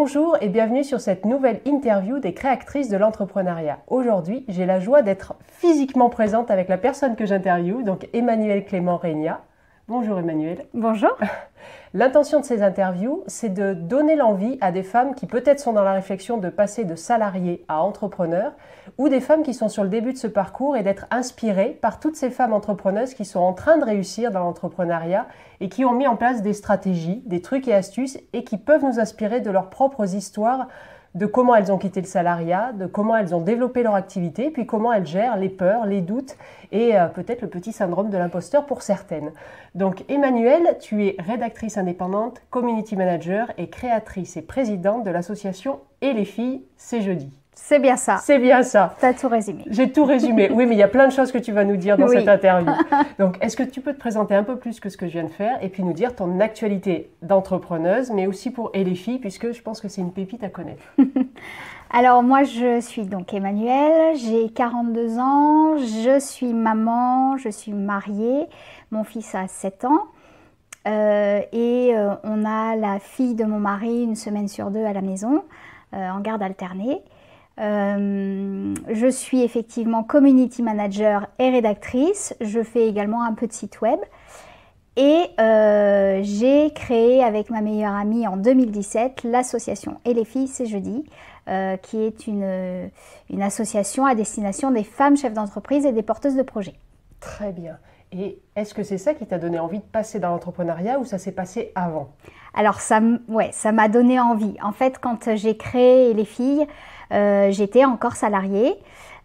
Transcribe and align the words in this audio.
Bonjour 0.00 0.36
et 0.40 0.48
bienvenue 0.48 0.84
sur 0.84 1.00
cette 1.00 1.24
nouvelle 1.24 1.60
interview 1.64 2.20
des 2.20 2.32
créatrices 2.32 2.88
de 2.88 2.96
l'entrepreneuriat. 2.96 3.80
Aujourd'hui, 3.88 4.44
j'ai 4.46 4.64
la 4.64 4.78
joie 4.78 5.02
d'être 5.02 5.34
physiquement 5.42 6.08
présente 6.08 6.52
avec 6.52 6.68
la 6.68 6.78
personne 6.78 7.16
que 7.16 7.26
j'interviewe, 7.26 7.82
donc 7.82 8.08
Emmanuel 8.12 8.64
Clément 8.64 8.96
Régna. 8.96 9.42
Bonjour 9.88 10.20
Emmanuel. 10.20 10.66
Bonjour. 10.72 11.18
L'intention 11.94 12.40
de 12.40 12.44
ces 12.44 12.62
interviews, 12.62 13.24
c'est 13.28 13.48
de 13.48 13.72
donner 13.72 14.14
l'envie 14.14 14.58
à 14.60 14.72
des 14.72 14.82
femmes 14.82 15.14
qui 15.14 15.24
peut-être 15.24 15.58
sont 15.58 15.72
dans 15.72 15.82
la 15.82 15.94
réflexion 15.94 16.36
de 16.36 16.50
passer 16.50 16.84
de 16.84 16.94
salariés 16.94 17.64
à 17.66 17.82
entrepreneurs, 17.82 18.52
ou 18.98 19.08
des 19.08 19.20
femmes 19.20 19.42
qui 19.42 19.54
sont 19.54 19.70
sur 19.70 19.84
le 19.84 19.88
début 19.88 20.12
de 20.12 20.18
ce 20.18 20.26
parcours 20.26 20.76
et 20.76 20.82
d'être 20.82 21.06
inspirées 21.10 21.78
par 21.80 21.98
toutes 21.98 22.16
ces 22.16 22.28
femmes 22.28 22.52
entrepreneuses 22.52 23.14
qui 23.14 23.24
sont 23.24 23.40
en 23.40 23.54
train 23.54 23.78
de 23.78 23.84
réussir 23.84 24.30
dans 24.32 24.40
l'entrepreneuriat 24.40 25.26
et 25.60 25.70
qui 25.70 25.86
ont 25.86 25.94
mis 25.94 26.06
en 26.06 26.16
place 26.16 26.42
des 26.42 26.52
stratégies, 26.52 27.22
des 27.24 27.40
trucs 27.40 27.66
et 27.68 27.74
astuces 27.74 28.18
et 28.34 28.44
qui 28.44 28.58
peuvent 28.58 28.84
nous 28.84 29.00
inspirer 29.00 29.40
de 29.40 29.50
leurs 29.50 29.70
propres 29.70 30.14
histoires 30.14 30.68
de 31.18 31.26
comment 31.26 31.56
elles 31.56 31.72
ont 31.72 31.78
quitté 31.78 32.00
le 32.00 32.06
salariat, 32.06 32.72
de 32.72 32.86
comment 32.86 33.16
elles 33.16 33.34
ont 33.34 33.40
développé 33.40 33.82
leur 33.82 33.96
activité, 33.96 34.50
puis 34.50 34.66
comment 34.66 34.92
elles 34.92 35.06
gèrent 35.06 35.36
les 35.36 35.48
peurs, 35.48 35.84
les 35.84 36.00
doutes 36.00 36.36
et 36.70 36.96
euh, 36.96 37.08
peut-être 37.08 37.42
le 37.42 37.48
petit 37.48 37.72
syndrome 37.72 38.08
de 38.08 38.16
l'imposteur 38.16 38.66
pour 38.66 38.82
certaines. 38.82 39.32
Donc 39.74 40.04
Emmanuelle, 40.08 40.78
tu 40.80 41.06
es 41.06 41.16
rédactrice 41.18 41.76
indépendante, 41.76 42.40
community 42.50 42.94
manager 42.94 43.50
et 43.58 43.68
créatrice 43.68 44.36
et 44.36 44.42
présidente 44.42 45.02
de 45.04 45.10
l'association 45.10 45.80
Et 46.02 46.12
les 46.12 46.24
filles, 46.24 46.62
c'est 46.76 47.02
jeudi. 47.02 47.37
C'est 47.60 47.80
bien 47.80 47.96
ça. 47.96 48.18
C'est 48.22 48.38
bien 48.38 48.62
ça. 48.62 48.94
Tu 48.98 49.04
as 49.04 49.12
tout 49.12 49.28
résumé. 49.28 49.64
J'ai 49.68 49.90
tout 49.90 50.04
résumé. 50.04 50.48
Oui, 50.50 50.64
mais 50.64 50.74
il 50.74 50.78
y 50.78 50.82
a 50.82 50.88
plein 50.88 51.06
de 51.08 51.12
choses 51.12 51.32
que 51.32 51.38
tu 51.38 51.52
vas 51.52 51.64
nous 51.64 51.76
dire 51.76 51.98
dans 51.98 52.08
cette 52.08 52.26
interview. 52.26 52.72
Donc, 53.18 53.36
est-ce 53.42 53.56
que 53.56 53.64
tu 53.64 53.80
peux 53.80 53.92
te 53.92 53.98
présenter 53.98 54.34
un 54.34 54.44
peu 54.44 54.56
plus 54.56 54.80
que 54.80 54.88
ce 54.88 54.96
que 54.96 55.06
je 55.06 55.12
viens 55.12 55.24
de 55.24 55.28
faire 55.28 55.58
et 55.62 55.68
puis 55.68 55.82
nous 55.82 55.92
dire 55.92 56.14
ton 56.14 56.40
actualité 56.40 57.10
d'entrepreneuse, 57.20 58.10
mais 58.10 58.26
aussi 58.26 58.50
pour 58.50 58.70
et 58.74 58.84
les 58.84 58.94
filles, 58.94 59.18
puisque 59.18 59.52
je 59.52 59.60
pense 59.60 59.80
que 59.80 59.88
c'est 59.88 60.00
une 60.00 60.12
pépite 60.12 60.44
à 60.44 60.48
connaître. 60.48 60.82
Alors, 61.90 62.22
moi, 62.22 62.44
je 62.44 62.80
suis 62.80 63.04
donc 63.04 63.34
Emmanuelle, 63.34 64.16
j'ai 64.16 64.48
42 64.50 65.18
ans, 65.18 65.76
je 65.78 66.18
suis 66.20 66.54
maman, 66.54 67.36
je 67.38 67.48
suis 67.48 67.72
mariée, 67.72 68.46
mon 68.92 69.04
fils 69.04 69.34
a 69.34 69.48
7 69.48 69.84
ans. 69.84 70.04
Euh, 70.86 71.42
et 71.52 71.90
euh, 71.92 72.14
on 72.22 72.44
a 72.44 72.76
la 72.76 72.98
fille 72.98 73.34
de 73.34 73.44
mon 73.44 73.58
mari 73.58 74.04
une 74.04 74.14
semaine 74.14 74.48
sur 74.48 74.70
deux 74.70 74.84
à 74.84 74.92
la 74.92 75.02
maison, 75.02 75.44
euh, 75.92 76.08
en 76.08 76.20
garde 76.20 76.42
alternée. 76.42 77.02
Euh, 77.60 78.74
je 78.88 79.06
suis 79.08 79.42
effectivement 79.42 80.04
community 80.04 80.62
manager 80.62 81.26
et 81.38 81.50
rédactrice. 81.50 82.34
Je 82.40 82.62
fais 82.62 82.88
également 82.88 83.22
un 83.24 83.34
peu 83.34 83.46
de 83.46 83.52
site 83.52 83.80
web. 83.80 83.98
Et 84.96 85.26
euh, 85.38 86.20
j'ai 86.22 86.72
créé 86.72 87.22
avec 87.22 87.50
ma 87.50 87.60
meilleure 87.60 87.94
amie 87.94 88.26
en 88.26 88.36
2017 88.36 89.22
l'association 89.22 89.98
Et 90.04 90.12
les 90.12 90.24
filles, 90.24 90.48
c'est 90.48 90.66
jeudi, 90.66 91.04
euh, 91.48 91.76
qui 91.76 91.98
est 91.98 92.26
une, 92.26 92.90
une 93.30 93.42
association 93.42 94.06
à 94.06 94.16
destination 94.16 94.72
des 94.72 94.82
femmes 94.82 95.16
chefs 95.16 95.34
d'entreprise 95.34 95.86
et 95.86 95.92
des 95.92 96.02
porteuses 96.02 96.34
de 96.34 96.42
projets. 96.42 96.74
Très 97.20 97.52
bien. 97.52 97.78
Et 98.10 98.40
est-ce 98.56 98.74
que 98.74 98.82
c'est 98.82 98.98
ça 98.98 99.14
qui 99.14 99.26
t'a 99.26 99.38
donné 99.38 99.58
envie 99.58 99.78
de 99.78 99.84
passer 99.84 100.18
dans 100.18 100.30
l'entrepreneuriat 100.30 100.98
ou 100.98 101.04
ça 101.04 101.18
s'est 101.18 101.32
passé 101.32 101.70
avant? 101.74 102.08
Alors 102.54 102.80
ça, 102.80 103.00
ouais, 103.28 103.50
ça 103.52 103.70
m'a 103.70 103.88
donné 103.88 104.18
envie. 104.18 104.56
En 104.62 104.72
fait, 104.72 104.98
quand 104.98 105.36
j'ai 105.36 105.56
créé 105.56 106.14
les 106.14 106.24
filles, 106.24 106.66
j'étais 107.10 107.84
encore 107.84 108.16
salariée. 108.16 108.76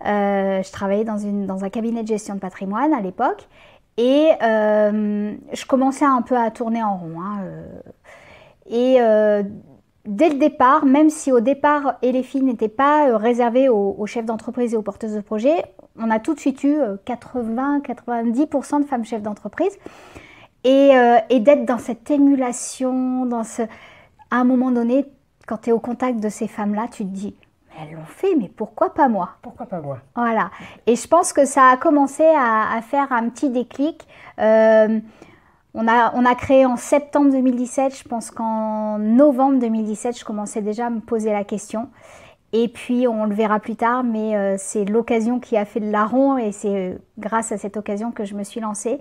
Euh, 0.05 0.61
je 0.61 0.71
travaillais 0.71 1.05
dans, 1.05 1.17
une, 1.17 1.45
dans 1.45 1.63
un 1.63 1.69
cabinet 1.69 2.03
de 2.03 2.07
gestion 2.07 2.35
de 2.35 2.39
patrimoine 2.39 2.93
à 2.93 3.01
l'époque. 3.01 3.47
Et 3.97 4.29
euh, 4.41 5.33
je 5.53 5.65
commençais 5.65 6.05
un 6.05 6.21
peu 6.21 6.37
à 6.37 6.51
tourner 6.51 6.83
en 6.83 6.97
rond. 6.97 7.21
Hein, 7.21 7.43
et 8.69 8.97
dès 10.05 10.29
le 10.29 10.35
départ, 10.39 10.85
même 10.85 11.09
si 11.09 11.31
au 11.31 11.39
départ, 11.41 11.99
filles 12.23 12.43
n'étaient 12.43 12.67
pas 12.67 13.17
réservées 13.17 13.69
aux, 13.69 14.05
chefs 14.07 14.25
d'entreprise 14.25 14.73
et 14.73 14.77
aux 14.77 14.81
porteuses 14.81 15.15
de 15.15 15.21
projet, 15.21 15.63
on 15.97 16.09
a 16.09 16.19
tout 16.19 16.33
de 16.33 16.39
suite 16.39 16.63
eu 16.63 16.77
80-90% 17.05 18.81
de 18.81 18.85
femmes 18.85 19.05
chefs 19.05 19.21
d'entreprise. 19.21 19.77
Et, 20.63 20.91
et 21.29 21.39
d'être 21.39 21.65
dans 21.65 21.77
cette 21.77 22.09
émulation, 22.09 23.25
dans 23.25 23.43
ce... 23.43 23.63
à 24.31 24.37
un 24.37 24.45
moment 24.45 24.71
donné, 24.71 25.05
quand 25.45 25.57
tu 25.57 25.69
es 25.69 25.73
au 25.73 25.79
contact 25.79 26.19
de 26.19 26.29
ces 26.29 26.47
femmes-là, 26.47 26.87
tu 26.89 27.03
te 27.03 27.09
dis, 27.09 27.35
elles 27.79 27.95
l'ont 27.95 28.05
fait, 28.05 28.35
mais 28.35 28.49
pourquoi 28.49 28.93
pas 28.93 29.07
moi? 29.07 29.31
Pourquoi 29.41 29.65
pas 29.65 29.81
moi? 29.81 29.99
Voilà. 30.15 30.51
Et 30.87 30.95
je 30.95 31.07
pense 31.07 31.33
que 31.33 31.45
ça 31.45 31.69
a 31.69 31.77
commencé 31.77 32.23
à, 32.23 32.79
faire 32.81 33.11
un 33.11 33.29
petit 33.29 33.49
déclic. 33.49 34.07
Euh, 34.39 34.99
on, 35.73 35.87
a, 35.87 36.13
on 36.15 36.25
a 36.25 36.35
créé 36.35 36.65
en 36.65 36.75
septembre 36.75 37.31
2017. 37.31 37.97
Je 37.97 38.07
pense 38.07 38.31
qu'en 38.31 38.99
novembre 38.99 39.59
2017, 39.59 40.19
je 40.19 40.25
commençais 40.25 40.61
déjà 40.61 40.87
à 40.87 40.89
me 40.89 40.99
poser 40.99 41.31
la 41.31 41.43
question. 41.43 41.89
Et 42.51 42.67
puis, 42.67 43.07
on 43.07 43.25
le 43.25 43.33
verra 43.33 43.59
plus 43.59 43.75
tard, 43.75 44.03
mais 44.03 44.35
euh, 44.35 44.55
c'est 44.59 44.85
l'occasion 44.85 45.39
qui 45.39 45.57
a 45.57 45.65
fait 45.65 45.79
le 45.79 45.89
larron 45.89 46.37
et 46.37 46.51
c'est 46.51 46.91
euh, 46.91 46.97
grâce 47.17 47.51
à 47.51 47.57
cette 47.57 47.77
occasion 47.77 48.11
que 48.11 48.25
je 48.25 48.35
me 48.35 48.43
suis 48.43 48.59
lancée. 48.59 48.99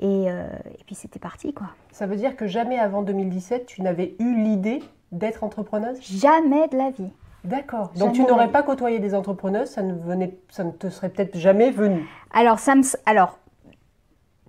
Et, 0.00 0.24
et 0.24 0.84
puis, 0.86 0.96
c'était 0.96 1.20
parti, 1.20 1.54
quoi. 1.54 1.68
Ça 1.92 2.08
veut 2.08 2.16
dire 2.16 2.34
que 2.34 2.48
jamais 2.48 2.80
avant 2.80 3.02
2017, 3.02 3.64
tu 3.66 3.80
n'avais 3.80 4.16
eu 4.18 4.34
l'idée 4.42 4.82
d'être 5.12 5.44
entrepreneuse? 5.44 6.00
Jamais 6.02 6.66
de 6.66 6.76
la 6.76 6.90
vie. 6.90 7.10
D'accord. 7.44 7.92
Donc 7.96 8.14
tu 8.14 8.22
n'aurais 8.22 8.48
pas 8.48 8.62
côtoyé 8.62 8.98
des 8.98 9.14
entrepreneuses, 9.14 9.68
ça 9.68 9.82
ne, 9.82 9.92
venait, 9.92 10.38
ça 10.48 10.64
ne 10.64 10.70
te 10.70 10.88
serait 10.88 11.10
peut-être 11.10 11.36
jamais 11.36 11.70
venu. 11.70 12.08
Alors, 12.32 12.58
ça 12.58 12.74
me, 12.74 12.82
alors 13.04 13.38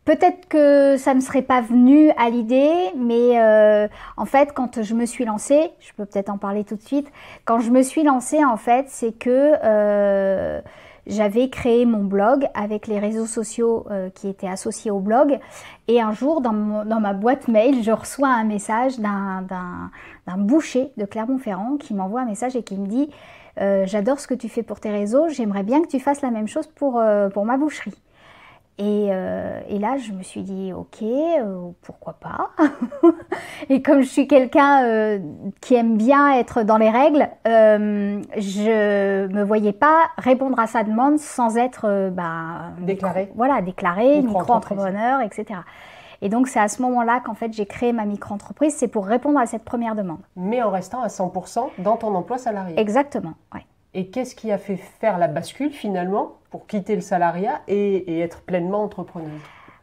peut-être 0.05 0.47
que 0.47 0.95
ça 0.97 1.11
ne 1.11 1.15
me 1.15 1.21
serait 1.21 1.41
pas 1.41 1.61
venu 1.61 2.11
à 2.11 2.29
l'idée, 2.29 2.73
mais 2.95 3.39
euh, 3.39 3.87
en 4.15 4.25
fait, 4.25 4.53
quand 4.53 4.81
je 4.81 4.93
me 4.93 5.05
suis 5.05 5.25
lancée, 5.25 5.71
je 5.79 5.91
peux 5.93 6.05
peut-être 6.05 6.29
en 6.29 6.37
parler 6.37 6.63
tout 6.63 6.75
de 6.75 6.81
suite, 6.81 7.11
quand 7.43 7.59
je 7.59 7.71
me 7.71 7.81
suis 7.81 8.03
lancée, 8.03 8.45
en 8.45 8.57
fait, 8.57 8.85
c'est 8.87 9.11
que 9.11 9.55
euh, 9.63 10.61
j'avais 11.07 11.49
créé 11.49 11.85
mon 11.85 12.03
blog 12.03 12.47
avec 12.53 12.87
les 12.87 12.99
réseaux 12.99 13.25
sociaux 13.25 13.85
euh, 13.91 14.09
qui 14.09 14.27
étaient 14.27 14.47
associés 14.47 14.91
au 14.91 14.99
blog. 14.99 15.39
Et 15.87 16.01
un 16.01 16.13
jour, 16.13 16.41
dans, 16.41 16.53
ma 16.53 17.13
boîte 17.13 17.47
mail, 17.47 17.83
je 17.83 17.91
reçois 17.91 18.29
un 18.29 18.43
message 18.43 18.99
d'un 18.99 19.89
boucher 20.37 20.91
de 20.97 21.05
Clermont-Ferrand 21.05 21.77
qui 21.77 21.93
m'envoie 21.93 22.21
un 22.21 22.25
message 22.25 22.55
et 22.55 22.63
qui 22.63 22.75
me 22.77 22.87
dit 22.87 23.09
euh, 23.61 23.85
J'adore 23.85 24.19
ce 24.19 24.27
que 24.27 24.33
tu 24.33 24.49
fais 24.49 24.63
pour 24.63 24.79
tes 24.79 24.89
réseaux, 24.89 25.29
j'aimerais 25.29 25.63
bien 25.63 25.81
que 25.81 25.87
tu 25.87 25.99
fasses 25.99 26.21
la 26.21 26.31
même 26.31 26.47
chose 26.47 26.67
pour, 26.67 26.99
euh, 26.99 27.29
pour 27.29 27.45
ma 27.45 27.57
boucherie. 27.57 27.93
Euh, 28.81 29.61
et, 29.69 29.79
là, 29.79 29.97
je 29.97 30.11
me 30.11 30.21
suis 30.21 30.41
dit, 30.41 30.73
ok, 30.73 31.01
euh, 31.01 31.69
pourquoi 31.81 32.13
pas? 32.13 32.51
Et 33.69 33.81
comme 33.81 34.01
je 34.01 34.07
suis 34.07 34.27
quelqu'un 34.27 34.83
euh, 34.83 35.19
qui 35.61 35.75
aime 35.75 35.95
bien 35.95 36.33
être 36.33 36.63
dans 36.63 36.77
les 36.77 36.89
règles, 36.89 37.29
je 37.45 39.27
me 39.27 39.43
voyais 39.43 39.71
pas 39.71 40.09
répondre 40.17 40.59
à 40.59 40.67
sa 40.67 40.83
demande 40.83 41.19
sans 41.19 41.57
être 41.57 42.09
bah, 42.11 42.71
déclaré. 42.79 43.31
voilà, 43.35 43.61
déclaré, 43.61 44.21
micro-entrepreneur, 44.21 45.21
etc. 45.21 45.61
Et 46.21 46.29
donc, 46.29 46.47
c'est 46.47 46.59
à 46.59 46.67
ce 46.67 46.81
moment-là 46.81 47.21
qu'en 47.23 47.33
fait, 47.33 47.53
j'ai 47.53 47.65
créé 47.65 47.93
ma 47.93 48.05
micro-entreprise. 48.05 48.73
C'est 48.75 48.87
pour 48.87 49.05
répondre 49.05 49.39
à 49.39 49.45
cette 49.45 49.63
première 49.63 49.95
demande. 49.95 50.19
Mais 50.35 50.61
en 50.61 50.71
restant 50.71 51.01
à 51.01 51.07
100% 51.07 51.69
dans 51.79 51.97
ton 51.97 52.13
emploi 52.15 52.37
salarié. 52.37 52.79
Exactement, 52.79 53.33
oui. 53.53 53.61
Et 53.97 54.07
qu'est-ce 54.07 54.35
qui 54.35 54.51
a 54.51 54.57
fait 54.57 54.75
faire 54.75 55.17
la 55.17 55.29
bascule 55.29 55.71
finalement 55.71 56.33
pour 56.51 56.67
quitter 56.67 56.95
le 56.95 57.01
salariat 57.01 57.61
et, 57.69 58.19
être 58.19 58.41
pleinement 58.41 58.83
entrepreneuse? 58.83 59.31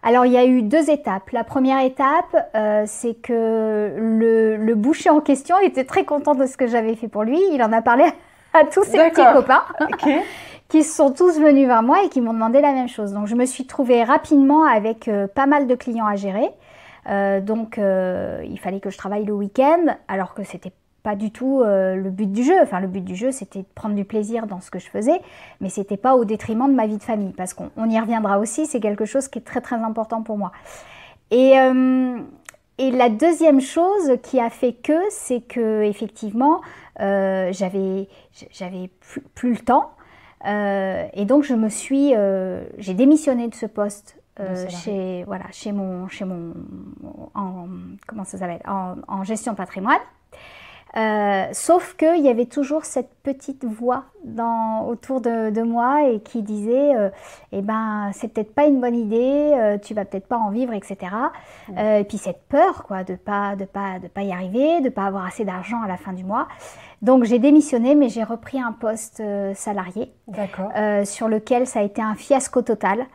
Alors 0.02 0.26
il 0.26 0.32
y 0.32 0.36
a 0.36 0.44
eu 0.44 0.62
deux 0.62 0.90
étapes. 0.90 1.30
La 1.30 1.44
première 1.44 1.82
étape, 1.82 2.50
euh, 2.54 2.82
c'est 2.86 3.14
que 3.14 3.94
le, 3.96 4.74
boucher 4.74 5.08
en 5.08 5.20
question 5.20 5.58
était 5.60 5.84
très 5.84 6.04
content 6.04 6.34
de 6.34 6.44
ce 6.44 6.58
que 6.58 6.66
j'avais 6.66 6.94
fait 6.94 7.08
pour 7.08 7.22
lui. 7.22 7.40
Il 7.52 7.62
en 7.62 7.72
a 7.72 7.80
parlé 7.80 8.04
à 8.52 8.64
tous 8.64 8.84
ses 8.84 8.98
petits 8.98 9.24
copains. 9.32 9.64
qui 10.68 10.82
sont 10.82 11.12
tous 11.12 11.38
venus 11.38 11.66
vers 11.66 11.82
moi 11.82 12.04
et 12.04 12.08
qui 12.10 12.20
m'ont 12.20 12.34
demandé 12.34 12.60
la 12.60 12.72
même 12.72 12.88
chose. 12.88 13.12
Donc 13.12 13.28
je 13.28 13.34
me 13.34 13.46
suis 13.46 13.66
trouvée 13.66 14.04
rapidement 14.04 14.64
avec 14.64 15.08
euh, 15.08 15.26
pas 15.26 15.46
mal 15.46 15.66
de 15.66 15.74
clients 15.74 16.06
à 16.06 16.16
gérer. 16.16 16.50
Euh, 17.08 17.40
donc 17.40 17.78
il 17.78 18.58
fallait 18.60 18.80
que 18.80 18.90
je 18.90 18.98
travaille 18.98 19.24
le 19.24 19.32
week-end, 19.32 19.96
alors 20.06 20.34
que 20.34 20.44
c'était 20.44 20.72
pas 21.02 21.16
du 21.16 21.30
tout 21.32 21.60
euh, 21.60 21.96
le 21.96 22.10
but 22.10 22.30
du 22.30 22.44
jeu. 22.44 22.54
Enfin, 22.62 22.80
le 22.80 22.86
but 22.86 23.02
du 23.02 23.16
jeu, 23.16 23.32
c'était 23.32 23.60
de 23.60 23.66
prendre 23.74 23.94
du 23.94 24.04
plaisir 24.04 24.46
dans 24.46 24.60
ce 24.60 24.70
que 24.70 24.78
je 24.78 24.88
faisais, 24.88 25.20
mais 25.60 25.68
c'était 25.68 25.96
pas 25.96 26.14
au 26.14 26.24
détriment 26.24 26.68
de 26.68 26.74
ma 26.74 26.86
vie 26.86 26.96
de 26.96 27.02
famille, 27.02 27.32
parce 27.32 27.54
qu'on 27.54 27.88
y 27.88 27.98
reviendra 27.98 28.38
aussi. 28.38 28.66
C'est 28.66 28.80
quelque 28.80 29.04
chose 29.04 29.28
qui 29.28 29.38
est 29.40 29.42
très 29.42 29.60
très 29.60 29.76
important 29.76 30.22
pour 30.22 30.38
moi. 30.38 30.52
Et, 31.30 31.58
euh, 31.58 32.18
et 32.78 32.90
la 32.90 33.08
deuxième 33.08 33.60
chose 33.60 34.12
qui 34.22 34.40
a 34.40 34.50
fait 34.50 34.74
que, 34.74 34.98
c'est 35.10 35.40
que 35.40 35.82
effectivement, 35.82 36.60
euh, 37.00 37.48
j'avais 37.52 38.08
j'avais 38.50 38.90
plus, 39.34 39.52
le 39.52 39.58
temps, 39.58 39.90
et 40.44 41.24
donc 41.24 41.42
je 41.42 41.54
me 41.54 41.68
suis, 41.68 42.14
j'ai 42.78 42.94
démissionné 42.94 43.48
de 43.48 43.54
ce 43.54 43.66
poste. 43.66 44.16
chez 44.68 45.24
voilà 45.24 45.44
chez 45.52 45.72
mon 45.72 46.08
chez 46.08 46.24
mon 46.24 46.54
en, 47.34 47.66
comment 48.06 48.24
ça 48.24 48.38
s'appelle 48.38 48.62
en, 48.66 48.96
en 49.06 49.24
gestion 49.24 49.52
de 49.52 49.58
patrimoine 49.58 50.00
Euh, 50.94 51.46
sauf 51.52 51.94
qu'il 51.96 52.22
y 52.22 52.28
avait 52.28 52.44
toujours 52.44 52.84
cette 52.84 53.08
petite 53.22 53.64
voix 53.64 54.04
dans, 54.24 54.86
autour 54.86 55.22
de, 55.22 55.62
moi 55.62 56.06
et 56.08 56.20
qui 56.20 56.42
disait 56.42 56.94
euh, 56.94 57.08
Eh 57.52 57.62
ben, 57.62 58.10
c'est 58.12 58.28
peut-être 58.28 58.54
pas 58.54 58.66
une 58.66 58.80
bonne 58.80 58.94
idée, 58.94 59.52
euh, 59.54 59.78
tu 59.78 59.94
vas 59.94 60.04
peut-être 60.04 60.26
pas 60.26 60.36
en 60.36 60.50
vivre, 60.50 60.74
etc. 60.74 60.96
et 61.78 62.04
puis 62.04 62.18
cette 62.18 62.42
peur, 62.48 62.84
quoi, 62.84 63.04
de 63.04 63.14
pas, 63.14 63.56
de 63.56 63.64
pas, 63.64 63.98
de 64.00 64.08
pas 64.08 64.22
y 64.22 64.32
arriver, 64.32 64.80
de 64.82 64.90
pas 64.90 65.04
avoir 65.04 65.24
assez 65.24 65.44
d'argent 65.44 65.80
à 65.82 65.88
la 65.88 65.96
fin 65.96 66.12
du 66.12 66.24
mois. 66.24 66.46
Donc 67.00 67.24
j'ai 67.24 67.38
démissionné, 67.38 67.94
mais 67.94 68.08
j'ai 68.08 68.22
repris 68.22 68.60
un 68.60 68.72
poste 68.72 69.22
salarié 69.54 70.12
sur 71.04 71.28
lequel 71.28 71.66
ça 71.66 71.80
a 71.80 71.82
été 71.82 72.02
un 72.02 72.14
fiasco 72.14 72.62
total. 72.62 73.06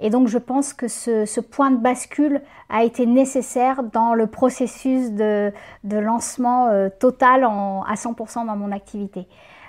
Et 0.00 0.10
donc 0.10 0.28
je 0.28 0.38
pense 0.38 0.72
que 0.72 0.88
ce, 0.88 1.40
point 1.40 1.70
de 1.70 1.76
bascule 1.76 2.42
a 2.68 2.84
été 2.84 3.06
nécessaire 3.06 3.82
dans 3.82 4.14
le 4.14 4.26
processus 4.26 5.10
de, 5.12 5.52
lancement 5.84 6.68
euh, 6.68 6.88
total 6.98 7.44
à 7.44 7.94
100% 7.94 8.46
dans 8.46 8.56
mon 8.56 8.72
activité. 8.72 9.26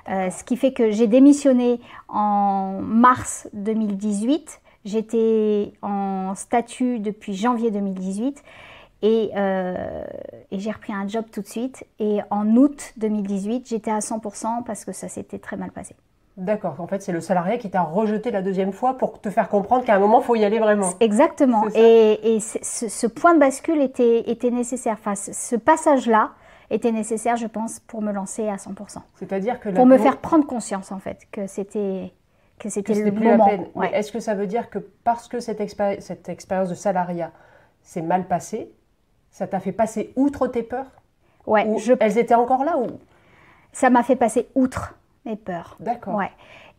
Euh, 0.07 0.29
ce 0.29 0.43
qui 0.43 0.55
fait 0.55 0.71
que 0.71 0.91
j'ai 0.91 1.07
démissionné 1.07 1.79
en 2.07 2.79
mars 2.81 3.49
2018. 3.53 4.61
J'étais 4.85 5.73
en 5.81 6.35
statut 6.35 6.99
depuis 6.99 7.33
janvier 7.33 7.71
2018 7.71 8.43
et, 9.01 9.31
euh, 9.35 10.03
et 10.51 10.59
j'ai 10.59 10.71
repris 10.71 10.93
un 10.93 11.07
job 11.07 11.25
tout 11.31 11.41
de 11.41 11.47
suite. 11.47 11.85
Et 11.99 12.19
en 12.29 12.55
août 12.55 12.93
2018, 12.97 13.67
j'étais 13.67 13.91
à 13.91 13.99
100% 13.99 14.63
parce 14.63 14.85
que 14.85 14.91
ça 14.91 15.07
s'était 15.07 15.39
très 15.39 15.57
mal 15.57 15.71
passé. 15.71 15.95
D'accord, 16.37 16.75
en 16.79 16.87
fait 16.87 17.01
c'est 17.01 17.13
le 17.13 17.21
salarié 17.21 17.57
qui 17.57 17.69
t'a 17.69 17.81
rejeté 17.81 18.29
la 18.29 18.41
deuxième 18.41 18.73
fois 18.73 18.97
pour 18.97 19.21
te 19.21 19.29
faire 19.29 19.47
comprendre 19.47 19.85
qu'à 19.85 19.95
un 19.95 19.99
moment 19.99 20.19
il 20.19 20.25
faut 20.25 20.35
y 20.35 20.43
aller 20.43 20.59
vraiment. 20.59 20.89
Exactement, 20.99 21.63
et, 21.73 22.39
ce, 22.41 23.07
point 23.07 23.33
de 23.33 23.39
bascule 23.39 23.81
était, 23.81 24.29
était 24.29 24.51
nécessaire, 24.51 24.97
enfin 24.99 25.15
ce 25.15 25.55
passage-là 25.55 26.31
était 26.69 26.91
nécessaire 26.91 27.37
je 27.37 27.47
pense 27.47 27.79
pour 27.79 28.01
me 28.01 28.11
lancer 28.11 28.49
à 28.49 28.55
100%. 28.55 28.97
C'est-à-dire 29.15 29.61
que... 29.61 29.69
Pour 29.69 29.85
me 29.85 29.97
faire 29.97 30.17
prendre 30.17 30.45
conscience 30.45 30.91
en 30.91 30.99
fait 30.99 31.25
que 31.31 31.47
c'était 31.47 32.11
que 32.59 32.69
c'était 32.69 32.93
le 32.95 33.11
plus 33.11 33.25
moment. 33.25 33.49
Ouais. 33.75 33.91
Est-ce 33.93 34.11
que 34.11 34.19
ça 34.19 34.33
veut 34.33 34.47
dire 34.47 34.69
que 34.69 34.79
parce 34.79 35.27
que 35.27 35.39
cette, 35.39 35.61
cette 35.99 36.29
expérience 36.29 36.69
de 36.69 36.75
salariat 36.75 37.31
s'est 37.81 38.01
mal 38.01 38.27
passée, 38.27 38.71
ça 39.29 39.47
t'a 39.47 39.59
fait 39.59 39.73
passer 39.73 40.13
outre 40.15 40.47
tes 40.47 40.63
peurs? 40.63 40.89
Ouais. 41.45 41.77
je... 41.77 41.93
Elles 41.99 42.17
étaient 42.17 42.35
encore 42.35 42.63
là 42.63 42.77
ou? 42.77 42.87
Ça 43.73 43.89
m'a 43.89 44.03
fait 44.03 44.15
passer 44.15 44.47
outre 44.55 44.95
mes 45.25 45.35
peurs. 45.35 45.75
D'accord. 45.79 46.15
Ouais. 46.15 46.31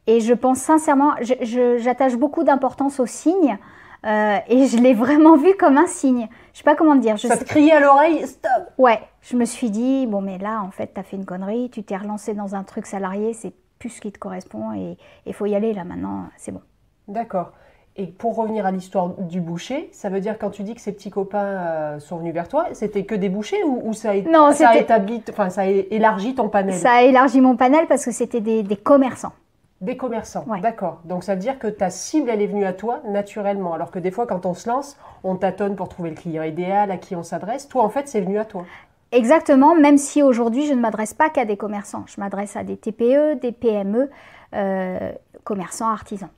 Et 0.07 0.21
je 0.21 0.33
pense 0.33 0.59
sincèrement, 0.59 1.15
j'attache 1.21 2.17
beaucoup 2.17 2.45
d'importance 2.45 3.01
aux 3.01 3.07
signes. 3.07 3.59
Euh, 4.05 4.39
et 4.47 4.67
je 4.67 4.77
l'ai 4.77 4.95
vraiment 4.95 5.37
vu 5.37 5.55
comme 5.59 5.79
un 5.79 5.87
signe. 5.87 6.29
Je 6.53 6.59
sais 6.59 6.65
pas 6.65 6.77
comment 6.77 6.95
dire. 6.95 7.17
Je 7.17 7.27
Ça 7.27 7.37
te 7.37 7.45
criait 7.45 7.73
à 7.73 7.81
l'oreille, 7.81 8.25
stop 8.27 8.71
Ouais, 8.79 9.01
je 9.21 9.37
me 9.37 9.45
suis 9.45 9.71
dit, 9.71 10.07
bon, 10.07 10.21
mais 10.21 10.39
là, 10.39 10.63
en 10.63 10.71
fait, 10.71 10.95
tu 10.95 11.01
as 11.01 11.03
fait 11.03 11.17
une 11.17 11.25
connerie, 11.25 11.71
tu 11.71 11.83
t'es 11.83 11.97
relancé 11.97 12.35
dans 12.35 12.55
un 12.55 12.63
truc 12.63 12.87
salarié, 12.87 13.33
c'est 13.33 13.53
plus 13.79 13.91
ce 13.91 14.01
qui 14.01 14.13
te 14.13 14.19
correspond 14.19 14.73
et 14.73 14.97
il 15.27 15.35
faut 15.35 15.47
y 15.47 15.55
aller 15.55 15.73
là 15.73 15.85
maintenant, 15.85 16.27
c'est 16.37 16.53
bon. 16.53 16.63
D'accord. 17.09 17.53
Et 17.99 18.07
pour 18.07 18.37
revenir 18.37 18.67
à 18.67 18.71
l'histoire 18.71 19.09
du 19.09 19.41
boucher, 19.41 19.89
ça 19.93 20.11
veut 20.11 20.21
dire 20.21 20.37
quand 20.39 20.51
tu 20.51 20.63
dis 20.63 20.75
que 20.75 20.83
ces 20.83 20.93
petits 20.93 21.09
copains 21.09 21.39
euh, 21.39 21.99
sont 21.99 22.19
venus 22.19 22.35
vers 22.35 22.47
toi, 22.47 22.67
c'était 22.73 23.05
que 23.05 23.15
des 23.15 23.31
bouchers 23.31 23.63
ou, 23.65 23.93
ça, 23.95 24.11
a, 24.11 24.21
non, 24.21 24.53
ça 24.53 24.71
a 24.71 24.77
établi, 24.77 25.23
enfin 25.31 25.49
ça 25.49 25.63
a 25.63 25.67
élargi 25.67 26.35
ton 26.35 26.51
panel? 26.51 26.75
Ça 26.75 26.93
a 26.93 27.03
élargi 27.03 27.41
mon 27.41 27.57
panel 27.57 27.87
parce 27.87 28.05
que 28.05 28.11
c'était 28.11 28.43
des, 28.43 28.65
commerçants. 28.77 29.33
Des 29.81 29.97
commerçants, 29.97 30.45
d'accord. 30.61 31.01
Donc 31.05 31.25
ça 31.25 31.35
veut 31.35 31.41
dire 31.41 31.59
que 31.59 31.69
ta 31.69 31.89
cible, 31.89 32.29
elle 32.29 32.43
est 32.43 32.47
venue 32.47 32.67
à 32.67 32.75
toi 32.75 33.01
naturellement. 33.09 33.73
Alors 33.73 33.91
que 33.91 33.99
des 33.99 34.11
fois, 34.11 34.27
quand 34.27 34.45
on 34.45 34.53
se 34.53 34.69
lance, 34.69 34.99
on 35.25 35.37
tâtonne 35.37 35.75
pour 35.75 35.89
trouver 35.89 36.11
le 36.11 36.17
client 36.17 36.43
idéal, 36.43 36.91
à 36.91 36.99
qui 36.99 37.17
on 37.17 37.23
s'adresse. 37.23 37.67
Toi, 37.67 37.83
en 37.83 37.89
fait, 37.89 38.09
c'est 38.09 38.21
venu 38.21 38.39
à 38.39 38.45
toi. 38.45 38.65
Exactement, 39.13 39.75
même 39.75 39.97
si 39.97 40.23
aujourd'hui, 40.23 40.67
je 40.67 40.75
ne 40.75 40.81
m'adresse 40.81 41.15
pas 41.15 41.31
qu'à 41.31 41.47
des 41.47 41.57
commerçants. 41.57 42.05
Je 42.07 42.21
m'adresse 42.21 42.57
à 42.57 42.65
des 42.65 42.77
TPE, 42.77 43.41
des 43.41 43.53
PME, 43.53 44.11
euh, 44.55 45.13
commerçants, 45.45 45.89
artisans. 45.89 46.29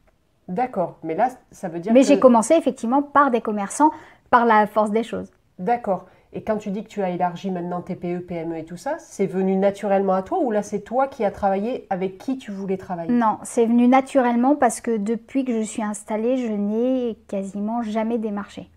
D'accord, 0.49 0.99
mais 1.03 1.15
là, 1.15 1.29
ça 1.51 1.69
veut 1.69 1.79
dire 1.79 1.93
Mais 1.93 2.03
j'ai 2.03 2.19
commencé 2.19 2.55
effectivement 2.55 3.03
par 3.03 3.31
des 3.31 3.43
commerçants, 3.43 3.91
par 4.31 4.47
la 4.47 4.67
force 4.67 4.91
des 4.91 5.03
choses. 5.03 5.31
D'accord. 5.59 6.07
Et 6.33 6.43
quand 6.43 6.59
tu 6.59 6.71
dis 6.71 6.85
que 6.85 6.89
tu 6.89 7.03
as 7.03 7.11
élargi 7.11 7.51
maintenant 7.51 7.81
TPE, 7.81 8.21
PME 8.21 8.59
et 8.59 8.65
tout 8.65 8.77
ça, 8.77 8.97
c'est 8.99 9.27
venu 9.27 9.57
naturellement 9.57 10.13
à 10.13 10.23
toi 10.23 10.39
ou 10.41 10.51
là 10.51 10.63
c'est 10.63 10.81
toi 10.81 11.07
qui 11.07 11.25
as 11.25 11.31
travaillé 11.31 11.87
avec 11.89 12.19
qui 12.19 12.37
tu 12.37 12.51
voulais 12.51 12.77
travailler? 12.77 13.11
Non, 13.11 13.39
c'est 13.45 13.65
venu 13.65 13.89
naturellement 13.89 14.55
parce 14.55 14.83
que 14.83 14.99
depuis 14.99 15.45
que 15.45 15.53
je 15.53 15.63
suis 15.63 15.83
installée, 15.83 16.37
je 16.37 16.53
n'ai 16.53 17.17
quasiment 17.29 17.83
jamais 17.83 18.19
démarché. 18.19 18.71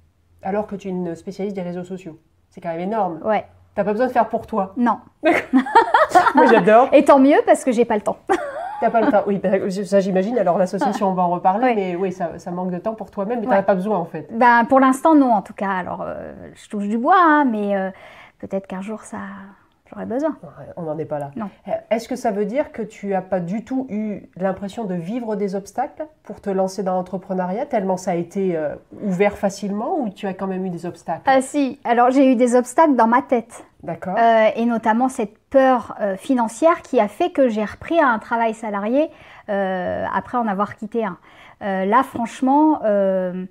Alors 0.44 0.66
que 0.66 0.76
tu 0.76 0.88
es 0.88 0.92
une 0.92 1.14
spécialiste 1.16 1.56
des 1.56 1.62
réseaux 1.62 1.84
sociaux. 1.84 2.20
C'est 2.50 2.62
quand 2.62 2.70
même 2.70 2.80
énorme. 2.80 3.20
Ouais. 3.24 3.46
T'as 3.76 3.84
pas 3.84 3.92
besoin 3.92 4.08
de 4.08 4.12
faire 4.12 4.30
pour 4.30 4.48
toi. 4.48 4.74
Non. 4.78 5.00
Moi 5.24 6.46
j'adore. 6.48 6.90
Et 6.94 7.04
tant 7.04 7.20
mieux 7.20 7.40
parce 7.46 7.64
que 7.64 7.72
j'ai 7.72 7.86
pas 7.86 7.96
le 7.96 8.02
temps. 8.02 8.18
T'as 8.82 8.90
pas 8.90 9.02
le 9.02 9.12
temps. 9.12 9.24
Oui, 9.28 9.40
bah, 9.42 9.70
ça 9.70 10.00
j'imagine. 10.00 10.38
Alors 10.40 10.58
l'association, 10.58 11.10
on 11.10 11.14
va 11.14 11.22
en 11.24 11.30
reparler, 11.30 11.76
mais 11.76 11.96
oui, 11.96 12.12
ça, 12.12 12.52
manque 12.52 12.72
de 12.72 12.80
temps 12.80 12.96
pour 12.96 13.12
toi-même, 13.12 13.40
mais 13.40 13.46
tu 13.46 13.52
n'as 13.52 13.62
pas 13.62 13.76
besoin 13.76 13.98
en 13.98 14.06
fait. 14.06 14.28
Ben, 14.32 14.66
pour 14.66 14.80
l'instant, 14.80 15.16
non, 15.16 15.34
en 15.34 15.42
tout 15.42 15.54
cas. 15.54 15.70
Alors, 15.70 16.02
euh, 16.02 16.34
je 16.56 16.68
touche 16.68 16.88
du 16.88 16.98
bois, 16.98 17.18
hein, 17.20 17.46
mais 17.46 17.76
euh, 17.76 17.92
peut-être 18.40 18.68
qu'un 18.68 18.82
jour, 18.82 19.02
ça, 19.04 19.20
j'aurais 19.92 20.06
besoin. 20.06 20.38
On 20.78 20.84
n'en 20.84 20.98
est 20.98 21.06
pas 21.06 21.20
là. 21.20 21.32
Non. 21.36 21.50
Euh, 21.68 21.72
est-ce 21.90 22.08
que 22.08 22.16
ça 22.16 22.32
veut 22.32 22.46
dire 22.46 22.72
que 22.72 22.82
tu 22.82 23.08
n'as 23.08 23.22
pas 23.22 23.40
du 23.40 23.64
tout 23.64 23.88
eu 23.90 24.24
l'impression 24.38 24.86
de 24.86 24.96
vivre 24.96 25.36
des 25.36 25.56
obstacles 25.56 26.08
pour 26.24 26.42
te 26.42 26.50
lancer 26.50 26.84
dans 26.84 26.94
l'entrepreneuriat, 26.94 27.66
tellement 27.66 27.98
ça 27.98 28.12
a 28.12 28.16
été 28.16 28.58
ouvert 29.04 29.38
facilement, 29.38 30.00
ou 30.00 30.10
tu 30.10 30.28
as 30.28 30.34
quand 30.34 30.48
même 30.48 30.66
eu 30.66 30.70
des 30.70 30.86
obstacles? 30.86 31.24
Ah 31.26 31.42
si. 31.42 31.80
Alors 31.84 32.12
j'ai 32.12 32.32
eu 32.32 32.36
des 32.36 32.56
obstacles 32.56 32.96
dans 32.96 33.08
ma 33.08 33.22
tête. 33.22 33.66
D'accord. 33.84 34.16
et 34.56 34.64
notamment 34.66 35.10
cette 35.10 35.40
peur 35.50 35.98
financière 36.18 36.84
qui 36.84 37.00
a 37.00 37.08
fait 37.08 37.32
que 37.32 37.50
j'ai 37.50 37.66
repris 37.66 38.00
un 38.00 38.20
travail 38.20 38.54
salarié 38.54 39.10
euh, 39.50 40.06
après 40.14 40.38
en 40.38 40.48
avoir 40.48 40.76
quitté 40.76 41.04
un. 41.04 41.18
Euh, 41.62 41.86
là, 41.86 42.04
franchement, 42.04 42.80
euh, 42.86 43.46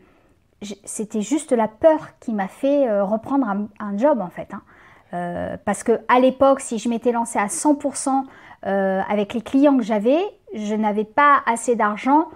c'était 0.84 1.20
juste 1.20 1.52
la 1.52 1.68
peur 1.68 2.18
qui 2.20 2.32
m'a 2.32 2.48
fait 2.48 3.00
reprendre 3.00 3.46
un, 3.78 3.98
job 3.98 4.20
en 4.20 4.28
fait. 4.30 4.48
Hein. 4.52 4.62
Parce 5.10 5.82
que 5.82 6.00
à 6.08 6.20
l'époque, 6.20 6.60
si 6.60 6.78
je 6.78 6.88
m'étais 6.88 7.12
lancée 7.12 7.38
à 7.38 7.46
100% 7.46 8.24
avec 8.62 9.34
les 9.34 9.42
clients 9.42 9.76
que 9.76 9.82
j'avais, 9.82 10.20
je 10.54 10.74
n'avais 10.74 11.04
pas 11.04 11.40
assez 11.46 11.76
d'argent 11.76 12.28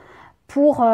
pour, 0.46 0.84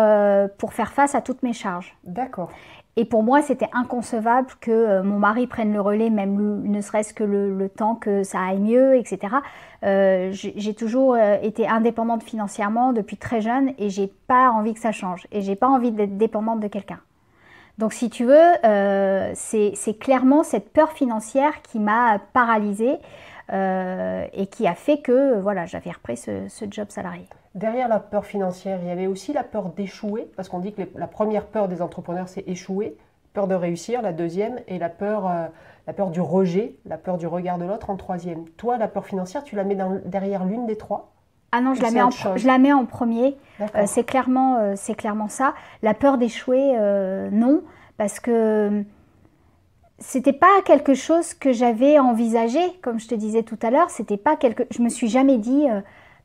pour 0.58 0.72
faire 0.72 0.92
face 0.92 1.14
à 1.14 1.20
toutes 1.20 1.42
mes 1.42 1.52
charges. 1.52 1.96
D'accord. 2.04 2.50
Et 2.96 3.04
pour 3.04 3.22
moi, 3.22 3.40
c'était 3.40 3.68
inconcevable 3.72 4.48
que 4.60 4.70
euh, 4.70 5.02
mon 5.02 5.18
mari 5.18 5.46
prenne 5.46 5.72
le 5.72 5.80
relais, 5.80 6.10
même 6.10 6.62
ne 6.62 6.80
serait-ce 6.80 7.14
que 7.14 7.24
le, 7.24 7.68
temps 7.68 7.94
que 7.94 8.24
ça 8.24 8.40
aille 8.40 8.58
mieux, 8.58 8.96
etc. 8.96 9.36
Euh, 9.84 10.30
j'ai 10.32 10.74
toujours 10.74 11.14
euh, 11.14 11.36
été 11.40 11.68
indépendante 11.68 12.22
financièrement 12.22 12.92
depuis 12.92 13.16
très 13.16 13.40
jeune 13.40 13.72
et 13.78 13.90
j'ai 13.90 14.12
pas 14.26 14.50
envie 14.50 14.74
que 14.74 14.80
ça 14.80 14.92
change. 14.92 15.26
Et 15.30 15.40
j'ai 15.40 15.56
pas 15.56 15.68
envie 15.68 15.92
d'être 15.92 16.18
dépendante 16.18 16.60
de 16.60 16.68
quelqu'un. 16.68 16.98
Donc, 17.80 17.94
si 17.94 18.10
tu 18.10 18.24
veux, 18.26 19.32
c'est 19.34 19.98
clairement 19.98 20.44
cette 20.44 20.72
peur 20.72 20.92
financière 20.92 21.62
qui 21.62 21.80
m'a 21.80 22.20
paralysée 22.32 22.98
et 23.52 24.46
qui 24.46 24.68
a 24.68 24.74
fait 24.74 24.98
que 24.98 25.40
voilà, 25.40 25.66
j'avais 25.66 25.90
repris 25.90 26.16
ce, 26.16 26.46
ce 26.48 26.66
job 26.70 26.86
salarié. 26.90 27.26
Derrière 27.56 27.88
la 27.88 27.98
peur 27.98 28.24
financière, 28.24 28.78
il 28.80 28.88
y 28.88 28.92
avait 28.92 29.08
aussi 29.08 29.32
la 29.32 29.42
peur 29.42 29.70
d'échouer, 29.70 30.30
parce 30.36 30.48
qu'on 30.48 30.60
dit 30.60 30.72
que 30.72 30.82
la 30.94 31.08
première 31.08 31.46
peur 31.46 31.66
des 31.66 31.82
entrepreneurs, 31.82 32.28
c'est 32.28 32.46
échouer, 32.46 32.96
peur 33.32 33.48
de 33.48 33.56
réussir, 33.56 34.02
la 34.02 34.12
deuxième, 34.12 34.60
et 34.68 34.78
la 34.78 34.88
peur, 34.88 35.26
euh, 35.26 35.46
la 35.88 35.92
peur 35.92 36.10
du 36.10 36.20
rejet, 36.20 36.76
la 36.84 36.96
peur 36.96 37.16
du 37.16 37.26
regard 37.26 37.58
de 37.58 37.64
l'autre 37.64 37.90
en 37.90 37.96
troisième. 37.96 38.44
Toi, 38.50 38.78
la 38.78 38.86
peur 38.86 39.04
financière, 39.04 39.42
tu 39.42 39.56
la 39.56 39.64
mets 39.64 39.76
derrière 40.04 40.44
l'une 40.44 40.66
des 40.66 40.76
trois? 40.76 41.10
Ah 41.50 41.60
non, 41.60 41.74
je 41.74 41.82
la, 41.82 41.90
mets 41.90 42.02
en, 42.02 42.10
je 42.10 42.46
la 42.46 42.58
mets 42.58 42.72
en 42.72 42.84
premier. 42.84 43.36
Euh, 43.60 43.82
c'est 43.86 44.04
clairement, 44.04 44.58
euh, 44.58 44.74
c'est 44.76 44.94
clairement 44.94 45.26
ça. 45.26 45.54
La 45.82 45.94
peur 45.94 46.18
d'échouer, 46.18 46.76
non, 47.32 47.62
parce 48.00 48.18
que 48.18 48.82
c'était 49.98 50.32
pas 50.32 50.62
quelque 50.64 50.94
chose 50.94 51.34
que 51.34 51.52
j'avais 51.52 51.98
envisagé, 51.98 52.58
comme 52.80 52.98
je 52.98 53.06
te 53.06 53.14
disais 53.14 53.42
tout 53.42 53.58
à 53.60 53.70
l'heure. 53.70 53.90
C'était 53.90 54.16
pas 54.16 54.36
quelque. 54.36 54.62
Je 54.70 54.80
me 54.80 54.88
suis 54.88 55.08
jamais 55.08 55.36
dit 55.36 55.66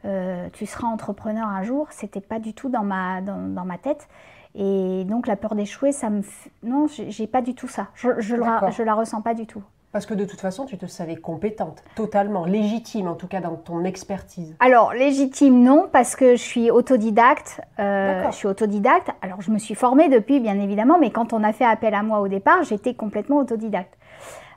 euh, 0.05 0.47
tu 0.53 0.65
seras 0.65 0.87
entrepreneur 0.87 1.45
un 1.45 1.63
jour, 1.63 1.87
c'était 1.91 2.21
pas 2.21 2.39
du 2.39 2.53
tout 2.53 2.69
dans 2.69 2.85
ma, 2.85 3.19
dans, 3.19 3.65
ma 3.65 3.77
tête. 3.77 4.07
Et 4.55 5.03
donc 5.03 5.27
la 5.27 5.35
peur 5.35 5.53
d'échouer, 5.53 5.91
ça 5.91 6.09
me... 6.09 6.21
Non, 6.63 6.87
j'ai 6.87 7.27
pas 7.27 7.41
du 7.41 7.55
tout 7.55 7.67
ça. 7.67 7.87
Je, 7.93 8.21
je, 8.21 8.37
la, 8.37 8.69
je 8.69 8.81
la 8.81 8.93
ressens 8.93 9.21
pas 9.21 9.33
du 9.33 9.45
tout. 9.45 9.63
Parce 9.95 10.05
que 10.05 10.13
de 10.13 10.25
toute 10.25 10.41
façon, 10.41 10.65
tu 10.65 10.77
te 10.77 10.87
savais 10.87 11.15
compétente, 11.15 11.81
totalement, 11.95 12.43
légitime 12.43 13.07
en 13.07 13.13
tout 13.13 13.27
cas 13.27 13.39
dans 13.39 13.55
ton 13.55 13.85
expertise. 13.85 14.53
Alors, 14.59 14.93
légitime 14.93 15.63
non, 15.63 15.87
parce 15.89 16.17
que 16.17 16.35
je 16.35 16.41
suis 16.41 16.69
autodidacte. 16.69 17.61
Euh, 17.79 18.29
je 18.29 18.35
suis 18.35 18.47
autodidacte. 18.49 19.11
Alors, 19.21 19.41
je 19.41 19.51
me 19.51 19.57
suis 19.57 19.73
formée 19.73 20.09
depuis, 20.09 20.41
bien 20.41 20.59
évidemment, 20.59 20.99
mais 20.99 21.11
quand 21.11 21.31
on 21.31 21.45
a 21.45 21.53
fait 21.53 21.63
appel 21.63 21.93
à 21.93 22.03
moi 22.03 22.19
au 22.19 22.27
départ, 22.27 22.63
j'étais 22.63 22.93
complètement 22.93 23.37
autodidacte. 23.37 23.97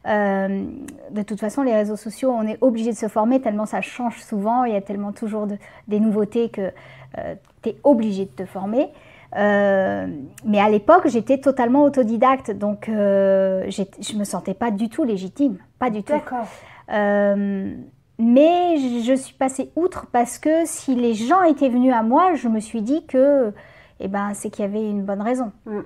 Euh, 0.09 0.64
de 1.12 1.23
toute 1.23 1.38
façon, 1.38 1.62
les 1.62 1.73
réseaux 1.73 1.95
sociaux, 1.95 2.33
on 2.33 2.45
est 2.45 2.59
obligé 2.61 2.90
de 2.90 2.97
se 2.97 3.07
former 3.07 3.40
tellement 3.40 3.64
ça 3.64 3.80
change 3.80 4.21
souvent. 4.21 4.64
Il 4.64 4.73
y 4.73 4.76
a 4.76 4.80
tellement 4.80 5.12
toujours 5.12 5.47
des 5.87 6.00
nouveautés 6.00 6.49
que 6.49 6.73
euh, 7.16 7.35
tu 7.62 7.68
es 7.68 7.76
obligé 7.85 8.25
de 8.25 8.33
te 8.33 8.45
former. 8.45 8.88
Euh, 9.37 10.06
mais 10.44 10.58
à 10.61 10.68
l'époque, 10.68 11.06
j'étais 11.06 11.38
totalement 11.38 11.85
autodidacte, 11.85 12.50
donc 12.50 12.85
je 12.87 14.12
ne 14.12 14.18
me 14.18 14.25
sentais 14.25 14.54
pas 14.54 14.70
du 14.70 14.88
tout 14.88 15.04
légitime, 15.04 15.58
pas 15.78 15.90
du 15.90 16.02
tout. 16.02 16.12
D'accord. 16.12 16.47
mais 16.88 18.76
je 19.02 19.14
suis 19.14 19.35
passée 19.35 19.70
outre 19.76 20.06
parce 20.12 20.38
que 20.38 20.64
si 20.64 20.94
les 20.94 21.14
gens 21.14 21.42
étaient 21.42 21.68
venus 21.68 21.92
à 21.92 22.02
moi, 22.02 22.35
je 22.35 22.49
me 22.49 22.61
suis 22.61 22.82
dit 22.82 23.04
que 23.06 23.52
eh 24.00 24.08
ben, 24.08 24.32
c'est 24.35 24.50
qu'il 24.50 24.64
y 24.64 24.68
avait 24.68 24.88
une 24.88 25.04
bonne 25.04 25.23
raison. 25.23 25.52
Mm. 25.66 25.80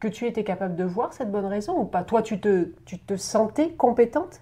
Que 0.00 0.08
tu 0.08 0.26
étais 0.26 0.42
capable 0.42 0.74
de 0.74 0.84
voir 0.84 1.12
cette 1.12 1.30
bonne 1.30 1.46
raison 1.46 1.78
ou 1.78 1.84
pas? 1.84 2.02
Toi, 2.02 2.22
tu 2.22 2.40
te, 2.40 2.72
tu 2.84 2.98
te 2.98 3.16
sentais 3.16 3.70
compétente? 3.70 4.40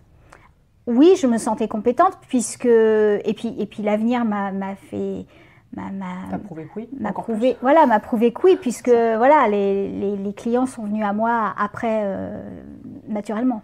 Oui, 0.87 1.17
je 1.21 1.27
me 1.27 1.37
sentais 1.37 1.69
compétente, 1.69 2.17
puisque. 2.29 2.65
Et 2.65 3.35
puis, 3.37 3.55
et 3.59 3.67
puis 3.67 3.83
l'avenir 3.83 4.25
m'a 4.25 4.75
fait. 4.77 5.27
M'a 5.73 6.39
prouvé 6.45 6.65
que 6.65 6.71
oui. 6.77 6.89
M'a 6.99 7.13
prouvé, 7.13 7.57
voilà, 7.63 7.87
m'a 7.87 8.01
prouvé 8.01 8.33
que 8.33 8.43
oui, 8.45 8.57
puisque 8.61 8.89
voilà, 8.89 9.47
les, 9.49 9.89
les, 9.89 10.17
les, 10.17 10.33
clients 10.35 10.67
sont 10.67 10.85
venus 10.85 11.05
à 11.05 11.13
moi 11.13 11.55
après, 11.57 12.03
euh, 12.05 12.63
naturellement. 13.09 13.63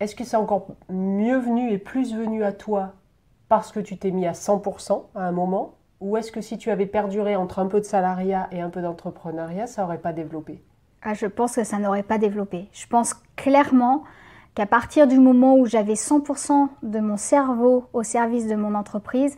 Est-ce 0.00 0.16
que 0.16 0.24
c'est 0.24 0.36
encore 0.36 0.66
mieux 0.88 1.38
venu 1.38 1.70
et 1.70 1.78
plus 1.78 2.14
venu 2.14 2.42
à 2.42 2.52
toi 2.52 2.94
parce 3.48 3.70
que 3.70 3.80
tu 3.80 3.98
t'es 3.98 4.10
mis 4.10 4.26
à 4.26 4.32
100% 4.32 5.04
à 5.14 5.26
un 5.26 5.32
moment? 5.32 5.74
Ou 6.00 6.16
est-ce 6.16 6.32
que 6.32 6.40
si 6.40 6.56
tu 6.58 6.70
avais 6.70 6.86
perduré 6.86 7.36
entre 7.36 7.58
un 7.58 7.66
peu 7.66 7.78
de 7.78 7.84
salariat 7.84 8.48
et 8.50 8.60
un 8.60 8.70
peu 8.70 8.80
d'entrepreneuriat, 8.80 9.66
ça 9.66 9.82
n'aurait 9.82 9.98
pas 9.98 10.12
développé? 10.12 10.62
Ah, 11.02 11.14
Je 11.14 11.26
pense 11.26 11.56
que 11.56 11.64
ça 11.64 11.78
n'aurait 11.78 12.02
pas 12.02 12.18
développé. 12.18 12.68
Je 12.72 12.86
pense 12.86 13.14
clairement 13.36 14.02
qu'à 14.54 14.66
partir 14.66 15.06
du 15.06 15.18
moment 15.18 15.56
où 15.56 15.66
j'avais 15.66 15.94
100% 15.94 16.68
de 16.82 16.98
mon 16.98 17.16
cerveau 17.16 17.84
au 17.92 18.02
service 18.02 18.46
de 18.46 18.56
mon 18.56 18.74
entreprise, 18.74 19.36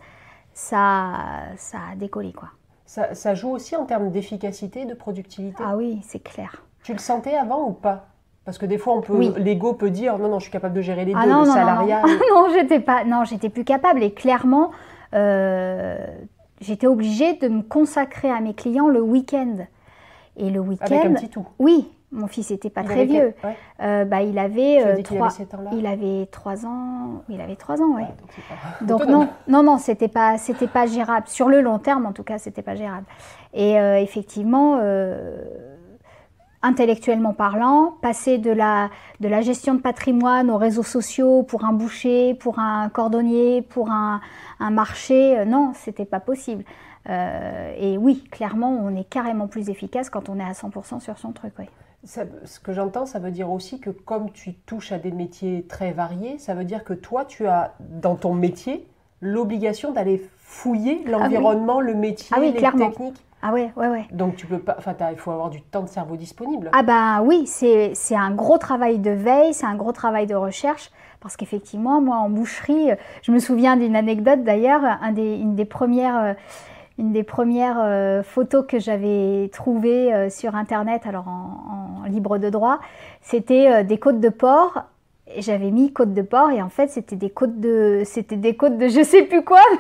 ça, 0.55 1.15
ça 1.57 1.79
a 1.93 1.97
décollé. 1.97 2.33
quoi. 2.33 2.49
Ça, 2.87 3.15
ça 3.15 3.35
joue 3.35 3.51
aussi 3.51 3.75
en 3.77 3.85
termes 3.85 4.11
d'efficacité, 4.11 4.85
de 4.85 4.95
productivité? 4.95 5.63
Ah 5.67 5.77
oui, 5.77 6.01
c'est 6.03 6.23
clair. 6.23 6.63
Tu 6.83 6.93
le 6.93 6.99
sentais 6.99 7.35
avant 7.35 7.69
ou 7.69 7.73
pas? 7.73 8.09
Parce 8.45 8.59
que 8.59 8.67
des 8.67 8.77
fois, 8.77 8.95
on 8.95 9.01
peut, 9.01 9.35
l'ego 9.39 9.73
peut 9.75 9.91
dire 9.91 10.19
non, 10.19 10.29
non, 10.29 10.39
je 10.41 10.45
suis 10.45 10.53
capable 10.53 10.75
de 10.75 10.81
gérer 10.81 11.05
les 11.05 11.15
ah 11.17 11.25
deux, 11.25 11.31
non, 11.31 11.43
le 11.43 11.47
non, 11.47 11.55
salariat. 11.55 12.03
Non, 12.03 12.49
non. 12.49 12.49
j'étais 12.55 12.81
pas, 12.81 13.05
non, 13.05 13.25
j'étais 13.25 13.51
plus 13.51 13.65
capable. 13.65 14.03
Et 14.03 14.13
clairement, 14.13 14.73
euh, 15.15 15.97
j'étais 16.61 16.89
obligée 16.89 17.35
de 17.35 17.49
me 17.49 17.63
consacrer 17.63 18.31
à 18.31 18.41
mes 18.41 18.55
clients 18.55 18.89
le 18.89 19.01
week-end. 19.01 19.59
Et 20.37 20.51
le 20.51 20.61
week-end. 20.61 20.87
Avec 20.87 21.05
un 21.05 21.15
petit 21.15 21.29
tout. 21.29 21.47
Oui, 21.61 21.89
mon 22.13 22.27
fils 22.27 22.51
n'était 22.51 22.71
pas 22.71 22.85
très 22.85 23.07
vieux. 23.07 23.35
Euh, 23.81 24.05
bah, 24.05 24.23
il 24.23 24.39
avait 24.39 24.85
euh, 24.85 25.03
trois. 25.03 25.29
Il 25.73 25.87
avait 25.87 26.27
trois 26.31 26.67
ans. 26.67 27.23
Il 27.29 27.41
avait 27.41 27.57
trois 27.57 27.81
ans, 27.81 27.97
ouais. 27.97 28.07
donc, 28.83 29.07
non, 29.07 29.29
non, 29.49 29.63
non, 29.63 29.79
c'était 29.79 30.09
pas, 30.09 30.39
c'était 30.39 30.69
pas 30.69 30.87
gérable. 30.87 31.27
Sur 31.27 31.49
le 31.49 31.61
long 31.61 31.79
terme, 31.79 32.07
en 32.07 32.13
tout 32.13 32.23
cas, 32.23 32.39
c'était 32.39 32.63
pas 32.63 32.77
gérable. 32.77 33.07
Et 33.55 33.75
effectivement 33.75 34.79
intellectuellement 36.63 37.35
parlant, 37.35 37.97
passer 38.01 38.39
de 38.39 38.51
la, 38.51 38.91
de 39.21 39.29
la 39.29 39.41
gestion 39.41 39.75
de 39.75 39.81
patrimoine 39.81 40.51
aux 40.51 40.57
réseaux 40.57 40.85
sociaux 40.85 41.43
pour 41.43 41.65
un 41.65 41.73
boucher, 41.73 42.35
pour 42.35 42.59
un 42.59 42.89
cordonnier, 42.89 43.63
pour 43.63 43.91
un, 43.91 44.21
un 44.61 44.71
marché, 44.71 45.39
euh, 45.39 45.45
non, 45.45 45.73
c'était 45.75 46.05
pas 46.05 46.21
possible. 46.21 46.65
Euh, 47.09 47.75
et 47.77 47.99
oui, 47.99 48.23
clairement, 48.31 48.79
on 48.81 48.95
est 48.95 49.09
carrément 49.09 49.49
plus 49.49 49.71
efficace 49.71 50.09
quand 50.09 50.29
on 50.29 50.39
est 50.39 50.45
à 50.45 50.53
100% 50.53 51.01
sur 51.01 51.19
son 51.19 51.33
truc. 51.33 51.53
Oui. 51.59 51.67
Ce 52.05 52.61
que 52.61 52.73
j'entends, 52.73 53.07
ça 53.07 53.19
veut 53.19 53.31
dire 53.31 53.51
aussi 53.51 53.79
que 53.81 53.91
comme 53.91 54.31
tu 54.33 54.55
touches 54.55 54.93
à 54.93 54.99
des 54.99 55.13
métiers 55.13 55.65
très 55.69 55.93
variés, 55.93 56.39
ça 56.39 56.55
veut 56.55 56.65
dire 56.65 56.85
que 56.85 56.95
toi, 56.95 57.25
tu 57.25 57.47
as 57.47 57.75
dans 57.79 58.17
ton 58.17 58.35
métier 58.35 58.87
l'obligation 59.21 59.93
d'aller 59.93 60.23
fouiller 60.37 61.03
ah 61.07 61.11
l'environnement, 61.11 61.81
le 61.81 61.95
métier, 61.95 62.37
ah 62.37 62.41
les 62.41 62.53
techniques. 62.53 63.25
Ah 63.45 63.53
ouais, 63.53 63.73
ouais, 63.77 63.89
ouais. 63.89 64.07
Donc 64.13 64.37
tu 64.37 64.47
peux 64.47 64.61
pas, 64.61 64.77
enfin 64.79 64.95
il 65.11 65.19
faut 65.19 65.33
avoir 65.33 65.51
du 65.51 65.63
temps 65.63 65.83
de 65.83 65.89
cerveau 65.89 66.17
disponible. 66.17 66.71
Ah 66.73 66.83
bah 66.83 67.23
oui, 67.23 67.47
c'est 67.47 67.95
un 68.15 68.31
gros 68.31 68.59
travail 68.59 68.99
de 68.99 69.11
veille, 69.11 69.53
c'est 69.53 69.67
un 69.67 69.75
gros 69.75 69.93
travail 69.93 70.27
de 70.27 70.35
recherche. 70.35 70.91
Parce 71.21 71.37
qu'effectivement, 71.37 72.01
moi 72.01 72.17
en 72.17 72.29
boucherie, 72.31 72.91
je 73.23 73.31
me 73.31 73.39
souviens 73.39 73.77
d'une 73.77 73.95
anecdote 73.95 74.43
d'ailleurs, 74.43 74.83
un 74.85 75.13
des, 75.13 75.37
une 75.37 75.55
des 75.55 75.65
premières, 75.65 76.35
une 77.03 77.13
des 77.13 77.25
premières 77.25 77.81
euh, 77.81 78.23
photos 78.23 78.65
que 78.67 78.79
j'avais 78.79 79.51
trouvées 79.53 80.15
euh, 80.15 80.31
sur 80.31 80.55
internet, 80.55 81.03
alors 81.05 81.27
en, 81.27 82.05
en 82.05 82.09
libre 82.09 82.39
de 82.39 82.49
droit, 82.49 82.79
c'était 83.21 83.71
euh, 83.71 83.83
des 83.83 83.99
côtes 83.99 84.21
de 84.21 84.29
porc. 84.29 84.85
J'avais 85.39 85.71
mis 85.71 85.93
côte 85.93 86.15
de 86.15 86.23
porc 86.23 86.51
et 86.51 86.63
en 86.63 86.69
fait 86.69 86.89
c'était 86.89 87.17
des 87.17 87.31
côtes 87.31 87.59
de 87.59 88.03
c'était 88.05 88.37
des 88.37 88.55
côtes 88.55 88.77
de 88.77 88.89
je 88.89 89.03
sais 89.03 89.23
plus 89.23 89.43
quoi. 89.43 89.61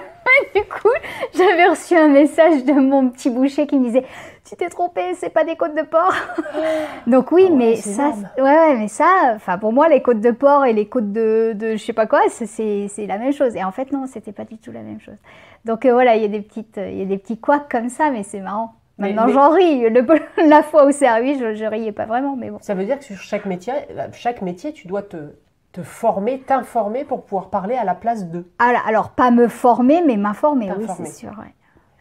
Du 0.55 0.63
coup 0.63 0.89
j'avais 1.35 1.67
reçu 1.67 1.95
un 1.95 2.09
message 2.09 2.65
de 2.65 2.73
mon 2.73 3.11
petit 3.11 3.29
boucher 3.29 3.67
qui 3.67 3.79
me 3.79 3.87
disait 3.87 4.05
tu 4.49 4.57
t'es 4.57 4.69
trompé 4.71 5.15
c'est 5.15 5.29
pas 5.29 5.45
des 5.45 5.57
côtes 5.57 5.75
de 5.75 5.83
porc 5.83 6.15
donc 7.07 7.33
oui 7.33 7.49
ah 7.51 7.55
mais 7.55 7.77
ça 7.77 8.13
ouais, 8.39 8.43
ouais, 8.43 8.77
mais 8.79 8.89
ça 8.89 9.33
enfin 9.35 9.59
pour 9.59 9.73
moi 9.73 9.89
les 9.89 10.01
côtes 10.01 10.21
de 10.21 10.31
porc 10.31 10.65
et 10.65 10.73
les 10.73 10.87
côtes 10.87 11.13
de, 11.13 11.53
de 11.55 11.73
je 11.73 11.85
sais 11.85 11.93
pas 11.93 12.07
quoi 12.07 12.21
c'est 12.31 12.89
la 13.07 13.19
même 13.19 13.33
chose. 13.33 13.57
Et 13.57 13.65
en 13.65 13.73
fait 13.73 13.93
non 13.93 14.07
c'était 14.07 14.33
pas 14.33 14.45
du 14.45 14.57
tout 14.57 14.73
la 14.73 14.81
même 14.81 15.01
chose 15.01 15.19
donc 15.65 15.85
euh, 15.85 15.93
voilà 15.93 16.17
il 16.17 16.23
y 16.23 16.25
a 16.25 16.29
des 16.29 16.43
petites 16.43 16.77
il 16.77 16.99
y 16.99 17.03
a 17.03 17.05
des 17.05 17.19
petits 17.19 17.39
couacs 17.39 17.71
comme 17.71 17.89
ça 17.89 18.11
mais 18.11 18.23
c'est 18.23 18.41
marrant 18.41 18.75
Maintenant, 18.99 19.27
j'en 19.29 19.51
ris. 19.51 19.85
la 20.49 20.63
fois 20.63 20.87
où 20.87 20.93
c'est 20.93 21.07
arrivé, 21.07 21.37
je, 21.39 21.55
je 21.55 21.65
riais 21.65 21.93
pas 21.93 22.07
vraiment, 22.07 22.37
mais 22.37 22.51
bon. 22.51 22.59
Ça 22.61 22.75
veut 22.75 22.85
dire 22.85 22.99
que 22.99 23.05
sur 23.05 23.17
chaque 23.17 23.47
métier, 23.47 23.73
chaque 24.13 24.43
métier, 24.43 24.73
tu 24.73 24.87
dois 24.87 25.03
te, 25.03 25.33
te 25.73 25.83
former, 25.83 26.41
t'informer 26.41 27.05
pour 27.05 27.25
pouvoir 27.25 27.51
parler 27.51 27.75
à 27.75 27.85
la 27.85 27.95
place 27.95 28.27
d'eux. 28.27 28.51
Alors, 28.59 28.83
alors, 28.87 29.11
pas 29.11 29.31
me 29.31 29.49
former, 29.49 30.03
mais 30.07 30.17
m'informer, 30.17 30.71
oui, 30.77 30.87
c'est 30.97 31.07
sûr. 31.07 31.33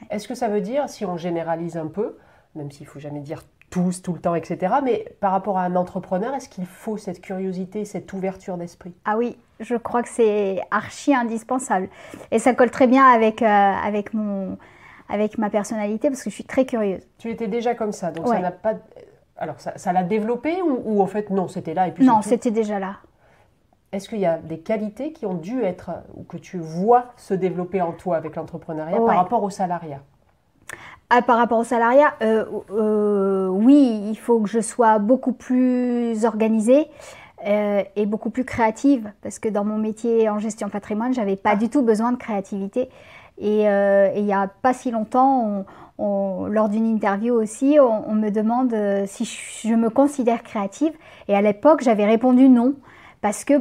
Est-ce 0.09 0.27
que 0.27 0.35
ça 0.35 0.49
veut 0.49 0.61
dire, 0.61 0.89
si 0.89 1.05
on 1.05 1.17
généralise 1.17 1.77
un 1.77 1.87
peu, 1.87 2.17
même 2.55 2.69
s'il 2.71 2.85
faut 2.85 2.99
jamais 2.99 3.21
dire 3.21 3.43
tous, 3.71 4.03
tout 4.03 4.13
le 4.13 4.19
temps, 4.19 4.35
etc., 4.35 4.75
mais 4.83 5.05
par 5.19 5.31
rapport 5.31 5.57
à 5.57 5.63
un 5.63 5.75
entrepreneur, 5.75 6.35
est-ce 6.35 6.49
qu'il 6.49 6.67
faut 6.67 6.97
cette 6.97 7.21
curiosité, 7.21 7.85
cette 7.85 8.11
ouverture 8.13 8.57
d'esprit? 8.57 8.93
Ah 9.05 9.17
oui, 9.17 9.37
je 9.59 9.75
crois 9.75 10.03
que 10.03 10.09
c'est 10.09 10.61
archi 10.69 11.15
indispensable. 11.15 11.89
Et 12.29 12.37
ça 12.37 12.53
colle 12.53 12.69
très 12.69 12.85
bien 12.85 13.05
avec, 13.05 13.41
euh, 13.41 13.45
avec 13.47 14.13
mon 14.13 14.57
avec 15.09 15.37
ma 15.37 15.49
personnalité 15.49 16.09
parce 16.09 16.23
que 16.23 16.29
je 16.29 16.35
suis 16.35 16.45
très 16.45 16.65
curieuse. 16.65 17.01
Tu 17.17 17.29
étais 17.29 17.47
déjà 17.47 17.75
comme 17.75 17.91
ça, 17.91 18.11
donc 18.11 18.27
ça 18.27 18.39
n'a 18.39 18.51
pas. 18.51 18.75
Alors 19.37 19.55
ça 19.59 19.93
l'a 19.93 20.03
développé 20.03 20.61
ou, 20.61 20.81
ou, 20.85 21.01
en 21.01 21.07
fait 21.07 21.29
non, 21.29 21.47
c'était 21.47 21.73
là 21.73 21.87
et 21.87 21.91
puis. 21.91 22.05
Non, 22.05 22.21
c'était 22.21 22.51
déjà 22.51 22.79
là. 22.79 22.97
Est-ce 23.91 24.07
qu'il 24.07 24.19
y 24.19 24.25
a 24.25 24.37
des 24.37 24.59
qualités 24.59 25.11
qui 25.11 25.25
ont 25.25 25.33
dû 25.33 25.63
être 25.63 25.91
ou 26.15 26.23
que 26.23 26.37
tu 26.37 26.57
vois 26.59 27.07
se 27.17 27.33
développer 27.33 27.81
en 27.81 27.91
toi 27.91 28.15
avec 28.15 28.35
l'entrepreneuriat 28.37 28.97
par 28.97 29.17
rapport 29.17 29.43
au 29.43 29.49
salariat? 29.49 29.99
Ah, 31.13 31.21
par 31.21 31.35
rapport 31.35 31.59
au 31.59 31.65
salariat, 31.65 32.13
euh, 32.21 32.45
euh, 32.71 33.49
oui, 33.49 34.01
il 34.09 34.15
faut 34.15 34.39
que 34.39 34.47
je 34.47 34.61
sois 34.61 34.97
beaucoup 34.97 35.33
plus 35.33 36.23
organisée. 36.23 36.87
Euh, 37.45 37.81
et 37.95 38.05
beaucoup 38.05 38.29
plus 38.29 38.45
créative 38.45 39.11
parce 39.23 39.39
que 39.39 39.49
dans 39.49 39.65
mon 39.65 39.79
métier 39.79 40.29
en 40.29 40.37
gestion 40.37 40.69
patrimoine, 40.69 41.11
j'avais 41.11 41.35
pas 41.35 41.55
du 41.55 41.69
tout 41.69 41.81
besoin 41.81 42.11
de 42.11 42.17
créativité. 42.17 42.87
Et, 43.39 43.63
il 43.63 44.23
n'y 44.23 44.33
a 44.33 44.47
pas 44.47 44.73
si 44.73 44.91
longtemps, 44.91 45.65
lors 45.97 46.69
d'une 46.69 46.85
interview 46.85 47.33
aussi, 47.33 47.77
on, 47.81 48.13
me 48.13 48.29
demande 48.29 48.75
si 49.07 49.25
je, 49.25 49.73
me 49.73 49.89
considère 49.89 50.43
créative. 50.43 50.93
Et 51.27 51.35
à 51.35 51.41
l'époque, 51.41 51.81
j'avais 51.81 52.05
répondu 52.05 52.47
non, 52.47 52.75
parce 53.21 53.43
que 53.43 53.55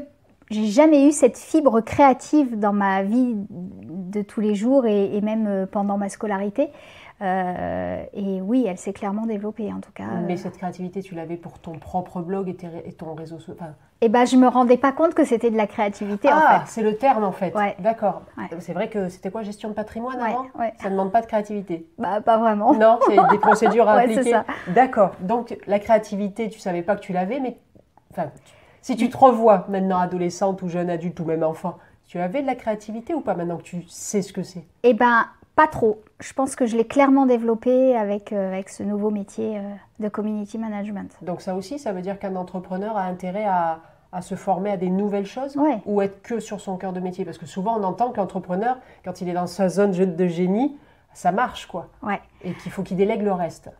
j'ai 0.50 0.66
jamais 0.66 1.08
eu 1.08 1.12
cette 1.12 1.38
fibre 1.38 1.80
créative 1.80 2.58
dans 2.58 2.74
ma 2.74 3.02
vie 3.02 3.34
de 3.48 4.20
tous 4.20 4.42
les 4.42 4.54
jours 4.54 4.84
et 4.84 5.18
même 5.22 5.66
pendant 5.72 5.96
ma 5.96 6.10
scolarité. 6.10 6.68
Euh, 7.22 8.02
et 8.14 8.40
oui, 8.40 8.64
elle 8.66 8.78
s'est 8.78 8.94
clairement 8.94 9.26
développée 9.26 9.70
en 9.72 9.80
tout 9.80 9.92
cas. 9.92 10.04
Mais 10.26 10.36
cette 10.36 10.56
créativité, 10.56 11.02
tu 11.02 11.14
l'avais 11.14 11.36
pour 11.36 11.58
ton 11.58 11.72
propre 11.72 12.22
blog 12.22 12.48
et, 12.48 12.92
ton 12.92 13.14
réseau 13.14 13.38
social 13.38 13.74
Eh 14.00 14.08
ben, 14.08 14.24
je 14.24 14.36
me 14.36 14.48
rendais 14.48 14.78
pas 14.78 14.92
compte 14.92 15.12
que 15.12 15.24
c'était 15.24 15.50
de 15.50 15.56
la 15.56 15.66
créativité 15.66 16.28
ah, 16.30 16.36
en 16.36 16.60
fait. 16.60 16.70
c'est 16.70 16.82
le 16.82 16.96
terme 16.96 17.24
en 17.24 17.32
fait. 17.32 17.54
D'accord. 17.78 18.22
C'est 18.60 18.72
vrai 18.72 18.88
que 18.88 19.08
c'était 19.08 19.30
quoi 19.30 19.42
gestion 19.42 19.68
de 19.68 19.74
patrimoine 19.74 20.18
avant? 20.18 20.46
Ça 20.80 20.86
ne 20.86 20.90
demande 20.90 21.12
pas 21.12 21.20
de 21.20 21.26
créativité. 21.26 21.86
Bah 21.98 22.20
pas 22.22 22.38
vraiment. 22.38 22.74
Non, 22.74 22.98
c'est 23.06 23.16
des 23.30 23.38
procédures 23.40 23.88
à 23.88 23.98
appliquer. 23.98 24.40
D'accord. 24.68 25.12
Donc 25.20 25.58
la 25.66 25.78
créativité, 25.78 26.48
tu 26.48 26.58
savais 26.58 26.82
pas 26.82 26.96
que 26.96 27.02
tu 27.02 27.12
l'avais, 27.12 27.38
mais 27.40 27.58
enfin, 28.12 28.30
si 28.80 28.96
tu 28.96 29.10
te 29.10 29.16
revois 29.16 29.66
maintenant 29.68 29.98
adolescente 29.98 30.62
ou 30.62 30.68
jeune 30.68 30.88
adulte 30.88 31.20
ou 31.20 31.26
même 31.26 31.42
enfant, 31.42 31.76
tu 32.06 32.18
avais 32.18 32.40
de 32.40 32.46
la 32.46 32.54
créativité 32.54 33.12
ou 33.12 33.20
pas 33.20 33.34
maintenant 33.34 33.58
que 33.58 33.62
tu 33.62 33.82
sais 33.88 34.22
ce 34.22 34.32
que 34.32 34.42
c'est? 34.42 34.64
Eh 34.82 34.94
ben 34.94 35.26
pas 35.60 35.66
trop. 35.66 36.00
Je 36.20 36.32
pense 36.32 36.56
que 36.56 36.64
je 36.64 36.74
l'ai 36.74 36.86
clairement 36.86 37.26
développé 37.26 37.94
avec, 37.94 38.32
euh, 38.32 38.48
avec 38.50 38.70
ce 38.70 38.82
nouveau 38.82 39.10
métier 39.10 39.58
euh, 39.58 39.60
de 39.98 40.08
community 40.08 40.56
management. 40.56 41.14
Donc 41.20 41.42
ça 41.42 41.54
aussi, 41.54 41.78
ça 41.78 41.92
veut 41.92 42.00
dire 42.00 42.18
qu'un 42.18 42.34
entrepreneur 42.34 42.96
a 42.96 43.02
intérêt 43.02 43.44
à, 43.44 43.80
à, 44.10 44.22
se 44.22 44.36
former 44.36 44.70
à 44.70 44.78
des 44.78 44.88
nouvelles 44.88 45.26
choses 45.26 45.58
ou 45.84 46.00
être 46.00 46.22
que 46.22 46.40
sur 46.40 46.62
son 46.62 46.78
cœur 46.78 46.94
de 46.94 47.00
métier? 47.00 47.26
Parce 47.26 47.36
que 47.36 47.44
souvent 47.44 47.78
on 47.78 47.82
entend 47.84 48.10
qu'entrepreneur, 48.10 48.78
quand 49.04 49.20
il 49.20 49.28
est 49.28 49.34
dans 49.34 49.46
sa 49.46 49.68
zone 49.68 49.90
de 49.90 50.26
génie, 50.26 50.78
ça 51.12 51.30
marche 51.30 51.66
quoi. 51.66 51.88
Ouais. 52.02 52.20
Et 52.42 52.54
qu'il 52.54 52.72
faut 52.72 52.82
qu'il 52.82 52.96
délègue 52.96 53.22
le 53.22 53.34
reste. 53.34 53.70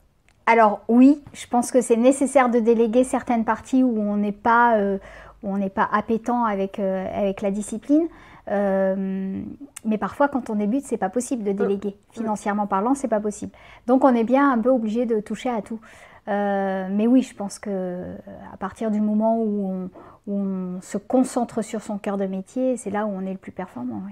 Alors 0.44 0.80
oui, 0.88 1.22
je 1.32 1.46
pense 1.46 1.70
que 1.70 1.80
c'est 1.80 1.96
nécessaire 1.96 2.50
de 2.50 2.58
déléguer 2.58 3.04
certaines 3.04 3.46
parties 3.46 3.82
où 3.82 3.99
on 3.99 4.18
n'est 4.18 4.32
pas, 4.32 4.76
euh, 4.76 4.99
où 5.42 5.54
on 5.54 5.56
n'est 5.56 5.70
pas 5.70 5.88
appétant 5.90 6.44
avec, 6.44 6.78
avec 6.78 7.40
la 7.40 7.50
discipline. 7.50 8.06
Euh, 8.50 9.42
mais 9.85 9.99
parfois, 9.99 10.28
quand 10.28 10.50
on 10.50 10.54
débute, 10.54 10.85
c'est 10.85 10.97
pas 10.97 11.09
possible 11.09 11.45
de 11.45 11.52
déléguer. 11.52 11.97
Financièrement 12.11 12.66
parlant, 12.66 12.95
c'est 12.95 13.09
pas 13.09 13.21
possible. 13.21 13.52
Donc, 13.87 14.04
on 14.04 14.14
est 14.14 14.25
bien 14.25 14.50
un 14.50 14.59
peu 14.59 14.71
obligé 14.71 15.07
de 15.07 15.21
toucher 15.21 15.50
à 15.50 15.62
tout. 15.62 15.80
mais 16.26 17.07
oui, 17.07 17.23
je 17.23 17.35
pense 17.35 17.59
que 17.59 18.16
à 18.52 18.57
partir 18.57 18.90
du 18.90 19.00
moment 19.00 19.38
où 19.38 19.90
on, 20.26 20.80
se 20.80 20.99
concentre 20.99 21.62
sur 21.62 21.83
son 21.83 21.99
cœur 21.99 22.16
de 22.16 22.26
métier, 22.26 22.76
c'est 22.76 22.90
là 22.90 23.07
où 23.07 23.11
on 23.11 23.26
est 23.26 23.33
le 23.33 23.38
plus 23.38 23.52
performant. 23.52 24.02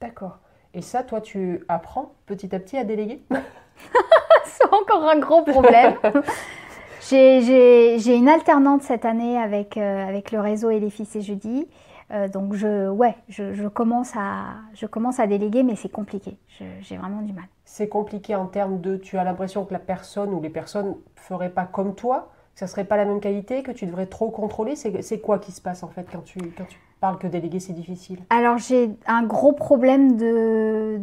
D'accord. 0.00 0.38
Et 0.74 0.82
ça, 0.82 1.02
toi, 1.02 1.22
tu 1.22 1.64
apprends 1.68 2.12
petit 2.26 2.54
à 2.54 2.58
petit 2.58 2.76
à 2.76 2.84
déléguer? 2.84 3.22
C'est 4.44 4.72
encore 4.72 5.08
un 5.08 5.18
gros 5.18 5.42
problème. 5.42 5.94
J'ai 7.08 8.16
une 8.16 8.28
alternante 8.28 8.82
cette 8.82 9.04
année 9.04 9.38
avec, 9.38 9.76
euh, 9.76 10.08
avec 10.08 10.32
le 10.32 10.40
réseau 10.40 10.70
et 10.70 10.80
les 10.80 10.90
fils 10.90 11.14
et 11.16 11.22
jeudi. 11.22 11.66
Euh, 12.12 12.28
donc 12.28 12.54
je, 12.54 12.88
ouais, 12.88 13.16
je, 13.28 13.66
commence 13.68 14.12
à, 14.16 14.56
je 14.74 14.86
commence 14.86 15.18
à 15.18 15.26
déléguer, 15.26 15.62
mais 15.62 15.74
c'est 15.74 15.88
compliqué. 15.88 16.36
J'ai 16.80 16.96
vraiment 16.96 17.22
du 17.22 17.32
mal. 17.32 17.46
C'est 17.64 17.88
compliqué 17.88 18.34
en 18.36 18.46
termes 18.46 18.80
de, 18.80 18.96
tu 18.96 19.18
as 19.18 19.24
l'impression 19.24 19.64
que 19.64 19.72
la 19.72 19.80
personne 19.80 20.32
ou 20.32 20.40
les 20.40 20.50
personnes 20.50 20.90
ne 20.90 20.94
feraient 21.16 21.50
pas 21.50 21.64
comme 21.64 21.94
toi, 21.94 22.30
que 22.54 22.60
ça 22.60 22.66
serait 22.66 22.84
pas 22.84 22.96
la 22.96 23.04
même 23.04 23.20
qualité, 23.20 23.62
que 23.62 23.72
tu 23.72 23.86
devrais 23.86 24.06
trop 24.06 24.30
contrôler. 24.30 24.76
C'est 24.76 25.20
quoi 25.20 25.38
qui 25.38 25.52
se 25.52 25.60
passe 25.60 25.82
en 25.82 25.88
fait 25.88 26.06
quand 26.10 26.22
tu, 26.22 26.38
quand 26.56 26.66
tu 26.68 26.78
parles 27.00 27.18
que 27.18 27.26
déléguer 27.26 27.60
c'est 27.60 27.72
difficile? 27.72 28.20
Alors 28.30 28.58
j'ai 28.58 28.90
un 29.06 29.24
gros 29.24 29.52
problème 29.52 30.16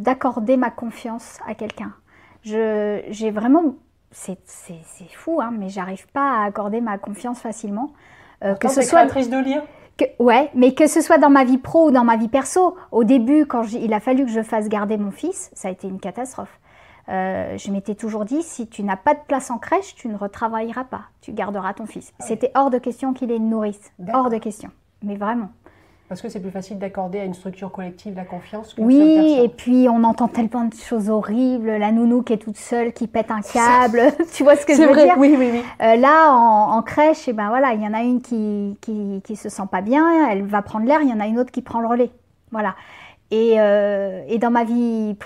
d'accorder 0.02 0.56
ma 0.56 0.70
confiance 0.70 1.38
à 1.46 1.54
quelqu'un. 1.54 1.92
J'ai 2.42 3.30
vraiment 3.30 3.74
c'est 4.10 4.38
fou, 5.12 5.40
hein, 5.42 5.52
mais 5.52 5.68
j'arrive 5.68 6.06
pas 6.12 6.40
à 6.40 6.44
accorder 6.44 6.80
ma 6.80 6.98
confiance 6.98 7.40
facilement. 7.40 7.92
Euh, 8.42 8.54
que 8.54 8.68
ce 8.68 8.82
soit 8.82 9.04
de 9.04 9.44
lire. 9.44 9.62
Que, 9.96 10.04
ouais, 10.18 10.50
mais 10.54 10.74
que 10.74 10.86
ce 10.86 11.00
soit 11.00 11.18
dans 11.18 11.30
ma 11.30 11.44
vie 11.44 11.58
pro 11.58 11.88
ou 11.88 11.90
dans 11.90 12.04
ma 12.04 12.16
vie 12.16 12.28
perso. 12.28 12.76
Au 12.90 13.04
début, 13.04 13.46
quand 13.46 13.62
il 13.72 13.92
a 13.92 14.00
fallu 14.00 14.24
que 14.24 14.30
je 14.30 14.42
fasse 14.42 14.68
garder 14.68 14.96
mon 14.96 15.10
fils, 15.10 15.50
ça 15.54 15.68
a 15.68 15.70
été 15.70 15.86
une 15.86 16.00
catastrophe. 16.00 16.58
Euh, 17.08 17.56
je 17.58 17.70
m'étais 17.70 17.94
toujours 17.94 18.24
dit, 18.24 18.42
si 18.42 18.66
tu 18.66 18.82
n'as 18.82 18.96
pas 18.96 19.14
de 19.14 19.20
place 19.26 19.50
en 19.50 19.58
crèche, 19.58 19.94
tu 19.94 20.08
ne 20.08 20.16
retravailleras 20.16 20.84
pas, 20.84 21.02
tu 21.20 21.32
garderas 21.32 21.74
ton 21.74 21.86
fils. 21.86 22.12
Ah 22.18 22.24
C'était 22.26 22.50
hors 22.54 22.70
de 22.70 22.78
question 22.78 23.12
qu'il 23.12 23.30
ait 23.30 23.36
une 23.36 23.50
nourrice, 23.50 23.92
hors 24.12 24.30
de 24.30 24.38
question, 24.38 24.70
mais 25.02 25.16
vraiment. 25.16 25.50
Parce 26.08 26.20
que 26.20 26.28
c'est 26.28 26.40
plus 26.40 26.50
facile 26.50 26.78
d'accorder 26.78 27.18
à 27.18 27.24
une 27.24 27.32
structure 27.32 27.72
collective 27.72 28.14
la 28.14 28.24
confiance 28.24 28.74
Oui, 28.76 29.38
et 29.42 29.48
puis 29.48 29.88
on 29.88 30.04
entend 30.04 30.28
tellement 30.28 30.64
de 30.64 30.74
choses 30.74 31.08
horribles. 31.08 31.70
La 31.70 31.92
nounou 31.92 32.22
qui 32.22 32.34
est 32.34 32.38
toute 32.38 32.58
seule, 32.58 32.92
qui 32.92 33.06
pète 33.06 33.30
un 33.30 33.40
câble. 33.40 34.12
tu 34.34 34.42
vois 34.42 34.56
ce 34.56 34.66
que 34.66 34.74
je 34.74 34.82
veux 34.82 34.88
vrai. 34.88 35.04
dire 35.04 35.14
Oui, 35.16 35.34
oui, 35.38 35.48
oui. 35.52 35.62
Euh, 35.80 35.96
là, 35.96 36.30
en, 36.30 36.82
crèche, 36.82 37.26
et 37.26 37.30
eh 37.30 37.32
ben 37.32 37.48
voilà, 37.48 37.72
il 37.72 37.82
y 37.82 37.86
en 37.86 37.94
a 37.94 38.02
une 38.02 38.20
qui, 38.20 38.76
qui, 38.82 39.22
qui 39.24 39.34
se 39.34 39.48
sent 39.48 39.62
pas 39.70 39.80
bien, 39.80 40.28
elle 40.28 40.44
va 40.44 40.60
prendre 40.60 40.86
l'air, 40.86 41.00
il 41.00 41.08
y 41.08 41.12
en 41.12 41.20
a 41.20 41.26
une 41.26 41.38
autre 41.38 41.50
qui 41.50 41.62
prend 41.62 41.80
le 41.80 41.86
relais. 41.86 42.10
Voilà. 42.52 42.74
Et, 43.30 43.54
euh, 43.58 44.22
et 44.28 44.38
dans 44.38 44.50
ma 44.50 44.64
vie 44.64 45.16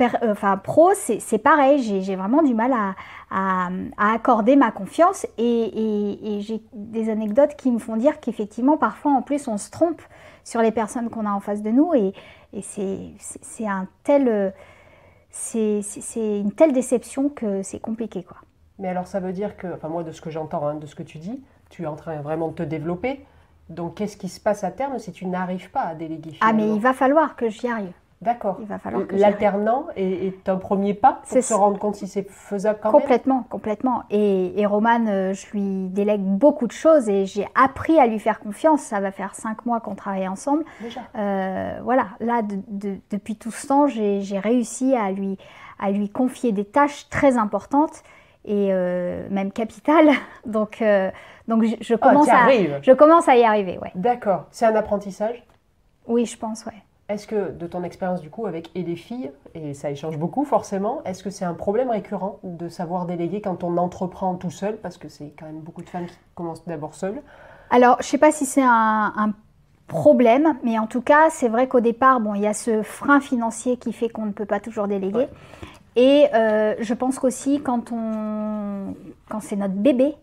euh, 0.00 0.32
enfin, 0.32 0.56
pro, 0.56 0.90
c'est 0.94 1.38
pareil. 1.38 2.02
J'ai 2.02 2.16
vraiment 2.16 2.42
du 2.42 2.54
mal 2.54 2.72
à, 2.72 2.94
à, 3.30 3.68
accorder 3.98 4.56
ma 4.56 4.70
confiance 4.70 5.26
et, 5.38 6.38
j'ai 6.40 6.60
des 6.72 7.10
anecdotes 7.10 7.56
qui 7.56 7.70
me 7.70 7.78
font 7.78 7.96
dire 7.96 8.20
qu'effectivement, 8.20 8.76
parfois, 8.76 9.12
en 9.12 9.22
plus, 9.22 9.48
on 9.48 9.58
se 9.58 9.70
trompe 9.70 10.02
sur 10.42 10.60
les 10.60 10.72
personnes 10.72 11.10
qu'on 11.10 11.26
a 11.26 11.30
en 11.30 11.40
face 11.40 11.62
de 11.62 11.70
nous 11.70 11.94
et, 11.94 12.12
c'est 12.62 13.66
un 13.66 13.88
tel, 14.04 14.52
c'est 15.30 15.82
une 16.16 16.52
telle 16.52 16.72
déception 16.72 17.28
que 17.28 17.62
c'est 17.62 17.80
compliqué, 17.80 18.22
quoi. 18.22 18.38
Mais 18.80 18.88
alors, 18.88 19.06
ça 19.06 19.20
veut 19.20 19.32
dire 19.32 19.56
que, 19.56 19.68
enfin, 19.72 19.88
moi, 19.88 20.02
de 20.02 20.10
ce 20.10 20.20
que 20.20 20.30
j'entends, 20.30 20.66
hein, 20.66 20.74
de 20.74 20.86
ce 20.86 20.96
que 20.96 21.04
tu 21.04 21.18
dis, 21.18 21.40
tu 21.70 21.84
es 21.84 21.86
en 21.86 21.94
train 21.94 22.20
vraiment 22.20 22.48
de 22.48 22.54
te 22.54 22.62
développer. 22.64 23.24
Donc, 23.68 23.94
qu'est-ce 23.94 24.16
qui 24.16 24.28
se 24.28 24.40
passe 24.40 24.64
à 24.64 24.70
terme 24.70 24.98
si 24.98 25.12
tu 25.12 25.26
n'arrives 25.26 25.70
pas 25.70 25.82
à 25.82 25.94
déléguer 25.94 26.36
Ah, 26.40 26.52
mais 26.52 26.68
il 26.68 26.80
va 26.80 26.92
falloir 26.92 27.36
que 27.36 27.48
j'y 27.48 27.68
arrive. 27.68 27.92
D'accord. 28.24 28.56
Il 28.60 28.66
va 28.66 28.78
falloir 28.78 29.06
que 29.06 29.16
L'alternant 29.16 29.86
est, 29.96 30.48
un 30.48 30.56
premier 30.56 30.94
pas 30.94 31.20
pour 31.28 31.42
se 31.42 31.54
rendre 31.54 31.78
compte 31.78 31.96
si 31.96 32.06
c'est 32.06 32.28
faisable 32.30 32.78
quand 32.82 32.90
complètement, 32.90 33.36
même. 33.36 33.44
Complètement, 33.44 34.02
Et, 34.10 34.58
et 34.58 34.66
Romane, 34.66 35.08
euh, 35.08 35.34
je 35.34 35.46
lui 35.50 35.88
délègue 35.88 36.22
beaucoup 36.22 36.66
de 36.66 36.72
choses 36.72 37.08
et 37.08 37.26
j'ai 37.26 37.46
appris 37.54 37.98
à 37.98 38.06
lui 38.06 38.18
faire 38.18 38.40
confiance. 38.40 38.80
Ça 38.80 39.00
va 39.00 39.10
faire 39.10 39.34
cinq 39.34 39.66
mois 39.66 39.80
qu'on 39.80 39.94
travaille 39.94 40.26
ensemble. 40.26 40.64
Déjà. 40.80 41.00
Euh, 41.16 41.78
voilà, 41.82 42.06
là, 42.20 42.40
depuis 43.10 43.36
tout 43.36 43.50
ce 43.50 43.66
temps, 43.66 43.86
j'ai 43.86 44.38
réussi 44.38 44.94
à 44.96 45.10
lui, 45.10 45.36
à 45.78 45.90
lui 45.90 46.08
confier 46.08 46.52
des 46.52 46.64
tâches 46.64 47.08
très 47.10 47.36
importantes 47.36 48.02
et 48.46 48.68
euh, 48.72 49.26
même 49.30 49.52
capitales. 49.52 50.10
Donc, 50.46 50.82
donc 51.48 51.64
je, 51.80 51.94
ah, 51.94 51.98
commence 51.98 52.28
à, 52.28 52.48
je 52.80 52.92
commence 52.92 53.28
à 53.28 53.36
y 53.36 53.44
arriver. 53.44 53.78
Ouais. 53.78 53.90
D'accord. 53.94 54.46
C'est 54.50 54.64
un 54.66 54.74
apprentissage? 54.74 55.42
Oui, 56.06 56.26
je 56.26 56.36
pense, 56.36 56.64
ouais. 56.66 56.72
Est-ce 57.08 57.26
que, 57.26 57.50
de 57.50 57.66
ton 57.66 57.82
expérience 57.82 58.22
du 58.22 58.30
coup 58.30 58.46
avec 58.46 58.70
et 58.74 58.82
les 58.82 58.96
filles, 58.96 59.30
et 59.54 59.74
ça 59.74 59.90
échange 59.90 60.16
beaucoup 60.16 60.44
forcément, 60.44 61.02
est-ce 61.04 61.22
que 61.22 61.28
c'est 61.28 61.44
un 61.44 61.52
problème 61.52 61.90
récurrent 61.90 62.38
de 62.42 62.68
savoir 62.68 63.04
déléguer 63.04 63.42
quand 63.42 63.62
on 63.62 63.76
entreprend 63.76 64.36
tout 64.36 64.50
seul? 64.50 64.78
Parce 64.78 64.96
que 64.96 65.08
c'est 65.08 65.34
quand 65.38 65.44
même 65.44 65.60
beaucoup 65.60 65.82
de 65.82 65.90
femmes 65.90 66.06
qui 66.06 66.16
commencent 66.34 66.64
d'abord 66.64 66.94
seules. 66.94 67.20
Alors, 67.68 67.96
je 68.00 68.06
ne 68.06 68.10
sais 68.10 68.18
pas 68.18 68.32
si 68.32 68.46
c'est 68.46 68.64
un, 68.64 69.34
problème, 69.86 70.56
mais 70.62 70.78
en 70.78 70.86
tout 70.86 71.02
cas, 71.02 71.28
c'est 71.28 71.48
vrai 71.48 71.68
qu'au 71.68 71.80
départ, 71.80 72.18
bon, 72.18 72.34
il 72.34 72.40
y 72.40 72.46
a 72.46 72.54
ce 72.54 72.82
frein 72.82 73.20
financier 73.20 73.76
qui 73.76 73.92
fait 73.92 74.08
qu'on 74.08 74.24
ne 74.24 74.32
peut 74.32 74.46
pas 74.46 74.58
toujours 74.58 74.88
déléguer. 74.88 75.26
Et 75.94 76.26
euh, 76.34 76.74
je 76.80 76.94
pense 76.94 77.18
qu'aussi, 77.18 77.60
quand, 77.60 77.92
on, 77.92 78.94
quand 79.28 79.40
c'est 79.40 79.56
notre 79.56 79.74
bébé, 79.74 80.14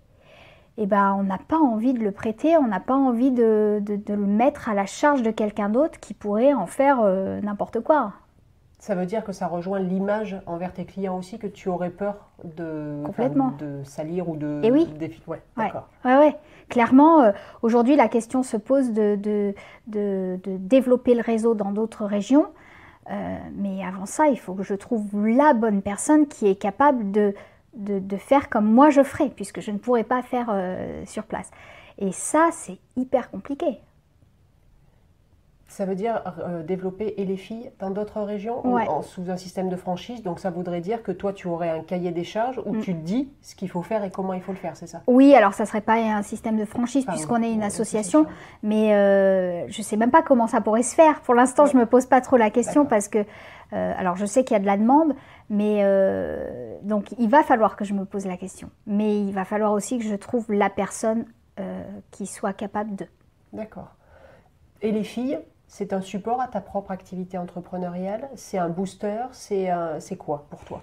eh 0.77 0.85
ben, 0.85 1.15
on 1.19 1.23
n'a 1.23 1.37
pas 1.37 1.57
envie 1.57 1.93
de 1.93 1.99
le 1.99 2.11
prêter, 2.11 2.57
on 2.57 2.67
n'a 2.67 2.79
pas 2.79 2.95
envie 2.95 3.31
de, 3.31 3.83
le 3.87 4.15
mettre 4.15 4.69
à 4.69 4.73
la 4.73 4.85
charge 4.85 5.21
de 5.21 5.31
quelqu'un 5.31 5.69
d'autre 5.69 5.99
qui 5.99 6.13
pourrait 6.13 6.53
en 6.53 6.65
faire 6.65 6.99
euh, 7.01 7.41
n'importe 7.41 7.81
quoi. 7.81 8.13
Ça 8.79 8.95
veut 8.95 9.05
dire 9.05 9.23
que 9.23 9.31
ça 9.31 9.45
rejoint 9.45 9.79
l'image 9.79 10.41
envers 10.47 10.73
tes 10.73 10.85
clients 10.85 11.17
aussi, 11.17 11.37
que 11.37 11.45
tu 11.45 11.69
aurais 11.69 11.91
peur 11.91 12.31
de, 12.43 13.03
de 13.59 13.83
salir 13.83 14.27
ou 14.27 14.35
de... 14.35 14.59
Et 14.63 14.67
eh 14.67 14.71
oui. 14.71 14.87
Ouais, 15.27 15.41
d'accord. 15.55 15.87
Ouais, 16.03 16.17
ouais. 16.17 16.35
Clairement, 16.67 17.21
euh, 17.21 17.31
aujourd'hui, 17.61 17.95
la 17.95 18.07
question 18.07 18.41
se 18.41 18.57
pose 18.57 18.91
de, 18.91 19.15
de, 19.15 19.53
de 19.87 20.39
développer 20.45 21.13
le 21.13 21.21
réseau 21.21 21.53
dans 21.53 21.71
d'autres 21.71 22.05
régions. 22.05 22.47
Euh, 23.09 23.37
mais 23.55 23.83
avant 23.83 24.05
ça, 24.05 24.27
il 24.27 24.39
faut 24.39 24.53
que 24.53 24.63
je 24.63 24.73
trouve 24.73 25.27
la 25.27 25.53
bonne 25.53 25.81
personne 25.81 26.27
qui 26.27 26.47
est 26.47 26.55
capable 26.55 27.11
de 27.11 27.33
de, 27.73 28.17
faire 28.17 28.49
comme 28.49 28.65
moi 28.65 28.89
je 28.89 29.03
ferais, 29.03 29.29
puisque 29.29 29.61
je 29.61 29.71
ne 29.71 29.77
pourrais 29.77 30.03
pas 30.03 30.21
faire 30.21 30.47
euh, 30.49 31.03
sur 31.05 31.23
place. 31.23 31.51
Et 31.97 32.11
ça, 32.11 32.49
c'est 32.51 32.79
hyper 32.95 33.29
compliqué. 33.31 33.79
Ça 35.67 35.85
veut 35.85 35.95
dire 35.95 36.21
euh, 36.45 36.63
développer 36.63 37.13
et 37.15 37.23
les 37.23 37.37
filles 37.37 37.71
dans 37.79 37.91
d'autres 37.91 38.21
régions 38.21 38.61
ou 38.67 38.77
sous 39.03 39.31
un 39.31 39.37
système 39.37 39.69
de 39.69 39.77
franchise? 39.77 40.21
Donc 40.21 40.41
ça 40.41 40.49
voudrait 40.49 40.81
dire 40.81 41.01
que 41.01 41.13
toi, 41.13 41.31
tu 41.31 41.47
aurais 41.47 41.69
un 41.69 41.79
cahier 41.79 42.11
des 42.11 42.25
charges 42.25 42.61
où 42.65 42.75
mm. 42.75 42.81
tu 42.81 42.93
dis 42.93 43.29
ce 43.41 43.55
qu'il 43.55 43.69
faut 43.69 43.81
faire 43.81 44.03
et 44.03 44.11
comment 44.11 44.33
il 44.33 44.41
faut 44.41 44.51
le 44.51 44.57
faire, 44.57 44.75
c'est 44.75 44.87
ça? 44.87 45.01
Oui, 45.07 45.33
alors 45.33 45.53
ça 45.53 45.63
ne 45.63 45.69
serait 45.69 45.79
pas 45.79 45.93
un 45.93 46.23
système 46.23 46.57
de 46.57 46.65
franchise 46.65 47.05
puisqu'on 47.05 47.41
est 47.41 47.53
une 47.53 47.63
association, 47.63 48.25
mais 48.63 48.93
euh, 48.93 49.65
je 49.69 49.79
ne 49.79 49.83
sais 49.83 49.95
même 49.95 50.11
pas 50.11 50.21
comment 50.21 50.47
ça 50.47 50.59
pourrait 50.59 50.83
se 50.83 50.93
faire. 50.93 51.21
Pour 51.21 51.35
l'instant, 51.35 51.65
je 51.65 51.77
ne 51.77 51.81
me 51.81 51.85
pose 51.85 52.05
pas 52.05 52.19
trop 52.19 52.35
la 52.35 52.49
question 52.49 52.85
parce 52.85 53.07
que, 53.07 53.23
alors 53.71 54.17
je 54.17 54.25
sais 54.25 54.43
qu'il 54.43 54.55
y 54.55 54.57
a 54.57 54.61
de 54.61 54.65
la 54.65 54.75
demande, 54.75 55.15
mais 55.51 55.81
euh, 55.83 56.77
donc 56.81 57.13
il 57.19 57.29
va 57.29 57.43
falloir 57.43 57.75
que 57.75 57.83
je 57.83 57.93
me 57.93 58.05
pose 58.05 58.25
la 58.25 58.37
question. 58.37 58.69
Mais 58.87 59.19
il 59.19 59.33
va 59.33 59.43
falloir 59.43 59.73
aussi 59.73 59.99
que 59.99 60.05
je 60.05 60.15
trouve 60.15 60.49
la 60.51 60.69
personne 60.69 61.25
euh, 61.59 61.83
qui 62.09 62.25
soit 62.25 62.53
capable 62.53 62.95
de. 62.95 63.05
D'accord. 63.51 63.89
Et 64.81 64.93
les 64.93 65.03
filles, 65.03 65.37
c'est 65.67 65.91
un 65.91 65.99
support 65.99 66.39
à 66.39 66.47
ta 66.47 66.61
propre 66.61 66.91
activité 66.91 67.37
entrepreneuriale? 67.37 68.29
C'est 68.35 68.57
un 68.57 68.69
booster? 68.69 69.25
C'est 69.31 70.15
quoi 70.17 70.45
pour 70.49 70.63
toi? 70.63 70.81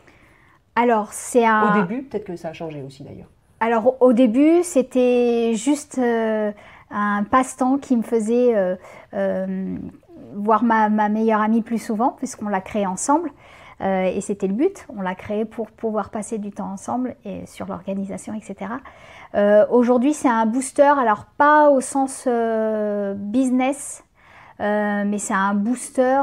Alors, 0.77 1.15
c'est 1.15 1.47
un. 1.47 1.75
Au 1.75 1.81
début, 1.81 2.03
peut-être 2.03 2.25
que 2.25 2.37
ça 2.37 2.49
a 2.49 2.53
changé 2.53 2.83
aussi 2.83 3.03
d'ailleurs. 3.03 3.31
Alors, 3.61 3.97
au 4.03 4.13
début, 4.13 4.63
c'était 4.65 5.55
juste 5.55 5.99
euh, 5.99 6.53
un 6.91 7.25
passe-temps 7.25 7.79
qui 7.79 7.97
me 7.97 8.03
faisait 8.03 8.55
voir 10.35 10.63
ma, 10.63 10.91
ma, 10.91 11.09
meilleure 11.09 11.41
amie 11.41 11.63
plus 11.63 11.79
souvent, 11.79 12.11
puisqu'on 12.11 12.49
l'a 12.49 12.61
créé 12.61 12.87
ensemble. 12.87 13.31
Euh, 13.81 14.05
et 14.05 14.21
c'était 14.21 14.47
le 14.47 14.55
but. 14.55 14.87
On 14.95 15.03
l'a 15.03 15.15
créé 15.15 15.45
pour 15.45 15.71
pouvoir 15.71 16.11
passer 16.11 16.39
du 16.39 16.51
temps 16.51 16.71
ensemble 16.71 17.17
et 17.25 17.47
sur 17.47 17.67
l'organisation, 17.67 18.35
etc. 18.35 18.73
Euh, 19.35 19.67
aujourd'hui, 19.71 20.15
c'est 20.15 20.29
un 20.29 20.47
booster, 20.47 20.83
alors 20.99 21.27
pas 21.37 21.71
au 21.71 21.81
sens 21.81 22.25
euh, 22.27 23.15
business, 23.15 24.05
mais 24.61 25.19
c'est 25.19 25.35
un 25.35 25.55
booster 25.55 26.21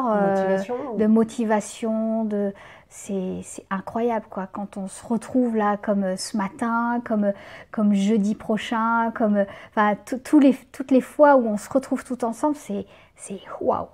de 0.97 1.05
motivation, 1.05 2.25
de 2.25 2.53
c'est 2.89 3.65
incroyable 3.69 4.25
quoi 4.29 4.47
quand 4.47 4.77
on 4.77 4.87
se 4.87 5.05
retrouve 5.05 5.57
là 5.57 5.75
comme 5.75 6.15
ce 6.15 6.37
matin 6.37 7.01
comme 7.03 7.33
comme 7.71 7.93
jeudi 7.93 8.35
prochain 8.35 9.11
comme 9.13 9.43
enfin 9.69 9.95
tous 10.23 10.39
les 10.39 10.53
toutes 10.71 10.91
les 10.91 11.01
fois 11.01 11.35
où 11.35 11.45
on 11.45 11.57
se 11.57 11.69
retrouve 11.69 12.05
tout 12.05 12.23
ensemble 12.23 12.55
c'est 12.55 12.85
c'est 13.17 13.41
waouh 13.59 13.87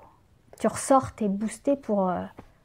tu 0.60 0.68
ressors 0.68 1.14
t'es 1.14 1.30
boosté 1.30 1.76
pour 1.76 2.12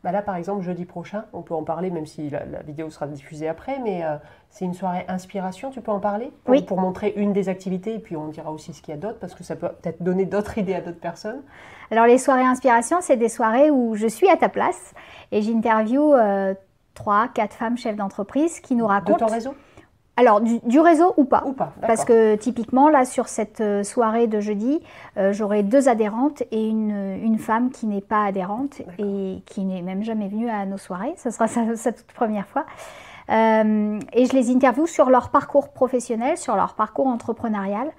bah 0.07 0.13
là, 0.13 0.23
par 0.23 0.37
exemple, 0.37 0.63
jeudi 0.63 0.85
prochain, 0.85 1.25
on 1.33 1.43
peut 1.43 1.53
en 1.53 1.65
parler, 1.65 1.91
même 1.91 2.07
si 2.07 2.31
la, 2.31 2.63
vidéo 2.65 2.91
sera 2.91 3.09
diffusée 3.09 3.49
après, 3.49 3.81
mais 3.83 4.05
euh, 4.05 4.15
c'est 4.51 4.65
une 4.65 4.73
soirée 4.73 5.05
inspiration, 5.09 5.73
tu 5.73 5.81
peux 5.81 5.91
en 5.91 5.99
parler? 5.99 6.31
Pour, 6.45 6.55
oui. 6.55 6.63
pour 6.63 6.79
montrer 6.81 7.13
une 7.17 7.33
des 7.33 7.49
activités, 7.49 7.95
et 7.95 7.99
puis 7.99 8.15
on 8.17 8.29
dira 8.29 8.53
aussi 8.53 8.73
ce 8.73 8.83
qu'il 8.83 8.95
y 8.95 8.97
a 8.97 9.01
d'autres, 9.01 9.19
parce 9.19 9.35
que 9.35 9.43
ça 9.43 9.57
peut 9.57 9.67
peut-être 9.83 10.01
donner 10.05 10.25
d'autres 10.25 10.59
idées 10.63 10.75
à 10.75 10.81
d'autres 10.81 11.01
personnes. 11.01 11.43
Alors, 11.91 12.07
les 12.07 12.19
soirées 12.19 12.45
inspiration, 12.45 12.99
c'est 13.01 13.17
des 13.17 13.29
soirées 13.29 13.69
où 13.69 13.97
je 13.97 14.07
suis 14.07 14.29
à 14.29 14.37
ta 14.37 14.49
place 14.49 14.95
et 15.33 15.43
j'interview 15.43 16.15
euh, 16.15 16.55
trois, 16.95 17.27
quatre 17.27 17.55
femmes 17.55 17.77
chefs 17.77 17.97
d'entreprise 17.97 18.61
qui 18.61 18.77
nous 18.77 18.87
racontent. 18.87 19.15
De 19.15 19.29
ton 19.29 19.35
réseau? 19.35 19.55
Alors, 20.19 20.41
du, 20.41 20.81
réseau 20.81 21.13
ou 21.19 21.25
pas 21.25 21.43
Ou 21.45 21.53
pas, 21.53 21.75
Parce 21.83 22.07
que 22.07 22.37
typiquement, 22.37 22.89
là, 22.89 23.05
sur 23.05 23.29
cette 23.29 23.61
euh, 23.61 23.83
soirée 23.83 24.27
de 24.27 24.41
jeudi, 24.41 24.81
euh, 25.19 25.35
j'aurai 25.35 25.63
deux 25.63 25.91
adhérentes 25.91 26.43
et 26.51 26.67
une, 26.67 27.19
une 27.23 27.39
femme 27.39 27.71
qui 27.71 27.87
n'est 27.87 28.01
pas 28.01 28.25
adhérente 28.25 28.81
et 28.99 29.43
qui 29.45 29.65
n'est 29.65 29.83
même 29.83 30.03
jamais 30.03 30.29
venue 30.29 30.49
à 30.49 30.65
nos 30.65 30.79
soirées. 30.79 31.13
Ce 31.19 31.29
sera 31.29 31.49
sa, 31.49 31.93
toute 31.93 32.13
première 32.15 32.47
fois. 32.47 32.65
Euh, 33.29 33.99
et 34.15 34.25
je 34.25 34.33
les 34.33 34.51
interviewe 34.51 34.87
sur 34.87 35.11
leur 35.11 35.29
parcours 35.29 35.69
professionnel, 35.69 36.39
sur 36.39 36.57
leur 36.57 36.75
parcours 36.75 37.09
entrepreneurial, 37.09 37.91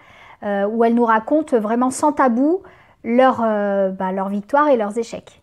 où 0.44 0.84
elles 0.84 0.96
nous 0.96 1.06
racontent 1.06 1.60
vraiment 1.60 1.90
sans 1.90 2.14
tabou 2.14 2.62
leur, 3.04 3.42
bah, 3.42 4.12
leur 4.12 4.30
victoire 4.30 4.70
et 4.70 4.78
leurs 4.78 4.98
échecs. 4.98 5.42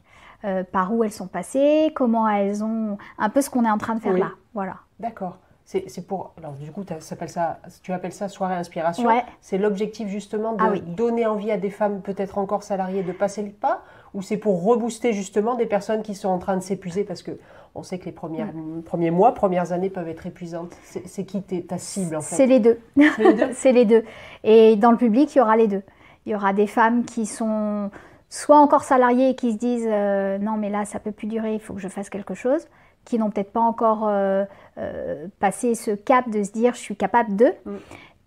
par 0.73 0.93
où 0.93 1.05
elles 1.05 1.13
sont 1.13 1.27
passées, 1.27 1.93
comment 1.95 2.29
elles 2.29 2.65
ont... 2.65 2.97
Un 3.19 3.29
peu 3.29 3.43
ce 3.43 3.51
qu'on 3.51 3.65
est 3.65 3.71
en 3.71 3.79
train 3.79 3.95
de 3.95 4.01
faire 4.01 4.17
là. 4.17 4.31
Voilà. 4.55 4.75
D'accord. 5.01 5.37
C'est 5.67 6.07
pour. 6.07 6.35
Alors, 6.37 6.53
du 6.53 6.71
coup, 6.71 6.85
ça, 7.01 7.59
tu 7.83 7.93
appelles 7.93 8.13
ça 8.13 8.29
soirée 8.29 8.55
inspiration. 8.55 9.09
C'est 9.41 9.57
l'objectif 9.57 10.09
justement 10.09 10.53
de 10.53 10.63
ah 10.63 10.73
donner 10.79 11.27
envie 11.27 11.51
à 11.51 11.57
des 11.57 11.71
femmes 11.71 12.03
peut-être 12.03 12.37
encore 12.37 12.63
salariées 12.63 13.03
de 13.03 13.13
passer 13.13 13.43
le 13.43 13.51
pas 13.51 13.83
Ou 14.13 14.21
c'est 14.21 14.37
pour 14.37 14.63
rebooster 14.63 15.15
justement 15.15 15.55
des 15.55 15.67
personnes 15.67 16.03
qui 16.03 16.15
sont 16.15 16.29
en 16.29 16.39
train 16.39 16.57
de 16.57 16.63
s'épuiser 16.63 17.05
Parce 17.05 17.23
que 17.23 17.39
on 17.75 17.83
sait 17.83 17.99
que 17.99 18.05
les 18.05 18.13
premières, 18.13 18.53
premiers 18.85 19.11
mois, 19.11 19.33
premières 19.33 19.73
années 19.73 19.91
peuvent 19.91 20.09
être 20.09 20.27
épuisantes. 20.27 20.77
C'est 20.85 21.25
qui 21.25 21.43
ta 21.43 21.79
cible 21.79 22.17
en 22.17 22.21
fait? 22.21 22.37
C'est 22.37 22.47
les 22.47 22.61
deux? 22.61 22.79
C'est 23.55 23.73
les, 23.73 23.85
deux. 23.87 24.05
Et 24.45 24.77
dans 24.77 24.91
le 24.91 24.97
public, 24.99 25.35
il 25.35 25.39
y 25.39 25.41
aura 25.41 25.57
les 25.57 25.67
deux. 25.67 25.83
Il 26.27 26.33
y 26.33 26.35
aura 26.35 26.53
des 26.53 26.67
femmes 26.67 27.05
qui 27.05 27.27
sont 27.27 27.91
soit 28.29 28.59
encore 28.59 28.85
salariées 28.85 29.31
et 29.31 29.35
qui 29.35 29.53
se 29.53 29.57
disent 29.57 29.89
euh, 29.89 30.39
non, 30.39 30.57
mais 30.57 30.69
là, 30.69 30.85
ça 30.85 31.01
peut 31.01 31.11
plus 31.11 31.27
durer, 31.27 31.55
il 31.55 31.61
faut 31.61 31.75
que 31.75 31.81
je 31.81 31.89
fasse 31.89 32.11
quelque 32.11 32.35
chose 32.35 32.69
qui 33.05 33.19
n'ont 33.19 33.31
peut-être 33.31 33.53
pas 33.53 33.61
encore 33.61 34.09
euh, 34.09 34.45
euh, 34.79 35.27
passé 35.39 35.75
ce 35.75 35.91
cap 35.91 36.29
de 36.31 36.43
se 36.43 36.53
dire 36.53 36.75
je 36.75 36.81
suis 36.81 36.97
capable 36.97 37.37
de. 37.37 37.53
Mm. 37.65 37.77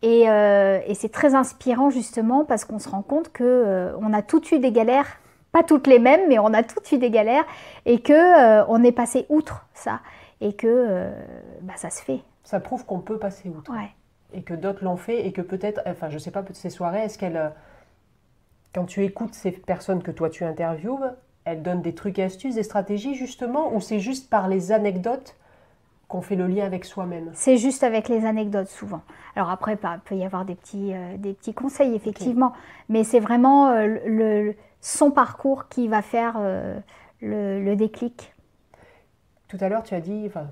Euh, 0.05 0.79
et, 0.85 0.93
c'est 0.93 1.09
très 1.09 1.33
inspirant 1.33 1.89
justement 1.89 2.45
parce 2.45 2.65
qu'on 2.65 2.77
se 2.77 2.87
rend 2.87 3.01
compte 3.01 3.31
que 3.31 3.91
on 3.99 4.13
a 4.13 4.21
toutes 4.21 4.51
eu 4.51 4.59
des 4.59 4.71
galères, 4.71 5.17
pas 5.51 5.63
toutes 5.63 5.87
les 5.87 5.97
mêmes, 5.97 6.21
mais 6.29 6.37
on 6.37 6.53
a 6.53 6.61
toutes 6.61 6.91
eu 6.91 6.99
des 6.99 7.09
galères 7.09 7.45
et 7.85 7.99
que 7.99 8.63
on 8.69 8.83
est 8.83 8.91
passé 8.91 9.25
outre 9.29 9.65
ça 9.73 10.01
et 10.39 10.53
que 10.53 11.09
bah, 11.63 11.73
ça 11.77 11.89
se 11.89 12.03
fait. 12.03 12.21
Ça 12.43 12.59
prouve 12.59 12.85
qu'on 12.85 12.99
peut 12.99 13.17
passer 13.17 13.49
outre. 13.49 13.71
Et 14.33 14.43
que 14.43 14.53
d'autres 14.53 14.83
l'ont 14.83 14.97
fait 14.97 15.25
et 15.25 15.31
que 15.31 15.41
peut-être, 15.41 15.81
enfin 15.87 16.09
je 16.11 16.19
sais 16.19 16.31
pas, 16.31 16.43
ces 16.53 16.69
soirées, 16.69 16.99
est-ce 16.99 17.17
qu'elles, 17.17 17.51
quand 18.75 18.85
tu 18.85 19.03
écoutes 19.03 19.33
ces 19.33 19.51
personnes 19.51 20.03
que 20.03 20.11
toi 20.11 20.29
tu 20.29 20.43
interviewes, 20.43 21.09
elle 21.47 21.61
donne 21.61 21.81
des 21.81 21.95
trucs 21.95 22.19
astuces, 22.19 22.55
des 22.55 22.63
stratégies 22.63 23.15
justement, 23.15 23.73
ou 23.73 23.79
c'est 23.79 23.99
juste 23.99 24.29
par 24.29 24.49
les 24.49 24.73
anecdotes 24.73 25.35
qu'on 26.09 26.21
fait 26.21 26.35
le 26.35 26.45
lien 26.45 26.65
avec 26.65 26.83
soi-même? 26.83 27.31
C'est 27.33 27.57
juste 27.57 27.83
avec 27.83 28.09
les 28.09 28.25
anecdotes 28.25 28.67
souvent. 28.67 29.01
Alors 29.35 29.49
après, 29.49 29.73
il 29.81 29.99
peut 30.03 30.15
y 30.15 30.25
avoir 30.25 30.43
des 30.43 30.55
petits, 30.55 30.93
euh, 30.93 31.17
des 31.17 31.33
petits 31.33 31.53
conseils 31.53 31.95
effectivement, 31.95 32.51
mais 32.89 33.05
c'est 33.05 33.21
vraiment 33.21 33.69
euh, 33.69 33.97
le, 34.05 34.55
son 34.81 35.09
parcours 35.09 35.69
qui 35.69 35.87
va 35.87 36.01
faire 36.01 36.35
euh, 36.37 36.77
le, 37.21 37.75
déclic. 37.75 38.33
Tout 39.47 39.57
à 39.61 39.69
l'heure, 39.69 39.83
tu 39.83 39.93
as 39.93 40.01
dit, 40.01 40.23
enfin, 40.27 40.47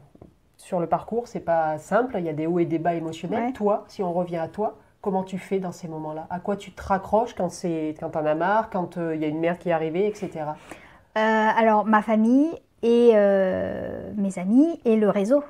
sur 0.56 0.80
le 0.80 0.88
parcours, 0.88 1.28
c'est 1.28 1.42
pas 1.42 1.78
simple, 1.78 2.16
il 2.20 2.24
y 2.24 2.30
a 2.30 2.34
des 2.34 2.48
hauts 2.48 2.60
et 2.60 2.66
des 2.66 2.80
bas 2.80 2.94
émotionnels. 2.94 3.52
Toi, 3.52 3.84
si 3.90 4.02
on 4.02 4.14
revient 4.14 4.38
à 4.38 4.48
toi, 4.48 4.78
comment 5.02 5.24
tu 5.24 5.38
fais 5.38 5.60
dans 5.60 5.74
ces 5.74 5.90
moments-là? 5.90 6.26
À 6.30 6.40
quoi 6.40 6.56
tu 6.56 6.72
te 6.72 6.82
raccroches 6.82 7.36
quand, 7.36 7.50
c'est, 7.50 7.96
quand 8.00 8.12
t'en 8.12 8.26
as 8.26 8.36
marre, 8.36 8.70
quand 8.70 8.96
il 8.96 9.20
y 9.20 9.26
a 9.26 9.28
une 9.28 9.40
mère 9.40 9.60
qui 9.60 9.70
est 9.70 9.74
arrivée, 9.74 10.08
etc. 10.08 10.46
Euh, 11.18 11.50
alors, 11.56 11.86
ma 11.86 12.02
famille 12.02 12.50
et 12.84 13.12
euh, 13.14 14.12
mes 14.18 14.38
amis 14.38 14.80
et 14.84 14.96
le 14.98 15.10
réseau. 15.10 15.44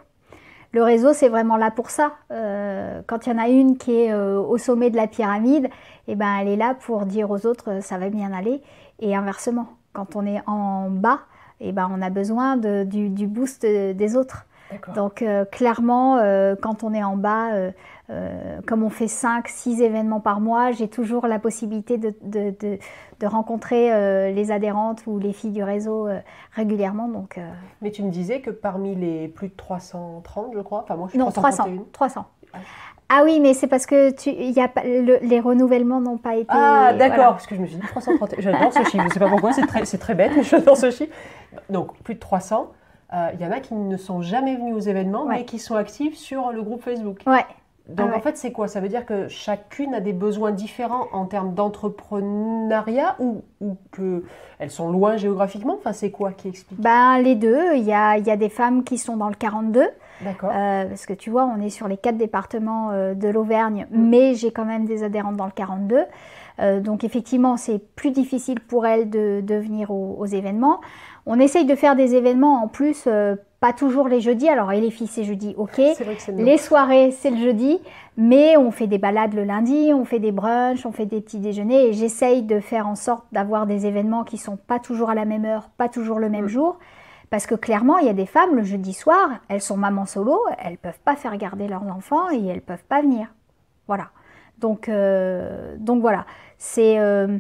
Le 0.72 0.84
réseau, 0.84 1.14
c'est 1.14 1.30
vraiment 1.30 1.58
là 1.58 1.72
pour 1.72 1.90
ça. 1.90 2.12
Euh, 2.32 3.02
quand 3.08 3.26
il 3.26 3.34
y 3.34 3.36
en 3.36 3.40
a 3.40 3.48
une 3.48 3.78
qui 3.78 3.94
est 3.94 4.14
au 4.14 4.58
sommet 4.58 4.90
de 4.90 4.98
la 4.98 5.08
pyramide, 5.08 5.70
eh 6.08 6.16
ben, 6.16 6.38
elle 6.42 6.50
est 6.50 6.58
là 6.58 6.76
pour 6.76 7.06
dire 7.06 7.32
aux 7.32 7.46
autres 7.46 7.82
ça 7.82 7.98
va 7.98 8.10
bien 8.10 8.34
aller. 8.34 8.62
Et 9.00 9.16
inversement, 9.16 9.68
quand 9.94 10.16
on 10.16 10.26
est 10.26 10.42
en 10.48 10.90
bas, 10.90 11.20
eh 11.62 11.72
ben, 11.72 11.90
on 11.92 12.02
a 12.02 12.10
besoin 12.10 12.58
du, 12.58 13.28
boost 13.28 13.66
des 13.66 14.16
autres. 14.18 14.46
Donc 14.96 15.24
clairement, 15.52 16.18
quand 16.62 16.84
on 16.84 16.94
est 16.94 17.04
en 17.04 17.16
bas, 17.16 17.54
euh, 17.54 17.72
comme 18.66 18.84
on 18.84 18.90
fait 18.90 19.08
5, 19.08 19.48
6 19.48 19.82
événements 19.82 20.20
par 20.20 20.40
mois, 20.40 20.72
j'ai 20.72 20.88
toujours 20.88 21.28
la 21.28 21.40
possibilité 21.40 21.98
de, 21.98 22.14
de, 22.24 23.28
rencontrer 23.28 23.92
euh, 23.92 24.32
les 24.32 24.52
adhérentes 24.52 25.04
ou 25.08 25.18
les 25.18 25.34
filles 25.34 25.52
du 25.52 25.64
réseau 25.64 26.08
euh, 26.08 26.20
régulièrement. 26.52 27.08
Donc, 27.08 27.40
Mais 27.82 27.92
tu 27.92 28.04
me 28.04 28.12
disais 28.12 28.42
que 28.42 28.52
parmi 28.52 28.96
les 28.96 29.28
plus 29.28 29.50
de 29.50 29.56
330, 29.56 30.52
je 30.54 30.60
crois, 30.60 30.84
enfin 30.84 30.96
moi 30.96 31.08
je 31.08 31.12
suis 31.12 31.20
non, 31.20 31.32
300. 31.32 31.66
300. 31.92 32.26
Ah 33.10 33.22
oui, 33.24 33.40
mais 33.40 33.54
c'est 33.54 33.68
parce 33.68 33.86
que 33.86 34.12
tu, 34.12 34.32
y 34.32 34.60
a, 34.60 34.70
les 34.84 35.40
renouvellements 35.40 36.02
n'ont 36.02 36.18
pas 36.18 36.36
été. 36.36 36.48
Ah 36.50 36.94
d'accord, 36.94 37.34
parce 37.34 37.48
que 37.48 37.56
je 37.56 37.62
me 37.62 37.68
suis 37.68 37.78
dit 37.78 37.88
331. 37.88 38.42
J'adore 38.42 38.74
ce 38.74 38.80
chiffre, 38.84 39.02
je 39.02 39.08
ne 39.08 39.14
sais 39.14 39.20
pas 39.20 39.30
pourquoi, 39.30 39.54
c'est 39.54 39.66
très, 39.66 39.84
très 39.84 40.16
bête, 40.16 40.32
mais 40.36 40.44
j'adore 40.44 40.78
ce 40.78 40.92
chiffre. 40.92 41.14
Donc 41.70 41.98
plus 42.00 42.16
de 42.16 42.20
300. 42.20 42.72
Il 43.34 43.42
y 43.42 43.46
en 43.46 43.52
a 43.52 43.62
qui 43.62 43.74
ne 43.74 43.98
sont 43.98 44.22
jamais 44.22 44.56
venus 44.56 44.76
aux 44.76 44.80
événements, 44.80 45.26
mais 45.26 45.46
qui 45.46 45.58
sont 45.58 45.76
actifs 45.76 46.16
sur 46.16 46.52
le 46.52 46.62
groupe 46.62 46.82
Facebook. 46.82 47.22
Ouais. 47.26 47.46
Donc 47.88 48.10
ah 48.12 48.18
en 48.18 48.20
fait, 48.20 48.36
c'est 48.36 48.52
quoi? 48.52 48.68
Ça 48.68 48.80
veut 48.80 48.90
dire 48.90 49.06
que 49.06 49.28
chacune 49.28 49.94
a 49.94 50.00
des 50.00 50.14
besoins 50.14 50.52
différents 50.52 51.08
en 51.12 51.26
termes 51.26 51.54
d'entrepreneuriat 51.54 53.16
ou, 53.20 53.44
ou 53.62 53.78
qu'elles 53.96 54.72
sont 54.72 54.92
loin 54.92 55.18
géographiquement? 55.18 55.76
Enfin, 55.78 55.94
c'est 55.94 56.10
quoi 56.10 56.32
qui 56.32 56.48
explique? 56.48 56.82
Ben, 56.82 57.20
Les 57.20 57.36
deux. 57.36 57.76
Il 57.76 57.84
y 57.84 57.94
a, 57.94 58.18
il 58.18 58.26
y 58.26 58.32
a 58.32 58.38
des 58.38 58.50
femmes 58.50 58.84
qui 58.84 58.98
sont 58.98 59.18
dans 59.18 59.30
le 59.30 59.36
42. 59.36 59.88
D'accord. 60.22 60.50
Euh, 60.54 60.86
parce 60.86 61.06
que 61.06 61.14
tu 61.14 61.30
vois, 61.30 61.46
on 61.46 61.62
est 61.62 61.70
sur 61.70 61.88
les 61.88 61.98
quatre 61.98 62.18
départements 62.18 62.92
euh, 62.92 63.14
de 63.14 63.28
l'Auvergne, 63.28 63.86
mm. 63.92 64.10
mais 64.10 64.34
j'ai 64.34 64.52
quand 64.52 64.66
même 64.66 64.86
des 64.86 65.04
adhérentes 65.04 65.36
dans 65.36 65.46
le 65.46 65.52
42. 65.52 66.06
Euh, 66.60 66.80
donc 66.80 67.04
effectivement, 67.04 67.58
c'est 67.58 67.80
plus 67.96 68.12
difficile 68.12 68.62
pour 68.62 68.86
elles 68.86 69.10
de, 69.10 69.42
de 69.42 69.56
venir 69.56 69.92
aux, 69.92 70.16
aux, 70.18 70.26
événements. 70.26 70.80
On 71.26 71.40
essaye 71.40 71.66
de 71.66 71.76
faire 71.76 71.96
des 71.96 72.16
événements 72.16 72.62
en 72.64 72.68
plus 72.68 73.08
pas 73.66 73.74
toujours 73.74 74.08
les 74.08 74.22
jeudis. 74.22 74.48
Alors, 74.48 74.72
et 74.72 74.80
les 74.80 74.92
filles, 74.92 75.08
c'est 75.08 75.24
jeudi, 75.24 75.56
ok. 75.58 75.82
les 76.30 76.58
soirées, 76.60 77.10
c'est 77.10 77.32
le 77.32 77.38
jeudi. 77.38 77.80
Mais 78.16 78.58
on 78.58 78.70
fait 78.70 78.86
des 78.86 79.00
balades 79.00 79.34
le 79.34 79.44
lundi, 79.44 79.92
on 79.92 80.06
fait 80.06 80.20
des 80.20 80.32
brunchs, 80.32 80.86
on 80.86 80.92
fait 80.92 81.08
des 81.08 81.20
petits 81.20 81.40
déjeuners. 81.40 81.88
Et 81.88 81.94
j'essaye 81.94 82.44
de 82.44 82.60
faire 82.60 82.88
en 82.88 82.94
sorte 82.94 83.26
d'avoir 83.32 83.66
des 83.66 83.88
événements 83.88 84.24
qui 84.24 84.38
sont 84.38 84.56
pas 84.56 84.78
toujours 84.78 85.10
à 85.10 85.16
la 85.16 85.26
même 85.26 85.46
heure, 85.46 85.70
pas 85.78 85.90
toujours 85.90 86.20
le 86.20 86.30
même 86.30 86.46
mm. 86.46 86.50
jour. 86.50 86.78
Parce 87.32 87.48
que 87.48 87.56
clairement, 87.56 87.98
il 87.98 88.06
y 88.06 88.10
a 88.10 88.14
des 88.14 88.28
femmes, 88.28 88.56
le 88.56 88.64
jeudi 88.64 88.94
soir, 88.94 89.32
elles 89.50 89.62
sont 89.62 89.78
mamans 89.78 90.06
solo, 90.06 90.40
elles 90.64 90.78
peuvent 90.78 91.00
pas 91.04 91.16
faire 91.16 91.36
garder 91.38 91.68
leurs 91.68 91.88
enfants 91.88 92.30
et 92.32 92.46
elles 92.46 92.62
peuvent 92.62 92.86
pas 92.88 93.02
venir. 93.02 93.34
Voilà. 93.88 94.10
Donc, 94.60 94.90
euh, 94.90 95.76
donc 95.80 96.02
voilà. 96.02 96.26
C'est 96.60 97.00
euh, 97.00 97.28
euh, 97.28 97.40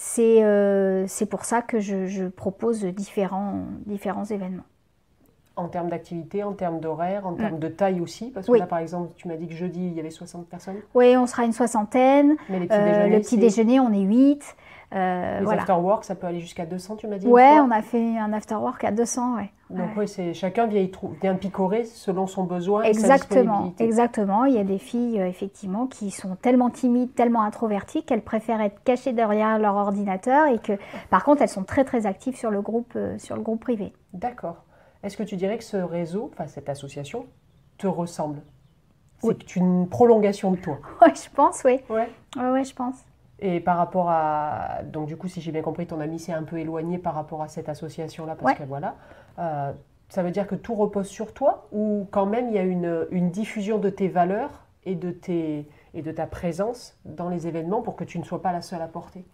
c'est 0.00 1.26
pour 1.28 1.44
ça 1.44 1.62
que 1.62 1.80
je, 1.80 2.06
je 2.06 2.24
propose 2.24 2.84
différents, 2.84 3.66
différents 3.86 4.24
événements 4.24 4.64
en 5.58 5.68
termes 5.68 5.88
d'activité, 5.88 6.44
en 6.44 6.52
termes 6.52 6.80
d'horaire, 6.80 7.26
en 7.26 7.34
termes 7.34 7.56
mm. 7.56 7.60
de 7.60 7.68
taille 7.68 8.00
aussi 8.00 8.30
Parce 8.30 8.46
que 8.46 8.52
là, 8.52 8.66
par 8.66 8.78
exemple, 8.78 9.12
tu 9.16 9.28
m'as 9.28 9.36
dit 9.36 9.48
que 9.48 9.54
jeudi, 9.54 9.86
il 9.86 9.94
y 9.94 10.00
avait 10.00 10.10
60 10.10 10.46
personnes. 10.46 10.76
Oui, 10.94 11.16
on 11.16 11.26
sera 11.26 11.44
une 11.44 11.52
soixantaine. 11.52 12.36
Mais 12.48 12.60
les 12.60 12.66
petits 12.66 12.78
euh, 12.80 13.08
le 13.08 13.20
petit 13.20 13.38
déjeuner, 13.38 13.80
on 13.80 13.92
est 13.92 14.00
8. 14.00 14.56
Euh, 14.94 15.40
les 15.40 15.50
after-work, 15.50 16.04
ça 16.04 16.14
peut 16.14 16.26
aller 16.26 16.40
jusqu'à 16.40 16.64
200, 16.64 16.96
tu 16.96 17.06
m'as 17.08 17.18
dit 17.18 17.26
Oui, 17.26 17.42
on 17.42 17.70
a 17.70 17.82
fait 17.82 18.16
un 18.16 18.32
after-work 18.32 18.82
à 18.84 18.90
200, 18.90 19.36
ouais. 19.36 19.50
Donc 19.68 19.90
oui, 19.98 20.08
c'est 20.08 20.32
chacun 20.32 20.66
vient, 20.66 20.86
vient 21.20 21.34
picorer 21.34 21.84
selon 21.84 22.26
son 22.26 22.44
besoin 22.44 22.84
exactement, 22.84 23.74
Exactement, 23.78 24.46
il 24.46 24.54
y 24.54 24.58
a 24.58 24.64
des 24.64 24.78
filles, 24.78 25.20
euh, 25.20 25.28
effectivement, 25.28 25.86
qui 25.86 26.10
sont 26.10 26.36
tellement 26.36 26.70
timides, 26.70 27.14
tellement 27.14 27.42
introverties 27.42 28.02
qu'elles 28.02 28.22
préfèrent 28.22 28.62
être 28.62 28.82
cachées 28.82 29.12
derrière 29.12 29.58
leur 29.58 29.74
ordinateur 29.74 30.46
et 30.46 30.58
que, 30.58 30.72
par 31.10 31.22
contre, 31.22 31.42
elles 31.42 31.50
sont 31.50 31.64
très, 31.64 31.84
très 31.84 32.06
actives 32.06 32.36
sur 32.36 32.50
le 32.50 32.62
groupe, 32.62 32.96
sur 33.18 33.36
le 33.36 33.42
groupe 33.42 33.60
privé. 33.60 33.92
D'accord. 34.14 34.64
Est-ce 35.02 35.16
que 35.16 35.22
tu 35.22 35.36
dirais 35.36 35.58
que 35.58 35.64
ce 35.64 35.76
réseau, 35.76 36.30
enfin 36.32 36.46
cette 36.46 36.68
association, 36.68 37.26
te 37.76 37.86
ressemble? 37.86 38.40
C'est 39.20 39.56
une 39.56 39.88
prolongation 39.88 40.52
de 40.52 40.56
toi 40.56 40.78
Oui, 41.02 41.08
je 41.14 41.30
pense, 41.34 41.62
oui. 41.64 41.80
Ouais. 41.88 42.08
Ouais, 42.36 42.64
je 42.64 42.74
pense. 42.74 42.96
Et 43.40 43.60
par 43.60 43.76
rapport 43.76 44.10
à. 44.10 44.82
Donc, 44.84 45.06
du 45.06 45.16
coup, 45.16 45.28
si 45.28 45.40
j'ai 45.40 45.52
bien 45.52 45.62
compris, 45.62 45.86
ton 45.86 46.00
ami 46.00 46.18
s'est 46.18 46.32
un 46.32 46.42
peu 46.42 46.58
éloigné 46.58 46.98
par 46.98 47.14
rapport 47.14 47.42
à 47.42 47.48
cette 47.48 47.68
association-là, 47.68 48.36
parce 48.36 48.58
que 48.58 48.64
voilà. 48.64 48.96
Euh, 49.38 49.72
ça 50.08 50.22
veut 50.22 50.30
dire 50.30 50.46
que 50.46 50.54
tout 50.54 50.74
repose 50.74 51.06
sur 51.06 51.34
toi 51.34 51.68
ou 51.70 52.06
quand 52.10 52.26
même 52.26 52.48
il 52.48 52.54
y 52.54 52.58
a 52.58 52.62
une, 52.62 53.06
une 53.10 53.30
diffusion 53.30 53.78
de 53.78 53.90
tes 53.90 54.08
valeurs 54.08 54.64
et 54.84 54.94
de, 54.94 55.10
tes, 55.10 55.68
et 55.94 56.02
de 56.02 56.10
ta 56.12 56.26
présence 56.26 56.96
dans 57.04 57.28
les 57.28 57.46
événements 57.46 57.82
pour 57.82 57.94
que 57.94 58.04
tu 58.04 58.18
ne 58.18 58.24
sois 58.24 58.40
pas 58.40 58.52
la 58.52 58.62
seule 58.62 58.80
à 58.80 58.88
porter? 58.88 59.24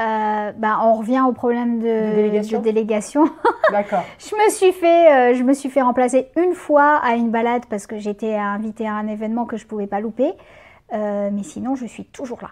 Euh, 0.00 0.52
bah, 0.52 0.78
on 0.82 0.94
revient 0.94 1.22
au 1.26 1.32
problème 1.32 1.78
de, 1.78 2.12
délégation. 2.60 3.30
D'accord. 3.70 4.04
je 4.18 4.34
me 4.36 4.50
suis 4.50 4.72
fait, 4.72 5.32
euh, 5.32 5.34
je 5.34 5.42
me 5.42 5.54
suis 5.54 5.70
fait 5.70 5.80
remplacer 5.80 6.28
une 6.36 6.52
fois 6.52 6.96
à 6.96 7.14
une 7.14 7.30
balade 7.30 7.64
parce 7.70 7.86
que 7.86 7.98
j'étais 7.98 8.34
invitée 8.34 8.86
à 8.86 8.92
un 8.92 9.06
événement 9.06 9.46
que 9.46 9.56
je 9.56 9.66
pouvais 9.66 9.86
pas 9.86 10.00
louper. 10.00 10.32
Euh, 10.92 11.30
mais 11.32 11.42
sinon, 11.42 11.74
je 11.76 11.86
suis 11.86 12.04
toujours 12.04 12.38
là. 12.42 12.50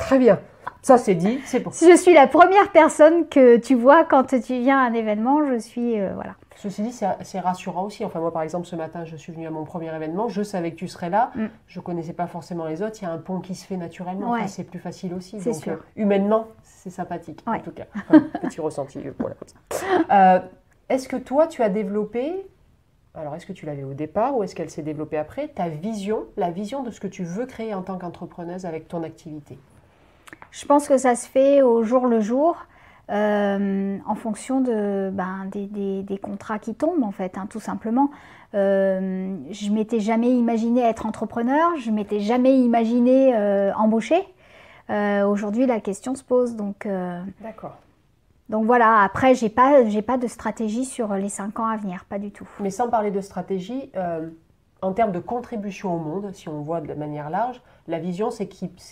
Très 0.00 0.18
bien. 0.18 0.38
Ça 0.82 0.98
c'est 0.98 1.14
dit, 1.14 1.40
c'est 1.44 1.60
bon. 1.60 1.70
Je 1.70 1.96
suis 1.96 2.14
la 2.14 2.26
première 2.26 2.70
personne 2.70 3.28
que 3.28 3.56
tu 3.56 3.74
vois 3.74 4.04
quand 4.04 4.24
tu 4.24 4.60
viens 4.60 4.78
à 4.78 4.86
un 4.88 4.92
événement. 4.92 5.46
Je 5.46 5.58
suis 5.58 6.00
euh, 6.00 6.12
voilà. 6.14 6.36
Ceci 6.56 6.82
dit, 6.82 6.92
c'est 6.92 7.40
rassurant 7.40 7.84
aussi. 7.84 8.04
Enfin, 8.04 8.18
moi, 8.18 8.32
par 8.32 8.40
exemple, 8.40 8.66
ce 8.66 8.76
matin, 8.76 9.04
je 9.04 9.14
suis 9.14 9.30
venue 9.30 9.46
à 9.46 9.50
mon 9.50 9.64
premier 9.64 9.94
événement. 9.94 10.28
Je 10.28 10.42
savais 10.42 10.70
que 10.70 10.76
tu 10.76 10.88
serais 10.88 11.10
là. 11.10 11.30
Mm. 11.34 11.46
Je 11.66 11.80
connaissais 11.80 12.14
pas 12.14 12.26
forcément 12.26 12.64
les 12.64 12.80
autres. 12.82 12.96
Il 13.00 13.04
y 13.04 13.06
a 13.06 13.12
un 13.12 13.18
pont 13.18 13.40
qui 13.40 13.54
se 13.54 13.66
fait 13.66 13.76
naturellement. 13.76 14.34
c'est 14.46 14.64
plus 14.64 14.78
facile 14.78 15.12
aussi. 15.12 15.36
Donc, 15.36 15.54
sûr. 15.54 15.72
Euh, 15.74 15.76
humainement, 15.96 16.46
c'est 16.62 16.90
sympathique, 16.90 17.44
en 17.46 17.58
tout 17.58 17.72
cas. 17.72 17.84
petit 18.40 18.60
ressenti. 18.60 19.00
Voilà, 19.18 20.48
est-ce 20.88 21.08
que 21.08 21.16
toi, 21.16 21.46
tu 21.46 21.62
as 21.62 21.68
développé 21.68 22.46
alors, 23.18 23.34
est-ce 23.34 23.46
que 23.46 23.54
tu 23.54 23.64
l'avais 23.64 23.82
au 23.82 23.94
départ 23.94 24.36
ou 24.36 24.42
est-ce 24.42 24.54
qu'elle 24.54 24.68
s'est 24.68 24.82
développée 24.82 25.16
après 25.16 25.48
Ta 25.48 25.70
vision, 25.70 26.26
la 26.36 26.50
vision 26.50 26.82
de 26.82 26.90
ce 26.90 27.00
que 27.00 27.06
tu 27.06 27.24
veux 27.24 27.46
créer 27.46 27.72
en 27.72 27.80
tant 27.80 27.96
qu'entrepreneuse 27.96 28.66
avec 28.66 28.88
ton 28.88 29.02
activité? 29.02 29.58
Je 30.50 30.64
pense 30.66 30.88
que 30.88 30.96
ça 30.96 31.14
se 31.14 31.28
fait 31.28 31.62
au 31.62 31.82
jour 31.82 32.06
le 32.06 32.20
jour. 32.20 32.56
Euh, 33.08 33.98
en 34.04 34.14
fonction 34.16 34.60
de, 34.60 35.10
ben, 35.12 35.48
des, 35.52 36.18
contrats 36.18 36.58
qui 36.58 36.74
tombent, 36.74 37.04
en 37.04 37.12
fait, 37.12 37.38
hein, 37.38 37.46
tout 37.48 37.60
simplement. 37.60 38.10
Euh, 38.54 39.36
je 39.50 39.70
m'étais 39.70 40.00
jamais 40.00 40.30
imaginé 40.30 40.80
être 40.80 41.06
entrepreneur, 41.06 41.76
je 41.78 41.90
m'étais 41.90 42.20
jamais 42.20 42.58
imaginé 42.58 43.36
euh, 43.36 43.72
embaucher. 43.74 44.26
Aujourd'hui, 44.88 45.66
la 45.66 45.80
question 45.80 46.14
se 46.14 46.24
pose, 46.24 46.56
donc. 46.56 46.88
D'accord. 47.40 47.76
Donc 48.48 48.64
voilà, 48.64 49.02
après, 49.02 49.34
j'ai 49.34 49.48
pas, 49.48 49.82
pas 50.06 50.16
de 50.16 50.28
stratégie 50.28 50.84
sur 50.84 51.14
les 51.14 51.28
cinq 51.28 51.58
ans 51.58 51.66
à 51.66 51.76
venir, 51.76 52.04
pas 52.08 52.20
du 52.20 52.30
tout. 52.30 52.46
Mais 52.60 52.70
sans 52.70 52.88
parler 52.88 53.10
de 53.10 53.20
stratégie, 53.20 53.90
en 54.82 54.92
termes 54.92 55.12
de 55.12 55.18
contribution 55.18 55.94
au 55.94 55.98
monde, 55.98 56.32
si 56.32 56.48
on 56.48 56.60
voit 56.60 56.80
de 56.80 56.94
manière 56.94 57.30
large, 57.30 57.62
la 57.88 57.98
vision, 57.98 58.30
c'est 58.30 58.50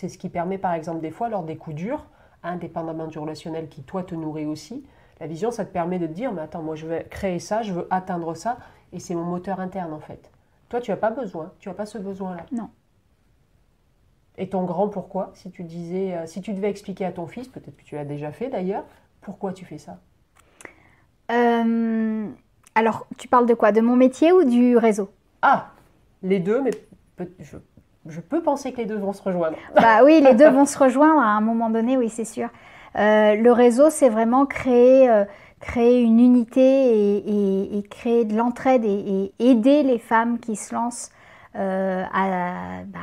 ce 0.09 0.17
qui 0.17 0.29
permet, 0.29 0.57
par 0.57 0.73
exemple, 0.73 1.01
des 1.01 1.11
fois, 1.11 1.29
lors 1.29 1.43
des 1.43 1.57
coups 1.57 1.75
durs, 1.75 2.05
indépendamment 2.43 3.07
du 3.07 3.19
relationnel 3.19 3.67
qui, 3.69 3.83
toi, 3.83 4.03
te 4.03 4.15
nourrit 4.15 4.45
aussi, 4.45 4.85
la 5.19 5.27
vision, 5.27 5.51
ça 5.51 5.63
te 5.63 5.71
permet 5.71 5.99
de 5.99 6.07
te 6.07 6.11
dire, 6.11 6.33
mais 6.33 6.41
attends, 6.41 6.61
moi, 6.61 6.75
je 6.75 6.87
vais 6.87 7.05
créer 7.09 7.39
ça, 7.39 7.61
je 7.61 7.73
veux 7.73 7.87
atteindre 7.89 8.35
ça, 8.35 8.57
et 8.91 8.99
c'est 8.99 9.15
mon 9.15 9.23
moteur 9.23 9.59
interne, 9.59 9.93
en 9.93 9.99
fait. 9.99 10.31
Toi, 10.69 10.81
tu 10.81 10.91
n'as 10.91 10.97
pas 10.97 11.11
besoin, 11.11 11.51
tu 11.59 11.69
n'as 11.69 11.75
pas 11.75 11.85
ce 11.85 11.97
besoin-là. 11.97 12.45
Non. 12.51 12.69
Et 14.37 14.49
ton 14.49 14.63
grand 14.63 14.89
pourquoi, 14.89 15.31
si 15.33 15.51
tu 15.51 15.63
disais, 15.63 16.13
euh, 16.13 16.25
si 16.25 16.41
tu 16.41 16.53
devais 16.53 16.69
expliquer 16.69 17.05
à 17.05 17.11
ton 17.11 17.27
fils, 17.27 17.47
peut-être 17.47 17.77
que 17.77 17.83
tu 17.83 17.95
l'as 17.95 18.03
déjà 18.03 18.31
fait 18.31 18.49
d'ailleurs, 18.49 18.83
pourquoi 19.21 19.53
tu 19.53 19.63
fais 19.63 19.77
ça? 19.77 19.99
Euh, 21.31 22.27
Alors, 22.75 23.07
tu 23.17 23.27
parles 23.29 23.45
de 23.45 23.53
quoi? 23.53 23.71
De 23.71 23.79
mon 23.79 23.95
métier 23.95 24.33
ou 24.33 24.43
du 24.43 24.77
réseau? 24.77 25.09
Ah, 25.41 25.71
les 26.25 26.39
deux, 26.39 26.61
mais 26.61 26.71
je, 28.07 28.19
peux 28.19 28.41
penser 28.41 28.71
que 28.71 28.77
les 28.77 28.85
deux 28.85 28.97
vont 28.97 29.13
se 29.13 29.21
rejoindre. 29.21 29.57
Bah 29.75 30.03
oui, 30.03 30.21
les 30.21 30.33
deux 30.33 30.49
vont 30.49 30.65
se 30.65 30.77
rejoindre 30.77 31.21
à 31.21 31.29
un 31.29 31.41
moment 31.41 31.69
donné, 31.69 31.97
oui, 31.97 32.09
c'est 32.09 32.25
sûr. 32.25 32.49
Euh, 32.95 33.35
le 33.35 33.51
réseau, 33.51 33.89
c'est 33.89 34.09
vraiment 34.09 34.45
créer, 34.45 35.09
euh, 35.09 35.25
créer 35.59 36.01
une 36.01 36.19
unité 36.19 37.17
et, 37.17 37.83
créer 37.89 38.25
de 38.25 38.35
l'entraide 38.35 38.83
et, 38.85 39.33
aider 39.39 39.83
les 39.83 39.99
femmes 39.99 40.39
qui 40.39 40.55
se 40.55 40.73
lancent 40.73 41.11
à, 41.53 42.83
bah, 42.85 42.99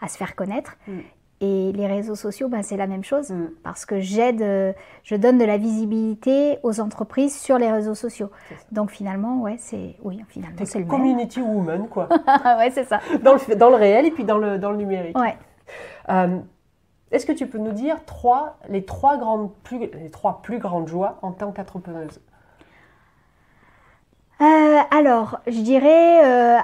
à, 0.00 0.08
se 0.08 0.16
faire 0.16 0.34
connaître. 0.34 0.76
Mm. 0.88 1.00
Et 1.42 1.72
les 1.72 1.86
réseaux 1.86 2.16
sociaux, 2.16 2.48
ben, 2.48 2.62
c'est 2.62 2.76
la 2.76 2.86
même 2.86 3.02
chose, 3.02 3.30
mm. 3.30 3.52
parce 3.62 3.86
que 3.86 3.98
j'aide, 3.98 4.42
euh, 4.42 4.74
je 5.04 5.14
donne 5.14 5.38
de 5.38 5.44
la 5.46 5.56
visibilité 5.56 6.58
aux 6.62 6.80
entreprises 6.80 7.34
sur 7.34 7.56
les 7.56 7.72
réseaux 7.72 7.94
sociaux. 7.94 8.30
Donc 8.72 8.90
finalement, 8.90 9.40
ouais, 9.40 9.56
c'est 9.58 9.96
oui, 10.02 10.22
finalement, 10.28 10.58
c'est 10.64 10.80
le 10.80 10.84
community 10.84 11.40
woman, 11.40 11.88
quoi. 11.88 12.08
ouais, 12.58 12.70
c'est 12.70 12.84
ça. 12.84 13.00
Dans 13.22 13.34
le, 13.34 13.56
dans 13.56 13.70
le 13.70 13.76
réel 13.76 14.04
et 14.04 14.10
puis 14.10 14.24
dans 14.24 14.36
le, 14.36 14.58
dans 14.58 14.70
le 14.70 14.76
numérique. 14.76 15.18
Ouais. 15.18 15.34
Euh, 16.10 16.40
est-ce 17.10 17.24
que 17.24 17.32
tu 17.32 17.46
peux 17.46 17.58
nous 17.58 17.72
dire 17.72 18.04
trois, 18.04 18.58
les, 18.68 18.84
trois 18.84 19.16
grandes, 19.16 19.50
plus, 19.62 19.78
les 19.78 20.10
trois 20.10 20.42
plus 20.42 20.58
grandes 20.58 20.88
joies 20.88 21.18
en 21.22 21.32
tant 21.32 21.52
qu'entrepreneuse? 21.52 22.20
Euh, 24.42 24.78
alors, 24.90 25.40
je 25.46 25.60
dirais 25.60 26.18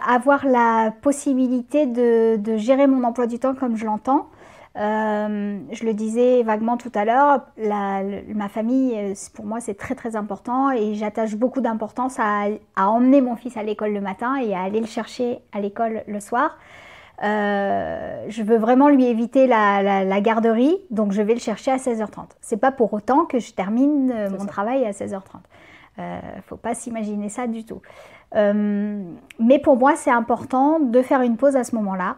avoir 0.06 0.46
la 0.46 0.92
possibilité 1.02 1.86
de, 1.86 2.36
de, 2.36 2.56
gérer 2.56 2.86
mon 2.86 3.04
emploi 3.04 3.26
du 3.26 3.38
temps 3.38 3.54
comme 3.54 3.76
je 3.76 3.84
l'entends, 3.84 4.28
euh, 4.78 5.58
je 5.72 5.84
le 5.84 5.94
disais 5.94 6.42
vaguement 6.42 6.76
tout 6.76 6.92
à 6.94 7.06
l'heure, 7.06 7.46
ma 7.56 8.48
famille, 8.48 8.94
euh, 8.94 9.14
pour 9.34 9.46
moi, 9.46 9.60
c'est 9.60 9.74
très 9.74 9.94
très 9.94 10.16
important 10.16 10.70
et 10.70 10.94
j'attache 10.94 11.34
beaucoup 11.34 11.62
d'importance 11.62 12.18
à, 12.18 12.48
emmener 12.76 13.22
mon 13.22 13.36
fils 13.36 13.56
à 13.56 13.62
l'école 13.62 13.92
le 13.92 14.02
matin 14.02 14.36
et 14.36 14.54
à 14.54 14.62
aller 14.62 14.80
le 14.80 14.86
chercher 14.86 15.38
à 15.52 15.60
l'école 15.60 16.02
le 16.06 16.20
soir. 16.20 16.58
Euh, 17.22 18.26
je 18.28 18.42
veux 18.42 18.58
vraiment 18.58 18.88
lui 18.88 19.06
éviter 19.06 19.46
la, 19.46 20.20
garderie, 20.20 20.76
donc 20.90 21.12
je 21.12 21.22
vais 21.22 21.32
le 21.32 21.40
chercher 21.40 21.70
à 21.70 21.76
16h30. 21.76 22.26
C'est 22.42 22.58
pas 22.58 22.70
pour 22.70 22.92
autant 22.92 23.24
que 23.24 23.38
je 23.38 23.54
termine 23.54 24.28
mon 24.38 24.44
travail 24.44 24.84
à 24.84 24.90
16h30. 24.90 25.20
Euh, 25.98 26.20
faut 26.46 26.58
pas 26.58 26.74
s'imaginer 26.74 27.30
ça 27.30 27.46
du 27.46 27.64
tout. 27.64 27.80
mais 28.34 29.58
pour 29.58 29.78
moi, 29.78 29.96
c'est 29.96 30.10
important 30.10 30.80
de 30.80 31.00
faire 31.00 31.22
une 31.22 31.38
pause 31.38 31.56
à 31.56 31.64
ce 31.64 31.74
moment-là 31.76 32.16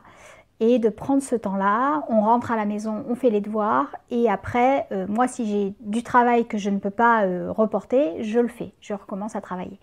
et 0.60 0.78
de 0.78 0.88
prendre 0.88 1.22
ce 1.22 1.36
temps-là. 1.36 2.04
On 2.08 2.20
rentre 2.20 2.50
à 2.50 2.56
la 2.56 2.64
maison, 2.64 3.04
on 3.08 3.14
fait 3.14 3.30
les 3.30 3.40
devoirs 3.40 3.94
et 4.10 4.28
après, 4.28 4.86
euh, 4.92 5.06
moi, 5.08 5.28
si 5.28 5.46
j'ai 5.46 5.74
du 5.80 6.02
travail 6.02 6.46
que 6.46 6.58
je 6.58 6.70
ne 6.70 6.78
peux 6.78 6.90
pas 6.90 7.24
euh, 7.24 7.52
reporter, 7.52 8.22
je 8.22 8.40
le 8.40 8.48
fais, 8.48 8.72
je 8.80 8.94
recommence 8.94 9.36
à 9.36 9.40
travailler. 9.40 9.78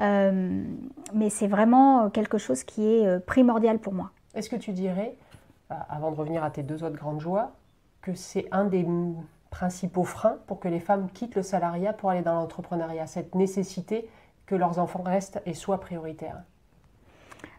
Euh, 0.00 0.64
mais 1.12 1.30
c'est 1.30 1.46
vraiment 1.46 2.10
quelque 2.10 2.38
chose 2.38 2.64
qui 2.64 2.84
est 2.84 3.20
primordial 3.26 3.78
pour 3.78 3.92
moi. 3.92 4.10
Est-ce 4.34 4.50
que 4.50 4.56
tu 4.56 4.72
dirais, 4.72 5.16
avant 5.88 6.10
de 6.10 6.16
revenir 6.16 6.42
à 6.42 6.50
tes 6.50 6.62
deux 6.62 6.82
autres 6.82 6.96
grandes 6.96 7.20
joies, 7.20 7.52
que 8.02 8.14
c'est 8.14 8.46
un 8.50 8.64
des 8.64 8.86
principaux 9.50 10.02
freins 10.02 10.36
pour 10.48 10.58
que 10.58 10.68
les 10.68 10.80
femmes 10.80 11.08
quittent 11.14 11.36
le 11.36 11.42
salariat 11.42 11.92
pour 11.92 12.10
aller 12.10 12.22
dans 12.22 12.34
l'entrepreneuriat, 12.34 13.06
cette 13.06 13.36
nécessité 13.36 14.08
que 14.46 14.56
leurs 14.56 14.80
enfants 14.80 15.02
restent 15.02 15.40
et 15.46 15.54
soient 15.54 15.78
prioritaires? 15.78 16.42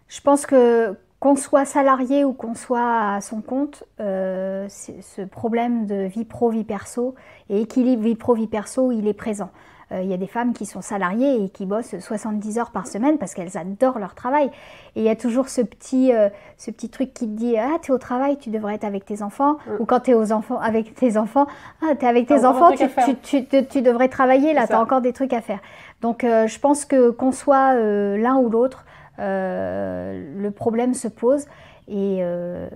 Je 0.08 0.22
pense 0.22 0.46
que 0.46 0.98
qu'on 1.20 1.36
soit 1.36 1.66
salarié 1.66 2.24
ou 2.26 2.34
qu'on 2.34 2.56
soit 2.56 3.16
à 3.16 3.22
son 3.22 3.42
compte, 3.42 3.84
euh, 4.00 4.68
ce 4.70 5.22
problème 5.22 5.86
de 5.86 6.04
vie 6.06 6.26
pro, 6.26 6.50
vie 6.50 6.64
perso 6.64 7.16
et 7.50 7.62
équilibre 7.62 8.04
vie 8.04 8.16
pro, 8.16 8.34
vie 8.34 8.48
perso, 8.48 8.92
il 8.92 9.08
est 9.08 9.14
présent. 9.14 9.50
Euh, 9.92 10.02
il 10.02 10.10
y 10.10 10.14
a 10.16 10.18
des 10.18 10.28
femmes 10.28 10.54
qui 10.54 10.66
sont 10.66 10.82
salariées 10.82 11.44
et 11.44 11.50
qui 11.50 11.68
bossent 11.68 11.98
70 12.00 12.58
heures 12.58 12.72
par 12.72 12.88
semaine 12.88 13.20
parce 13.20 13.36
qu'elles 13.36 13.56
adorent 13.56 14.00
leur 14.00 14.16
travail. 14.16 14.48
Et 14.96 15.02
il 15.02 15.04
y 15.04 15.10
a 15.10 15.16
toujours 15.16 15.48
ce 15.48 15.62
petit, 15.62 16.12
euh, 16.12 16.30
ce 16.58 16.72
petit 16.72 16.90
truc 16.90 17.14
qui 17.14 17.28
te 17.28 17.34
dit 17.34 17.56
Ah, 17.58 17.78
tu 17.82 17.92
es 17.92 17.94
au 17.94 18.00
travail, 18.00 18.38
tu 18.38 18.50
devrais 18.50 18.76
être 18.76 18.84
avec 18.84 19.06
tes 19.06 19.22
enfants. 19.22 19.58
Ou 19.80 19.86
quand 19.86 20.02
tu 20.02 20.12
es 20.12 20.14
aux 20.16 20.32
enfants, 20.32 20.60
avec 20.60 20.96
tes 20.96 21.18
enfants, 21.18 21.46
Ah, 21.84 21.96
tu 21.96 22.04
es 22.04 22.08
avec 22.08 22.28
tes 22.28 22.46
enfants, 22.46 22.72
tu, 22.72 23.46
tu, 23.46 23.66
tu, 23.68 23.82
devrais 23.84 24.10
travailler, 24.10 24.54
là, 24.54 24.66
tu 24.66 24.74
as 24.74 24.82
encore 24.82 25.02
des 25.02 25.14
trucs 25.14 25.34
à 25.34 25.42
faire. 25.42 25.60
Donc 26.02 26.24
je 26.24 26.60
pense 26.60 26.86
que 26.86 27.12
qu'on 27.12 27.32
soit 27.32 27.76
l'un 27.76 28.38
ou 28.38 28.50
l'autre, 28.50 28.86
le 29.18 30.50
problème 30.50 30.94
se 30.94 31.08
pose. 31.08 31.46
Et 31.88 32.18
euh, 32.22 32.68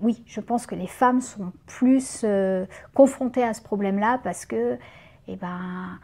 oui, 0.00 0.22
je 0.26 0.40
pense 0.40 0.66
que 0.66 0.74
les 0.74 0.86
femmes 0.86 1.20
sont 1.20 1.52
plus 1.66 2.22
euh, 2.24 2.64
confrontées 2.94 3.42
à 3.42 3.54
ce 3.54 3.62
problème-là 3.62 4.20
parce 4.22 4.46
que, 4.46 4.78
eh 5.26 5.36
ben, 5.36 5.98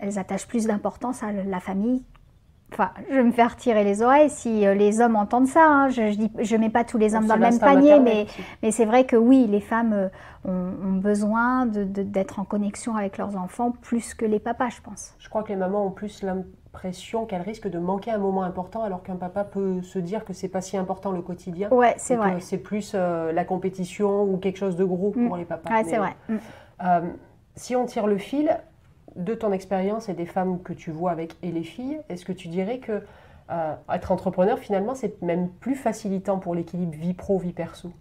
elles, 0.00 0.18
attachent 0.18 0.48
plus 0.48 0.66
d'importance 0.66 1.22
à 1.22 1.32
la 1.32 1.60
famille. 1.60 2.02
Enfin, 2.72 2.92
je 3.10 3.16
vais 3.16 3.24
me 3.24 3.32
faire 3.32 3.56
tirer 3.56 3.82
les 3.82 4.00
oreilles 4.00 4.30
si 4.30 4.60
les 4.60 5.00
hommes 5.00 5.16
entendent 5.16 5.48
ça. 5.48 5.66
Hein. 5.66 5.88
Je 5.90 6.02
ne 6.02 6.44
je 6.44 6.56
mets 6.56 6.70
pas 6.70 6.84
tous 6.84 6.98
les 6.98 7.14
hommes 7.16 7.26
dans 7.26 7.34
le 7.34 7.40
même 7.40 7.58
panier, 7.58 7.98
mais, 7.98 8.26
mais 8.62 8.70
c'est 8.70 8.84
vrai 8.84 9.04
que 9.04 9.16
oui, 9.16 9.46
les 9.48 9.60
femmes 9.60 10.08
ont, 10.44 10.92
besoin 10.92 11.66
d'être 11.66 12.38
en 12.38 12.44
connexion 12.44 12.94
avec 12.94 13.18
leurs 13.18 13.36
enfants 13.36 13.72
plus 13.72 14.14
que 14.14 14.24
les 14.24 14.38
papas, 14.38 14.70
je 14.70 14.80
pense. 14.80 15.14
Je 15.18 15.28
crois 15.28 15.42
que 15.42 15.48
les 15.48 15.56
mamans 15.56 15.84
ont 15.84 15.90
plus 15.90 16.22
pression 16.72 17.26
qu'elle 17.26 17.42
risque 17.42 17.68
de 17.68 17.78
manquer 17.78 18.10
un 18.10 18.18
moment 18.18 18.42
important 18.42 18.82
alors 18.82 19.02
qu'un 19.02 19.16
papa 19.16 19.44
peut 19.44 19.82
se 19.82 19.98
dire 19.98 20.24
que 20.24 20.32
c'est 20.32 20.48
pas 20.48 20.60
si 20.60 20.76
important 20.76 21.12
le 21.12 21.22
quotidien. 21.22 21.68
Ouais, 21.70 21.94
c'est 21.98 22.16
vrai. 22.16 22.40
C'est 22.40 22.58
plus 22.58 22.92
euh, 22.94 23.32
la 23.32 23.44
compétition 23.44 24.24
ou 24.24 24.36
quelque 24.36 24.58
chose 24.58 24.76
de 24.76 24.84
gros 24.84 25.10
pour 25.10 25.36
mm. 25.36 25.38
les 25.38 25.44
papas. 25.44 25.70
Ouais, 25.70 25.84
c'est 25.84 25.98
vrai. 25.98 26.14
Mm. 26.28 26.36
Euh, 26.84 27.00
si 27.56 27.76
on 27.76 27.86
tire 27.86 28.06
le 28.06 28.18
fil 28.18 28.56
de 29.16 29.34
ton 29.34 29.52
expérience 29.52 30.08
et 30.08 30.14
des 30.14 30.26
femmes 30.26 30.62
que 30.62 30.72
tu 30.72 30.90
vois 30.90 31.10
avec 31.10 31.34
et 31.42 31.50
les 31.50 31.64
filles, 31.64 32.00
est-ce 32.08 32.24
que 32.24 32.32
tu 32.32 32.48
dirais 32.48 32.78
que 32.78 33.02
euh, 33.50 33.74
être 33.92 34.12
entrepreneur 34.12 34.58
finalement 34.58 34.94
c'est 34.94 35.20
même 35.22 35.48
plus 35.48 35.74
facilitant 35.74 36.38
pour 36.38 36.54
l'équilibre 36.54 36.94
vie 36.94 37.14
pro 37.14 37.38
vie 37.38 37.52
perso? 37.52 37.92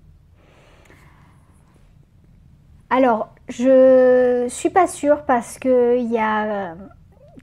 Alors 2.91 3.29
je 3.47 4.45
suis 4.49 4.69
pas 4.69 4.87
sûre 4.87 5.23
parce 5.25 5.57
que 5.57 5.97
il 5.97 6.11
y 6.11 6.19
a 6.19 6.75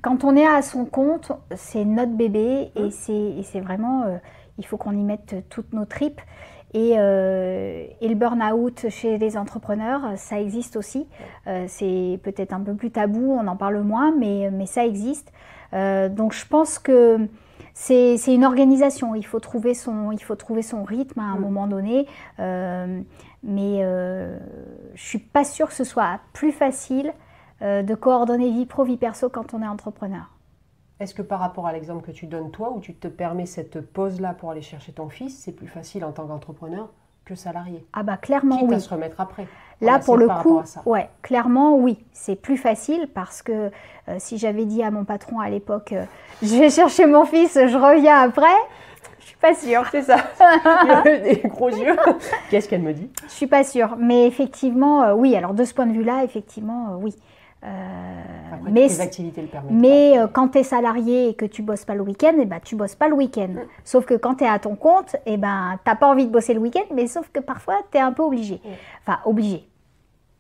quand 0.07 0.23
on 0.23 0.37
est 0.37 0.47
à 0.47 0.63
son 0.63 0.85
compte, 0.85 1.33
c'est 1.57 1.85
notre 1.85 2.13
bébé 2.13 2.71
et 2.77 2.81
mmh. 2.81 3.43
c'est 3.43 3.61
vraiment, 3.61 4.05
euh, 4.05 4.19
il 4.57 4.65
faut 4.65 4.77
qu'on 4.77 4.93
y 4.93 5.03
mette 5.03 5.35
toutes 5.49 5.73
nos 5.73 5.85
tripes. 5.85 6.21
Et, 6.75 6.93
euh, 6.97 7.85
et 8.01 8.09
le 8.09 8.15
burn-out 8.15 8.87
chez 8.89 9.19
les 9.19 9.37
entrepreneurs, 9.37 10.13
ça 10.15 10.41
existe 10.41 10.77
aussi. 10.77 11.09
Euh, 11.49 11.65
c'est 11.67 12.21
peut-être 12.23 12.53
un 12.53 12.61
peu 12.61 12.75
plus 12.75 12.93
tabou, 12.93 13.33
on 13.33 13.49
en 13.49 13.57
parle 13.57 13.81
moins, 13.81 14.15
mais, 14.17 14.49
mais 14.53 14.67
ça 14.67 14.87
existe. 14.87 15.33
donc 15.73 16.33
je 16.35 16.47
pense 16.47 16.79
que 16.79 17.27
c'est 17.79 18.35
une 18.35 18.45
organisation. 18.45 19.15
Il 19.15 19.27
faut 19.27 19.39
trouver 19.39 19.75
son, 19.75 20.11
il 20.11 20.23
faut 20.23 20.35
trouver 20.35 20.63
son 20.63 20.83
rythme 20.83 21.21
à 21.21 21.25
un 21.25 21.37
mm. 21.37 21.41
moment 21.41 21.67
donné. 21.67 22.07
Euh, 22.41 23.01
mais 23.43 23.81
euh, 23.83 24.39
je 24.95 25.05
suis 25.05 25.19
pas 25.19 25.45
sûre 25.45 25.69
que 25.69 25.75
ce 25.75 25.85
soit 25.85 26.21
plus 26.33 26.53
facile 26.53 27.13
euh, 27.63 27.83
de 27.83 27.95
coordonner 27.95 28.51
vie 28.51 28.67
pro, 28.67 28.85
vie 28.85 28.97
perso 28.97 29.29
quand 29.29 29.55
on 29.55 29.63
est 29.63 29.69
entrepreneur. 29.69 30.31
Est-ce 30.99 31.15
que 31.15 31.23
par 31.23 31.41
rapport 31.41 31.67
à 31.67 31.73
l'exemple 31.73 32.07
que 32.07 32.11
tu 32.13 32.27
donnes 32.27 32.51
toi, 32.51 32.73
où 32.75 32.81
tu 32.81 32.95
te 32.95 33.09
permets 33.09 33.47
cette 33.47 33.81
pause-là 33.81 34.33
pour 34.33 34.51
aller 34.51 34.63
chercher 34.63 34.93
ton 34.93 35.11
fils, 35.11 35.39
c'est 35.39 35.53
plus 35.53 35.67
facile 35.67 36.05
en 36.05 36.13
tant 36.13 36.27
qu'entrepreneur 36.27 36.89
que 37.27 37.35
salarié? 37.35 37.85
Ah 37.93 38.03
bah 38.03 38.17
clairement 38.17 38.57
Quitte 38.59 38.69
oui. 38.69 38.75
à 38.77 38.81
se 38.81 38.89
remettre 38.89 39.21
après. 39.21 39.47
Là 39.83 39.99
pour 39.99 40.17
le 40.17 40.27
coup, 40.27 40.63
ouais, 40.87 41.11
clairement 41.21 41.77
oui, 41.77 41.99
c'est 42.13 42.37
plus 42.37 42.57
facile 42.57 43.11
parce 43.13 43.43
que 43.43 43.71
euh, 44.09 44.17
si 44.19 44.39
j'avais 44.39 44.65
dit 44.65 44.83
à 44.83 44.91
mon 44.91 45.05
patron 45.05 45.39
à 45.39 45.51
l'époque, 45.51 45.93
euh, 45.93 46.05
je 46.43 46.57
vais 46.57 46.71
chercher 46.71 47.05
mon 47.05 47.27
fils, 47.27 47.53
je 47.55 47.77
reviens 47.77 48.23
après, 48.23 48.47
je 49.21 49.27
suis 49.27 49.37
pas 49.37 49.55
sûre. 49.55 49.85
C'est 49.91 50.03
ça. 50.03 50.17
des 51.05 51.43
gros 51.45 51.69
yeux. 51.69 51.97
Qu'est-ce 52.49 52.71
qu'elle 52.71 52.81
me 52.81 52.95
dit? 52.95 53.11
Je 53.27 53.33
suis 53.33 53.47
pas 53.47 53.65
sûre, 53.65 53.97
mais 53.99 54.27
effectivement, 54.27 55.03
euh, 55.03 55.13
oui. 55.13 55.37
Alors 55.37 55.53
de 55.53 55.65
ce 55.65 55.75
point 55.75 55.87
de 55.87 55.93
vue-là, 55.93 56.25
effectivement, 56.25 56.97
oui. 57.03 57.15
Mais 58.71 59.01
activités 59.01 59.43
le 59.43 59.49
mais 59.71 60.15
quand 60.33 60.49
tu 60.49 60.59
es 60.59 60.63
salarié 60.63 61.29
et 61.29 61.35
que 61.35 61.45
tu 61.45 61.63
bosses 61.63 61.85
pas 61.85 61.95
le 61.95 62.03
week-end, 62.03 62.35
eh 62.41 62.45
ben, 62.45 62.61
tu 62.63 62.77
bosses 62.77 62.95
pas 62.95 63.09
le 63.09 63.15
week-end. 63.15 63.49
Mm. 63.49 63.67
Sauf 63.85 64.07
que 64.07 64.15
quand 64.15 64.37
tu 64.37 64.45
es 64.45 64.49
à 64.49 64.59
ton 64.59 64.77
compte, 64.77 65.17
eh 65.27 65.37
ben, 65.37 65.79
tu 65.85 65.91
n'as 65.91 65.97
pas 65.97 66.07
envie 66.07 66.27
de 66.27 66.31
bosser 66.31 66.55
le 66.55 66.61
week-end, 66.61 66.85
mais 66.95 67.07
sauf 67.07 67.29
que 67.33 67.41
parfois, 67.41 67.81
tu 67.91 67.99
es 67.99 68.01
un 68.01 68.13
peu 68.13 68.23
obligé. 68.23 68.61
Mm. 68.65 68.69
Enfin, 69.03 69.19
obligé 69.25 69.69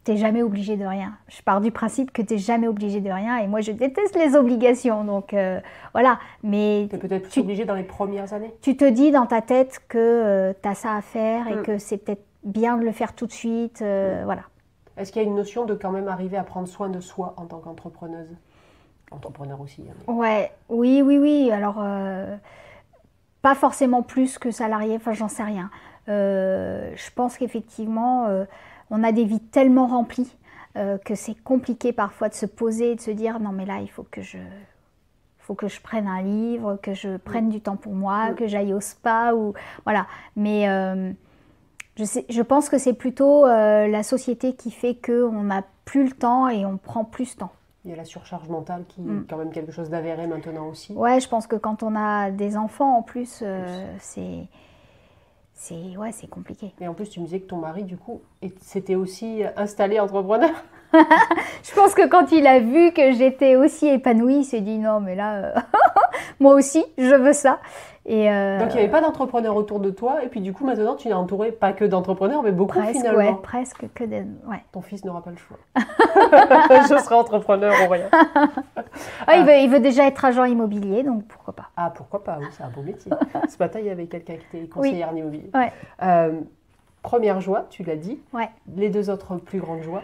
t'es 0.07 0.17
jamais 0.17 0.43
obligé 0.43 0.77
de 0.77 0.85
rien. 0.87 1.19
Je 1.27 1.43
pars 1.43 1.61
du 1.61 1.73
principe 1.73 2.12
que 2.12 2.23
tu 2.23 2.35
n'es 2.35 2.39
jamais 2.39 2.69
obligé 2.69 3.01
de 3.01 3.11
rien 3.11 3.39
et 3.39 3.49
moi 3.49 3.61
je 3.61 3.73
déteste 3.73 4.15
les 4.15 4.37
obligations. 4.37 5.03
Donc 5.03 5.35
euh, 5.35 5.61
voilà, 5.93 6.21
mais... 6.45 6.87
Tu 6.89 6.95
es 6.95 6.99
peut-être 6.99 7.39
obligé 7.39 7.65
dans 7.65 7.75
les 7.75 7.83
premières 7.83 8.33
années 8.33 8.55
Tu 8.62 8.77
te 8.77 8.89
dis 8.89 9.11
dans 9.11 9.27
ta 9.27 9.43
tête 9.43 9.81
que 9.89 9.99
euh, 9.99 10.53
tu 10.62 10.69
as 10.69 10.75
ça 10.75 10.95
à 10.95 11.03
faire 11.03 11.49
et 11.49 11.57
mm. 11.57 11.62
que 11.62 11.79
c'est 11.79 11.99
peut-être 11.99 12.25
bien 12.45 12.77
de 12.77 12.85
le 12.85 12.93
faire 12.93 13.15
tout 13.15 13.27
de 13.27 13.33
suite. 13.33 13.83
Euh, 13.83 14.23
mm. 14.23 14.25
Voilà. 14.25 14.43
Est-ce 14.97 15.13
qu'il 15.13 15.23
y 15.23 15.25
a 15.25 15.29
une 15.29 15.35
notion 15.35 15.65
de 15.65 15.75
quand 15.75 15.91
même 15.91 16.09
arriver 16.09 16.37
à 16.37 16.45
prendre 16.45 16.69
soin 16.69 16.89
de 16.89 17.01
soi 17.01 17.35
en 17.37 17.47
tant 17.47 17.59
qu'entrepreneuse? 17.59 18.35
Entrepreneur 19.11 19.61
aussi. 19.61 19.85
Hein, 19.89 20.13
ouais, 20.13 20.51
oui, 20.69 21.01
oui, 21.03 21.19
oui. 21.19 21.51
Alors, 21.53 21.77
pas 23.41 23.55
forcément 23.55 24.03
plus 24.03 24.39
que 24.39 24.51
salarié, 24.51 24.97
enfin 24.97 25.13
j'en 25.13 25.29
sais 25.29 25.45
rien. 25.45 25.71
je 26.09 27.11
pense 27.15 27.39
qu'effectivement 27.39 28.27
on 28.91 29.03
a 29.03 29.13
des 29.13 29.25
vies 29.25 29.41
tellement 29.41 29.87
remplies 29.87 30.37
euh, 30.77 30.99
que 30.99 31.15
c'est 31.15 31.35
compliqué 31.35 31.93
parfois 31.93 32.29
de 32.29 32.35
se 32.35 32.47
poser 32.47 32.93
et 32.93 32.97
de 32.97 33.01
se 33.01 33.11
dire 33.11 33.41
non 33.41 33.53
mais 33.53 33.65
là 33.65 33.79
il 33.81 33.89
faut 33.89 34.07
que 34.11 34.23
je 34.23 34.39
faut 35.39 35.55
que 35.55 35.69
je 35.69 35.81
prenne 35.81 36.09
un 36.09 36.23
livre, 36.23 36.77
que 36.83 36.93
je 36.93 37.19
prenne 37.19 37.49
du 37.49 37.61
temps 37.61 37.77
pour 37.77 37.95
moi, 37.95 38.33
que 38.33 38.49
j'aille 38.49 38.75
au 38.75 38.81
spa 38.81 39.33
ou 39.33 39.55
voilà. 39.85 40.09
Mais 40.35 40.69
euh, 40.69 41.13
je, 41.97 42.05
sais, 42.05 42.27
je 42.29 42.43
pense 42.43 42.69
que 42.69 42.79
c'est 42.79 42.93
plutôt 42.93 43.47
euh, 43.47 43.87
la 43.87 44.03
société 44.03 44.55
qui 44.55 44.71
fait 44.71 44.95
que 44.95 45.25
on 45.25 45.45
n'a 45.45 45.65
plus 45.85 46.05
le 46.05 46.13
temps 46.13 46.49
et 46.49 46.65
on 46.67 46.77
prend 46.77 47.05
plus 47.05 47.35
de 47.35 47.41
temps. 47.41 47.53
Il 47.85 47.91
y 47.91 47.95
a 47.95 47.97
la 47.97 48.05
surcharge 48.05 48.49
mentale 48.49 48.85
qui 48.89 49.01
est 49.01 49.05
mm. 49.05 49.27
quand 49.29 49.37
même 49.37 49.53
quelque 49.53 49.73
chose 49.73 49.91
d'avéré 49.91 50.27
maintenant 50.27 50.69
aussi. 50.69 50.93
Ouais, 50.93 51.21
je 51.21 51.29
pense 51.29 51.47
que 51.47 51.57
quand 51.57 51.83
on 51.83 51.95
a 51.95 52.31
des 52.31 52.57
enfants 52.57 52.97
en 52.97 53.03
plus, 53.03 53.45
c'est 54.01 54.49
c'est 55.57 55.97
ouais, 55.97 56.13
c'est 56.13 56.29
compliqué. 56.29 56.75
Et 56.81 56.87
en 56.87 56.95
plus, 56.95 57.09
tu 57.09 57.19
me 57.21 57.25
disais 57.25 57.41
que 57.41 57.47
ton 57.47 57.57
mari, 57.57 57.85
du 57.85 57.97
coup, 57.97 58.21
s'était 58.61 58.95
aussi 58.95 59.43
installé 59.57 59.99
entrepreneur. 59.99 60.51
je 60.93 61.75
pense 61.75 61.95
que 61.95 62.07
quand 62.07 62.31
il 62.33 62.47
a 62.47 62.61
vu 62.61 62.93
que 62.93 63.13
j'étais 63.13 63.57
aussi 63.57 63.89
épanouie, 63.89 64.39
il 64.39 64.45
s'est 64.45 64.61
dit 64.61 64.79
non, 64.79 65.01
mais 65.01 65.15
là, 65.15 65.37
euh, 65.37 65.55
moi 66.41 66.55
aussi, 66.55 66.85
je 66.99 67.15
veux 67.15 67.33
ça. 67.33 67.59
Euh, 68.09 68.61
Donc 68.61 68.69
il 68.71 68.75
n'y 68.75 68.83
avait 68.83 68.90
pas 68.90 69.01
d'entrepreneurs 69.01 69.57
autour 69.57 69.81
de 69.81 69.90
toi, 69.90 70.23
et 70.23 70.29
puis 70.29 70.40
du 70.40 70.53
coup 70.53 70.64
maintenant 70.64 70.95
tu 70.95 71.09
es 71.09 71.12
entouré 71.12 71.51
pas 71.51 71.73
que 71.73 71.85
d'entrepreneurs, 71.85 72.42
mais 72.42 72.53
beaucoup 72.53 72.79
presque, 72.79 72.97
finalement. 72.97 73.19
Ouais, 73.19 73.37
presque 73.42 73.87
que 73.95 74.05
des. 74.05 74.19
Ouais. 74.47 74.62
Ton 74.71 74.81
fils 74.81 75.05
n'aura 75.05 75.23
pas 75.23 75.31
le 75.31 75.37
choix. 75.37 75.59
je 75.77 77.03
serai 77.03 77.16
entrepreneur 77.16 77.75
ou 77.85 77.90
rien. 77.90 78.09
Ah, 79.27 79.37
il, 79.37 79.45
veut, 79.45 79.59
il, 79.59 79.69
veut, 79.69 79.81
déjà 79.81 80.07
être 80.07 80.25
agent 80.25 80.45
immobilier, 80.45 81.03
donc 81.03 81.25
pourquoi 81.27 81.55
pas. 81.55 81.71
Ah 81.77 81.92
pourquoi 81.95 82.23
pas, 82.23 82.38
oui, 82.38 82.47
c'est 82.53 82.62
un 82.62 82.71
beau 82.71 82.83
métier. 82.83 83.11
Ce 83.49 83.57
matin 83.59 83.81
il 83.81 83.87
y 83.87 83.90
avait 83.90 84.07
quelqu'un 84.07 84.37
qui 84.37 84.57
était 84.57 84.69
conseillère 84.69 85.11
oui. 85.12 85.21
immobilier. 85.21 85.51
Ouais. 85.53 85.73
Euh, 86.03 86.40
première 87.03 87.40
joie, 87.40 87.66
tu 87.71 87.83
l'as 87.83 87.97
dit. 87.97 88.21
Ouais. 88.33 88.49
Les 88.77 88.88
deux 88.88 89.11
autres 89.11 89.37
plus 89.37 89.59
grandes 89.59 89.83
joies? 89.83 90.03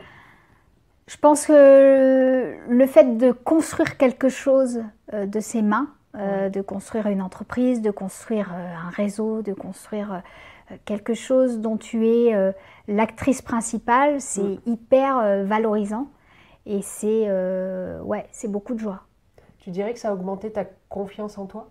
Je 1.06 1.16
pense 1.16 1.46
que 1.46 2.54
le 2.68 2.86
fait 2.86 3.16
de 3.16 3.32
construire 3.32 3.96
quelque 3.96 4.28
chose 4.28 4.82
euh, 5.12 5.26
de 5.26 5.40
ses 5.40 5.62
mains, 5.62 5.88
euh, 6.14 6.50
de 6.50 6.60
construire 6.60 7.06
une 7.06 7.22
entreprise, 7.22 7.80
de 7.80 7.90
construire 7.90 8.52
euh, 8.52 8.74
un 8.86 8.90
réseau, 8.90 9.40
de 9.40 9.54
construire 9.54 10.22
euh, 10.70 10.76
quelque 10.84 11.14
chose 11.14 11.58
dont 11.60 11.78
tu 11.78 12.06
es 12.06 12.54
l'actrice 12.86 13.40
principale, 13.40 14.20
c'est 14.20 14.42
mm. 14.42 14.58
hyper 14.66 15.44
valorisant 15.44 16.08
et 16.66 16.82
c'est 16.82 17.30
ouais, 18.02 18.26
c'est 18.30 18.50
beaucoup 18.50 18.74
de 18.74 18.78
joie. 18.78 19.04
Tu 19.58 19.70
dirais 19.70 19.92
que 19.94 19.98
ça 19.98 20.10
a 20.10 20.12
augmenté 20.12 20.52
ta 20.52 20.64
confiance 20.88 21.38
en 21.38 21.46
toi? 21.46 21.70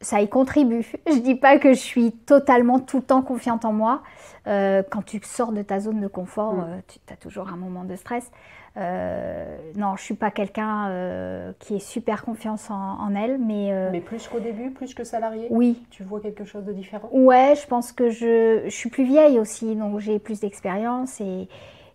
Ça 0.00 0.20
y 0.20 0.28
contribue. 0.28 0.86
Je 1.08 1.18
dis 1.18 1.34
pas 1.34 1.58
que 1.58 1.72
je 1.72 1.78
suis 1.78 2.12
totalement 2.12 2.78
tout 2.78 2.98
le 2.98 3.02
temps 3.02 3.22
confiante 3.22 3.64
en 3.64 3.72
moi. 3.72 4.02
quand 4.44 5.02
tu 5.04 5.20
sors 5.24 5.52
de 5.52 5.62
ta 5.62 5.80
zone 5.80 6.00
de 6.00 6.08
confort, 6.08 6.54
mm. 6.54 6.82
tu 6.86 6.98
as 7.12 7.16
toujours 7.16 7.48
un 7.48 7.56
moment 7.56 7.84
de 7.84 7.96
stress. 7.96 8.30
Euh, 8.76 9.56
non, 9.76 9.96
je 9.96 10.02
suis 10.02 10.14
pas 10.14 10.30
quelqu'un 10.30 10.88
euh, 10.88 11.52
qui 11.58 11.76
est 11.76 11.80
super 11.80 12.24
confiance 12.24 12.70
en, 12.70 13.14
elle, 13.14 13.38
mais. 13.38 13.72
Euh, 13.72 13.88
mais 13.90 14.00
plus 14.00 14.28
qu'au 14.28 14.40
début, 14.40 14.70
plus 14.70 14.94
que 14.94 15.04
salarié. 15.04 15.48
Oui. 15.50 15.82
Tu 15.90 16.04
vois 16.04 16.20
quelque 16.20 16.44
chose 16.44 16.64
de 16.64 16.72
différent? 16.72 17.08
Ouais, 17.12 17.54
je 17.60 17.66
pense 17.66 17.92
que 17.92 18.10
je, 18.10 18.62
je 18.64 18.70
suis 18.70 18.90
plus 18.90 19.04
vieille 19.04 19.38
aussi, 19.38 19.74
donc 19.74 19.98
j'ai 19.98 20.18
plus 20.18 20.40
d'expérience 20.40 21.20
et. 21.20 21.48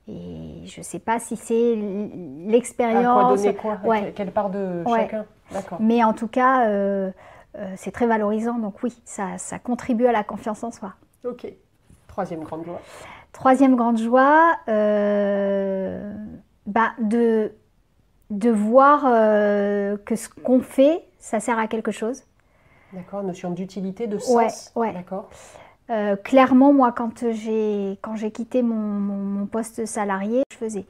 Et 0.07 0.61
je 0.65 0.83
sais 0.83 0.99
pas 0.99 1.17
si 1.17 1.35
c'est 1.35 1.75
l'expérience. 2.45 3.41
quoi 3.59 3.79
ouais. 3.83 4.13
Quelle 4.15 4.29
part 4.29 4.51
de 4.51 4.83
chacun? 4.88 5.25
D'accord. 5.51 5.79
Mais 5.81 6.03
en 6.03 6.13
tout 6.13 6.27
cas, 6.27 6.69
c'est 7.75 7.91
très 7.91 8.05
valorisant, 8.05 8.59
donc 8.59 8.83
oui, 8.83 8.95
ça, 9.03 9.39
ça 9.39 9.57
contribue 9.57 10.05
à 10.05 10.11
la 10.11 10.23
confiance 10.23 10.63
en 10.63 10.69
soi. 10.69 10.93
Ok. 11.23 11.47
Troisième 12.07 12.43
grande 12.43 12.65
joie. 12.65 12.81
Troisième 13.31 13.75
grande 13.75 13.97
joie, 13.97 14.55
euh, 14.69 16.13
bah, 16.65 16.93
de, 16.99 17.51
de 18.30 18.49
voir 18.49 19.06
euh, 19.06 19.97
que 20.06 20.15
ce 20.15 20.30
qu'on 20.30 20.62
fait, 20.62 21.04
ça 21.19 21.39
sert 21.39 21.60
à 21.60 21.67
quelque 21.67 21.91
chose. 21.91 22.23
D'accord, 22.93 23.23
notion 23.23 23.51
d'utilité, 23.51 24.08
de 24.08 24.17
sens. 24.17 24.71
Ouais, 24.75 24.93
D'accord. 24.93 25.30
Euh, 25.91 26.15
clairement, 26.15 26.73
moi, 26.73 26.91
quand 26.91 27.32
j'ai 27.32 27.99
quand 28.01 28.15
j'ai 28.15 28.32
quitté 28.32 28.63
mon, 28.63 28.75
mon, 28.75 29.45
poste 29.45 29.86
salarié, 29.86 30.41
je 30.51 30.58
faisais. 30.58 30.86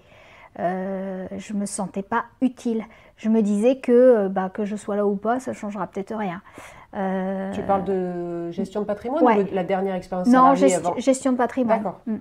Euh, 0.59 1.27
je 1.37 1.53
me 1.53 1.65
sentais 1.65 2.03
pas 2.03 2.25
utile. 2.39 2.85
Je 3.17 3.27
me 3.27 3.41
disais 3.41 3.79
que 3.79 4.29
bah, 4.29 4.49
que 4.49 4.63
je 4.63 4.77
sois 4.77 4.95
là 4.95 5.05
ou 5.05 5.17
pas, 5.17 5.41
ça 5.41 5.51
changera 5.51 5.87
peut-être 5.87 6.15
rien. 6.15 6.41
Tu 7.53 7.61
parles 7.63 7.83
de 7.83 8.51
gestion 8.51 8.79
de 8.81 8.85
patrimoine 8.85 9.39
ou 9.39 9.43
de 9.43 9.53
la 9.53 9.65
dernière 9.65 9.95
expérience 9.95 10.29
Non, 10.29 10.55
gestion 10.55 11.33
de 11.33 11.37
patrimoine. 11.37 11.79
D'accord. 11.79 11.99
Mm. 12.05 12.17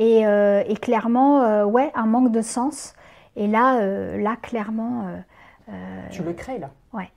Euh, 0.00 0.62
et, 0.66 0.76
clairement, 0.76 1.42
euh, 1.42 1.64
ouais, 1.64 1.90
un 1.94 2.06
manque 2.06 2.32
de 2.32 2.42
sens. 2.42 2.94
Et 3.36 3.46
là, 3.46 3.80
euh, 3.80 4.16
là 4.18 4.36
clairement. 4.40 5.06
tu 6.10 6.22
le 6.22 6.32
crées 6.32 6.58
là? 6.58 6.70
Ouais. 6.92 7.10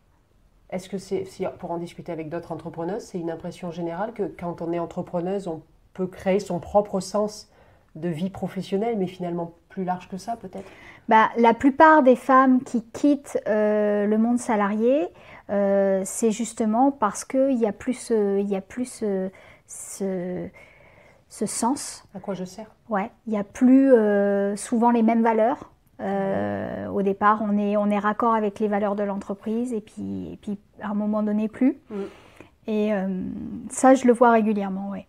Est-ce 0.70 0.90
que 0.90 0.98
c'est, 0.98 1.26
si, 1.26 1.46
pour 1.60 1.72
en 1.72 1.78
discuter 1.78 2.12
avec 2.12 2.30
d'autres 2.30 2.52
entrepreneuses, 2.52 3.04
c'est 3.04 3.20
une 3.20 3.32
impression 3.32 3.72
générale 3.72 4.14
que 4.14 4.24
quand 4.24 4.62
on 4.62 4.72
est 4.72 4.80
entrepreneuse, 4.80 5.48
on 5.48 5.62
peut 5.94 6.08
créer 6.08 6.40
son 6.40 6.60
propre 6.60 7.00
sens 7.00 7.50
de 7.96 8.08
vie 8.08 8.30
professionnelle, 8.30 8.98
mais 8.98 9.08
finalement 9.08 9.54
plus 9.68 9.84
large 9.84 10.08
que 10.08 10.18
ça 10.18 10.38
peut-être? 10.38 10.70
Bah, 11.10 11.30
La 11.38 11.54
plupart 11.54 12.04
des 12.04 12.16
femmes 12.16 12.64
qui 12.64 12.84
quittent 12.84 13.38
le 13.46 14.16
monde 14.16 14.40
salarié, 14.40 15.10
c'est 15.50 16.32
justement 16.32 16.92
parce 16.92 17.26
qu'il 17.26 17.58
y 17.58 17.66
a 17.66 17.74
plus, 17.74 18.12
il 18.12 18.48
y 18.48 18.56
a 18.56 18.62
plus 18.62 19.04
ce 19.68 20.50
ce 21.32 21.46
sens. 21.46 22.04
À 22.14 22.20
quoi 22.20 22.34
je 22.34 22.44
sers? 22.44 22.68
Ouais, 22.90 23.10
il 23.26 23.32
n'y 23.32 23.40
a 23.40 23.46
plus 23.46 23.94
euh, 23.94 24.56
souvent 24.58 24.92
les 24.92 25.02
mêmes 25.02 25.24
valeurs. 25.24 25.72
Euh, 26.02 26.88
au 26.88 27.02
départ, 27.02 27.42
on 27.42 27.58
est, 27.58 27.78
on 27.78 27.90
est 27.90 28.00
raccord 28.00 28.34
avec 28.34 28.60
les 28.60 28.68
valeurs 28.68 28.96
de 28.96 29.04
l'entreprise 29.04 29.72
et 29.72 29.82
puis, 29.82 30.34
et 30.34 30.38
puis 30.38 30.60
à 30.82 30.90
un 30.90 30.94
moment 30.94 31.24
donné 31.24 31.48
plus. 31.48 31.80
Mm. 31.90 31.96
Et 32.68 32.94
euh, 32.94 33.08
ça, 33.70 33.96
je 33.96 34.06
le 34.06 34.14
vois 34.14 34.32
régulièrement, 34.32 34.90
oui. 34.92 35.06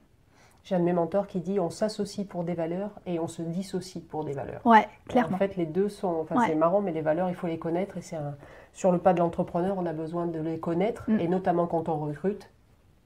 J'ai 0.62 0.76
un 0.76 0.78
de 0.78 0.84
mes 0.84 0.92
mentors 0.92 1.26
qui 1.26 1.40
dit 1.40 1.58
on 1.58 1.70
s'associe 1.70 2.24
pour 2.24 2.44
des 2.44 2.54
valeurs 2.54 2.92
et 3.04 3.18
on 3.18 3.26
se 3.26 3.42
dissocie 3.42 4.00
pour 4.00 4.24
des 4.24 4.32
valeurs. 4.32 4.64
Ouais, 4.64 4.86
clairement. 5.08 5.34
en 5.34 5.38
fait, 5.38 5.56
les 5.56 5.66
deux 5.66 5.88
sont. 5.88 6.18
Enfin, 6.20 6.36
c'est 6.46 6.54
marrant, 6.54 6.80
mais 6.80 6.92
les 6.92 7.00
valeurs, 7.00 7.28
il 7.30 7.34
faut 7.34 7.48
les 7.48 7.58
connaître. 7.58 7.96
Et 7.98 8.00
c'est 8.00 8.16
sur 8.72 8.92
le 8.92 8.98
pas 8.98 9.12
de 9.12 9.18
l'entrepreneur, 9.18 9.74
on 9.76 9.86
a 9.86 9.92
besoin 9.92 10.26
de 10.26 10.38
les 10.38 10.60
connaître. 10.60 11.10
Mm. 11.10 11.18
Et 11.18 11.26
notamment 11.26 11.66
quand 11.66 11.88
on 11.88 11.96
recrute, 11.96 12.48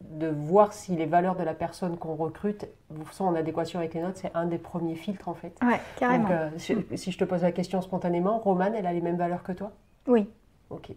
de 0.01 0.29
voir 0.29 0.73
si 0.73 0.95
les 0.95 1.07
valeurs 1.07 1.37
de 1.37 1.43
la 1.43 1.55
personne 1.55 1.97
qu'on 1.97 2.15
recrute 2.15 2.67
sont 3.13 3.25
en 3.25 3.35
adéquation 3.35 3.79
avec 3.79 3.95
les 3.95 4.03
notes, 4.03 4.17
c'est 4.17 4.35
un 4.35 4.47
des 4.47 4.59
premiers 4.59 4.95
filtres 4.95 5.29
en 5.29 5.35
fait. 5.35 5.57
Ouais, 5.63 5.81
carrément. 5.99 6.29
Euh, 6.31 6.51
si, 6.59 7.13
je 7.13 7.19
te 7.19 7.25
pose 7.25 7.43
la 7.43 7.53
question 7.53 7.81
spontanément, 7.81 8.39
Romane, 8.39 8.75
elle 8.75 8.87
a 8.87 8.93
les 8.93 9.01
mêmes 9.01 9.17
valeurs 9.17 9.43
que 9.43 9.53
toi? 9.53 9.73
Oui. 10.07 10.29
Ok. 10.71 10.91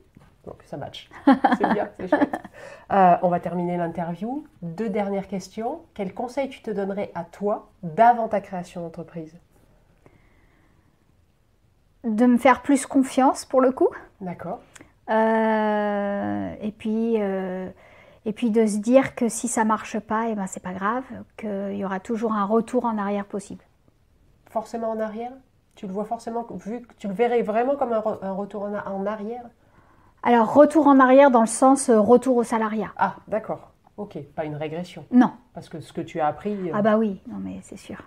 Donc 0.45 0.63
ça 0.63 0.77
match. 0.77 1.09
C'est 1.57 1.73
bien, 1.73 1.89
c'est 1.97 2.07
chouette. 2.07 2.41
Euh, 2.91 3.17
on 3.21 3.27
va 3.27 3.39
terminer 3.39 3.77
l'interview. 3.77 4.45
Deux 4.61 4.89
dernières 4.89 5.27
questions. 5.27 5.81
Quel 5.93 6.13
conseil 6.13 6.49
tu 6.49 6.61
te 6.61 6.71
donnerais 6.71 7.11
à 7.13 7.23
toi 7.23 7.69
d'avant 7.83 8.29
ta 8.29 8.41
création 8.41 8.81
d'entreprise? 8.81 9.37
De 12.03 12.25
me 12.25 12.37
faire 12.37 12.61
plus 12.61 12.85
confiance 12.85 13.45
pour 13.45 13.61
le 13.61 13.71
coup. 13.71 13.89
D'accord. 14.21 14.59
Euh, 15.09 16.55
et 16.61 16.71
puis. 16.71 17.17
Et 18.25 18.33
puis 18.33 18.51
de 18.51 18.65
se 18.65 18.77
dire 18.77 19.15
que 19.15 19.29
si 19.29 19.47
ça 19.47 19.63
marche 19.63 19.99
pas, 19.99 20.27
et 20.27 20.31
eh 20.31 20.35
ben 20.35 20.47
c'est 20.47 20.61
pas 20.61 20.73
grave, 20.73 21.03
qu'il 21.37 21.75
y 21.75 21.85
aura 21.85 21.99
toujours 21.99 22.33
un 22.33 22.45
retour 22.45 22.85
en 22.85 22.97
arrière 22.97 23.25
possible. 23.25 23.63
Forcément 24.49 24.91
en 24.91 24.99
arrière? 24.99 25.31
Tu 25.75 25.87
le 25.87 25.93
vois 25.93 26.05
forcément, 26.05 26.45
vu 26.51 26.81
que 26.81 26.93
tu 26.97 27.07
le 27.07 27.13
verrais 27.13 27.41
vraiment 27.41 27.77
comme 27.77 27.93
un, 27.93 28.31
retour 28.31 28.63
en 28.63 29.05
arrière? 29.05 29.45
Alors, 30.23 30.53
retour 30.53 30.87
en 30.87 30.99
arrière 30.99 31.31
dans 31.31 31.39
le 31.39 31.47
sens 31.47 31.89
euh, 31.89 31.99
retour 31.99 32.35
au 32.35 32.43
salariat. 32.43 32.91
Ah, 32.97 33.15
d'accord. 33.27 33.71
Ok, 33.95 34.17
pas 34.35 34.45
une 34.45 34.55
régression. 34.55 35.05
Non. 35.11 35.31
Parce 35.53 35.69
que 35.69 35.79
ce 35.79 35.93
que 35.93 36.01
tu 36.01 36.19
as 36.19 36.27
appris. 36.27 36.69
Euh, 36.69 36.73
ah, 36.73 36.81
bah 36.81 36.97
oui, 36.97 37.21
non, 37.27 37.37
mais 37.39 37.59
c'est 37.61 37.77
sûr. 37.77 38.03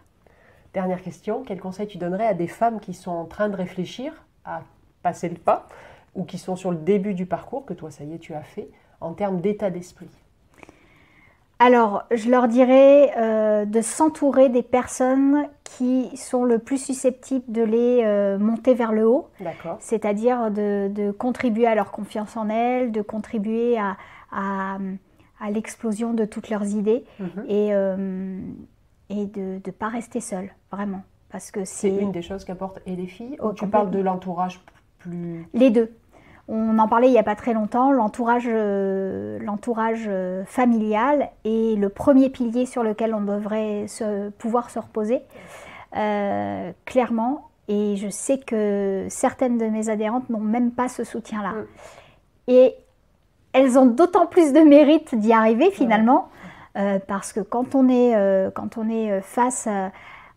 Dernière 0.74 1.02
question 1.02 1.42
quel 1.46 1.60
conseil 1.60 1.86
tu 1.86 1.98
donnerais 1.98 2.26
à 2.26 2.34
des 2.34 2.48
femmes 2.48 2.80
qui 2.80 2.94
sont 2.94 3.10
en 3.10 3.24
train 3.24 3.48
de 3.48 3.56
réfléchir 3.56 4.24
à 4.44 4.62
passer 5.02 5.28
le 5.28 5.36
pas 5.36 5.68
ou 6.14 6.24
qui 6.24 6.38
sont 6.38 6.56
sur 6.56 6.70
le 6.70 6.76
début 6.76 7.14
du 7.14 7.24
parcours, 7.26 7.64
que 7.64 7.74
toi, 7.74 7.90
ça 7.90 8.04
y 8.04 8.14
est, 8.14 8.18
tu 8.18 8.34
as 8.34 8.42
fait, 8.42 8.68
en 9.02 9.12
termes 9.12 9.40
d'état 9.40 9.70
d'esprit 9.70 10.08
alors, 11.64 12.02
je 12.10 12.28
leur 12.28 12.48
dirais 12.48 13.12
euh, 13.16 13.64
de 13.64 13.82
s'entourer 13.82 14.48
des 14.48 14.64
personnes 14.64 15.46
qui 15.62 16.10
sont 16.16 16.42
le 16.42 16.58
plus 16.58 16.84
susceptibles 16.84 17.44
de 17.46 17.62
les 17.62 18.00
euh, 18.02 18.36
monter 18.36 18.74
vers 18.74 18.92
le 18.92 19.06
haut. 19.06 19.28
C'est-à-dire 19.78 20.50
de, 20.50 21.12
contribuer 21.12 21.68
à 21.68 21.76
leur 21.76 21.92
confiance 21.92 22.36
en 22.36 22.48
elles, 22.48 22.90
de 22.90 23.00
contribuer 23.00 23.78
à, 23.78 24.78
l'explosion 25.52 26.14
de 26.14 26.24
toutes 26.24 26.50
leurs 26.50 26.66
idées 26.66 27.04
mhm. 27.20 27.44
et, 27.46 27.68
euh, 27.70 28.40
et 29.08 29.26
de 29.26 29.60
ne 29.64 29.70
pas 29.70 29.88
rester 29.88 30.20
seule, 30.20 30.50
vraiment. 30.72 31.02
Parce 31.30 31.52
que 31.52 31.64
c'est 31.64 31.94
une 31.94 32.10
des 32.10 32.22
choses 32.22 32.44
qu'apportent 32.44 32.80
et 32.86 32.96
les 32.96 33.06
filles. 33.06 33.36
Oh, 33.40 33.52
tu 33.52 33.68
parles 33.68 33.92
de 33.92 34.00
l'entourage 34.00 34.60
plus. 34.98 35.46
Les 35.54 35.70
deux. 35.70 35.92
On 36.54 36.78
en 36.78 36.86
parlait 36.86 37.06
il 37.08 37.12
n'y 37.12 37.18
a 37.18 37.22
pas 37.22 37.34
très 37.34 37.54
longtemps, 37.54 37.92
l'entourage, 37.92 38.44
euh, 38.46 39.38
euh, 39.40 40.44
familial 40.44 41.30
est 41.46 41.78
le 41.78 41.88
premier 41.88 42.28
pilier 42.28 42.66
sur 42.66 42.82
lequel 42.82 43.14
on 43.14 43.22
devrait 43.22 43.86
se, 43.88 44.28
pouvoir 44.28 44.68
se 44.68 44.78
reposer, 44.78 45.22
euh, 45.96 46.72
clairement. 46.84 47.48
Et 47.68 47.96
je 47.96 48.08
sais 48.10 48.36
que 48.36 49.06
certaines 49.08 49.56
de 49.56 49.64
mes 49.64 49.88
adhérentes 49.88 50.28
n'ont 50.28 50.40
même 50.40 50.72
pas 50.72 50.88
ce 50.88 51.04
soutien-là. 51.04 51.52
Mm. 51.52 51.66
Et 52.48 52.74
elles 53.54 53.78
ont 53.78 53.86
d'autant 53.86 54.26
plus 54.26 54.52
de 54.52 54.60
mérite 54.60 55.14
d'y 55.14 55.32
arriver 55.32 55.70
finalement, 55.70 56.28
parce 57.06 57.32
que 57.32 57.40
quand 57.40 57.74
on 57.74 57.88
est, 57.88 58.14
quand 58.54 58.76
on 58.76 58.90
est 58.90 59.22
face... 59.22 59.68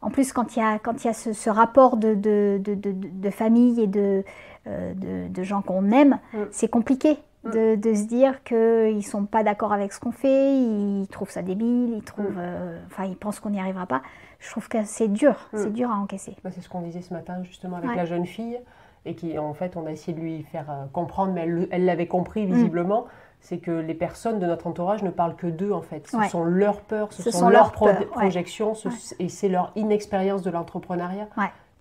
en 0.01 0.09
plus, 0.09 0.31
quand 0.31 0.55
il 0.55 0.59
y 0.59 0.61
a, 0.61 0.79
quand 0.79 1.03
il 1.03 1.07
y 1.07 1.09
a 1.09 1.13
ce, 1.13 1.49
rapport 1.49 1.97
de, 1.97 2.13
de, 2.13 2.61
de 2.61 3.29
famille 3.29 3.81
et 3.81 3.87
de, 3.87 4.23
euh, 4.67 4.93
de, 5.29 5.43
gens 5.43 5.61
qu'on 5.61 5.91
aime, 5.91 6.19
mm. 6.33 6.37
c'est 6.51 6.67
compliqué 6.67 7.19
mm. 7.43 7.75
de, 7.75 7.93
se 7.93 8.05
dire 8.05 8.43
qu'ils 8.43 8.95
ne 8.95 9.01
sont 9.01 9.25
pas 9.25 9.43
d'accord 9.43 9.73
avec 9.73 9.93
ce 9.93 9.99
qu'on 9.99 10.11
fait, 10.11 10.57
ils 10.57 11.07
trouvent 11.11 11.29
ça 11.29 11.43
débile, 11.43 11.93
ils, 11.95 12.03
trouvent, 12.03 12.31
mm. 12.31 12.39
euh, 12.39 12.79
enfin, 12.87 13.05
ils 13.05 13.15
pensent 13.15 13.39
qu'on 13.39 13.51
n'y 13.51 13.59
arrivera 13.59 13.85
pas. 13.85 14.01
Je 14.39 14.49
trouve 14.49 14.67
que 14.67 14.83
c'est 14.83 15.07
dur, 15.07 15.35
c'est 15.53 15.71
dur 15.71 15.89
à 15.91 15.95
encaisser. 15.95 16.35
Bah, 16.43 16.49
c'est 16.51 16.61
ce 16.61 16.69
qu'on 16.69 16.81
disait 16.81 17.01
ce 17.01 17.13
matin 17.13 17.41
justement 17.43 17.77
avec 17.77 17.95
la 17.95 18.05
jeune 18.05 18.25
fille 18.25 18.59
et 19.05 19.15
qui 19.15 19.37
en 19.37 19.53
fait 19.53 19.77
on 19.77 19.85
a 19.85 19.91
essayé 19.91 20.17
de 20.17 20.21
lui 20.21 20.43
faire 20.43 20.69
euh, 20.69 20.85
comprendre, 20.91 21.33
mais 21.33 21.47
elle 21.71 21.85
l'avait 21.85 22.07
compris 22.07 22.45
visiblement, 22.45 23.05
c'est 23.39 23.59
que 23.59 23.71
les 23.71 23.93
personnes 23.93 24.39
de 24.39 24.47
notre 24.47 24.65
entourage 24.65 25.03
ne 25.03 25.11
parlent 25.11 25.35
que 25.35 25.47
d'eux 25.47 25.71
en 25.71 25.81
fait. 25.81 26.07
Ce 26.07 26.29
sont 26.29 26.43
leurs 26.43 26.81
peurs, 26.81 27.13
ce, 27.13 27.29
sont, 27.29 27.49
leurs 27.49 27.71
projections 27.71 28.73
et 29.19 29.29
c'est 29.29 29.49
leur 29.49 29.71
inexpérience 29.75 30.41
de 30.41 30.49
l'entrepreneuriat. 30.49 31.27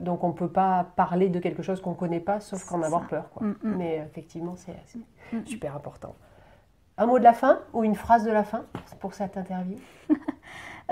Donc 0.00 0.24
on 0.24 0.28
ne 0.28 0.32
peut 0.32 0.48
pas 0.48 0.86
parler 0.96 1.28
de 1.28 1.38
quelque 1.38 1.62
chose 1.62 1.80
qu'on 1.80 1.90
ne 1.90 1.96
connaît 1.96 2.20
pas, 2.20 2.40
sauf 2.40 2.64
qu'en 2.64 2.82
avoir 2.82 3.06
peur. 3.06 3.30
Mm, 3.40 3.48
mm. 3.48 3.54
Mais 3.62 3.96
effectivement, 3.98 4.54
c'est 4.56 4.76
mm, 5.32 5.46
super 5.46 5.76
important. 5.76 6.14
Un 6.98 7.06
mot 7.06 7.18
de 7.18 7.24
la 7.24 7.32
fin 7.32 7.60
ou 7.72 7.84
une 7.84 7.96
phrase 7.96 8.24
de 8.24 8.30
la 8.30 8.44
fin 8.44 8.64
pour 9.00 9.14
cette 9.14 9.36
interview? 9.36 9.78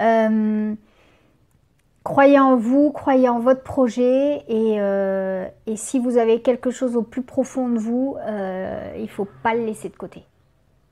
Euh, 0.01 0.75
Croyez 2.05 2.41
en 2.41 2.57
vous, 2.57 2.91
croyez 2.91 3.29
en 3.29 3.39
votre 3.39 3.63
projet 3.63 4.43
et, 4.49 4.81
euh, 4.81 5.47
si 5.77 6.01
vous 6.01 6.17
avez 6.17 6.43
quelque 6.43 6.71
chose 6.71 6.97
au 6.97 7.03
plus 7.03 7.23
profond 7.23 7.69
de 7.69 7.79
vous, 7.79 8.17
euh, 8.21 8.93
il 8.97 9.03
ne 9.03 9.09
faut 9.09 9.29
pas 9.43 9.55
le 9.55 9.65
laisser 9.65 9.89
de 9.89 9.97
côté. 9.97 10.25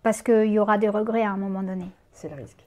Parce 0.05 0.23
qu'il 0.23 0.47
y 0.47 0.59
aura 0.59 0.79
des 0.79 0.89
regrets 0.89 1.23
à 1.23 1.31
un 1.31 1.37
moment 1.37 1.63
donné. 1.63 1.87
C'est 2.13 2.29
le 2.29 2.37
risque. 2.37 2.65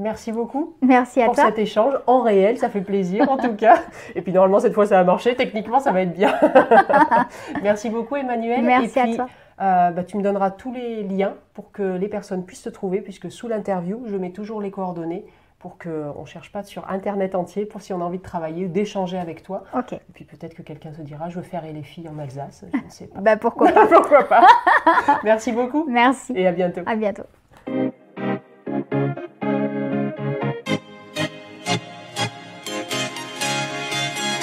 Merci 0.00 0.32
beaucoup. 0.32 0.74
Merci 0.80 1.20
à 1.20 1.26
pour 1.26 1.36
cet 1.36 1.58
échange 1.58 1.94
en 2.06 2.22
réel, 2.22 2.56
ça 2.56 2.70
fait 2.70 2.80
plaisir 2.80 3.30
en 3.30 3.36
tout 3.36 3.54
cas. 3.54 3.80
Et 4.14 4.22
puis 4.22 4.32
normalement 4.32 4.58
cette 4.58 4.72
fois 4.72 4.86
ça 4.86 4.98
a 4.98 5.04
marché, 5.04 5.36
techniquement 5.36 5.78
ça 5.78 5.92
va 5.92 6.02
être 6.02 6.14
bien. 6.14 6.34
Merci 7.62 7.90
beaucoup 7.90 8.16
Emmanuel. 8.16 8.62
Merci 8.62 8.98
Et 8.98 9.02
puis, 9.02 9.12
à 9.12 9.16
toi. 9.16 9.26
Euh, 9.60 9.90
bah, 9.90 10.04
tu 10.04 10.16
me 10.16 10.22
donneras 10.22 10.50
tous 10.50 10.72
les 10.72 11.02
liens 11.02 11.34
pour 11.52 11.70
que 11.70 11.82
les 11.82 12.08
personnes 12.08 12.46
puissent 12.46 12.62
te 12.62 12.70
trouver, 12.70 13.02
puisque 13.02 13.30
sous 13.30 13.46
l'interview, 13.46 14.02
je 14.06 14.16
mets 14.16 14.30
toujours 14.30 14.62
les 14.62 14.70
coordonnées 14.70 15.26
pour 15.58 15.76
qu'on 15.76 16.22
ne 16.22 16.26
cherche 16.26 16.50
pas 16.50 16.62
sur 16.62 16.88
Internet 16.88 17.34
entier, 17.34 17.66
pour 17.66 17.82
si 17.82 17.92
on 17.92 18.00
a 18.00 18.04
envie 18.04 18.16
de 18.16 18.22
travailler, 18.22 18.68
d'échanger 18.68 19.18
avec 19.18 19.42
toi. 19.42 19.64
Et 19.92 19.98
puis 20.14 20.24
peut-être 20.24 20.54
que 20.54 20.62
quelqu'un 20.62 20.94
se 20.94 21.02
dira, 21.02 21.28
je 21.28 21.36
veux 21.36 21.42
faire 21.42 21.62
les 21.62 21.82
filles 21.82 22.08
en 22.08 22.18
Alsace, 22.18 22.64
je 22.72 22.78
ne 22.78 22.90
sais 22.90 23.06
pas. 23.08 23.20
bah 23.20 23.36
pourquoi 23.36 23.70
pas. 23.72 23.86
pourquoi 23.86 24.24
pas. 24.24 24.46
Merci 25.22 25.52
beaucoup. 25.52 25.84
Merci. 25.86 26.32
Et 26.34 26.46
à 26.46 26.52
bientôt. 26.52 26.80
À 26.86 26.96
bientôt. 26.96 27.24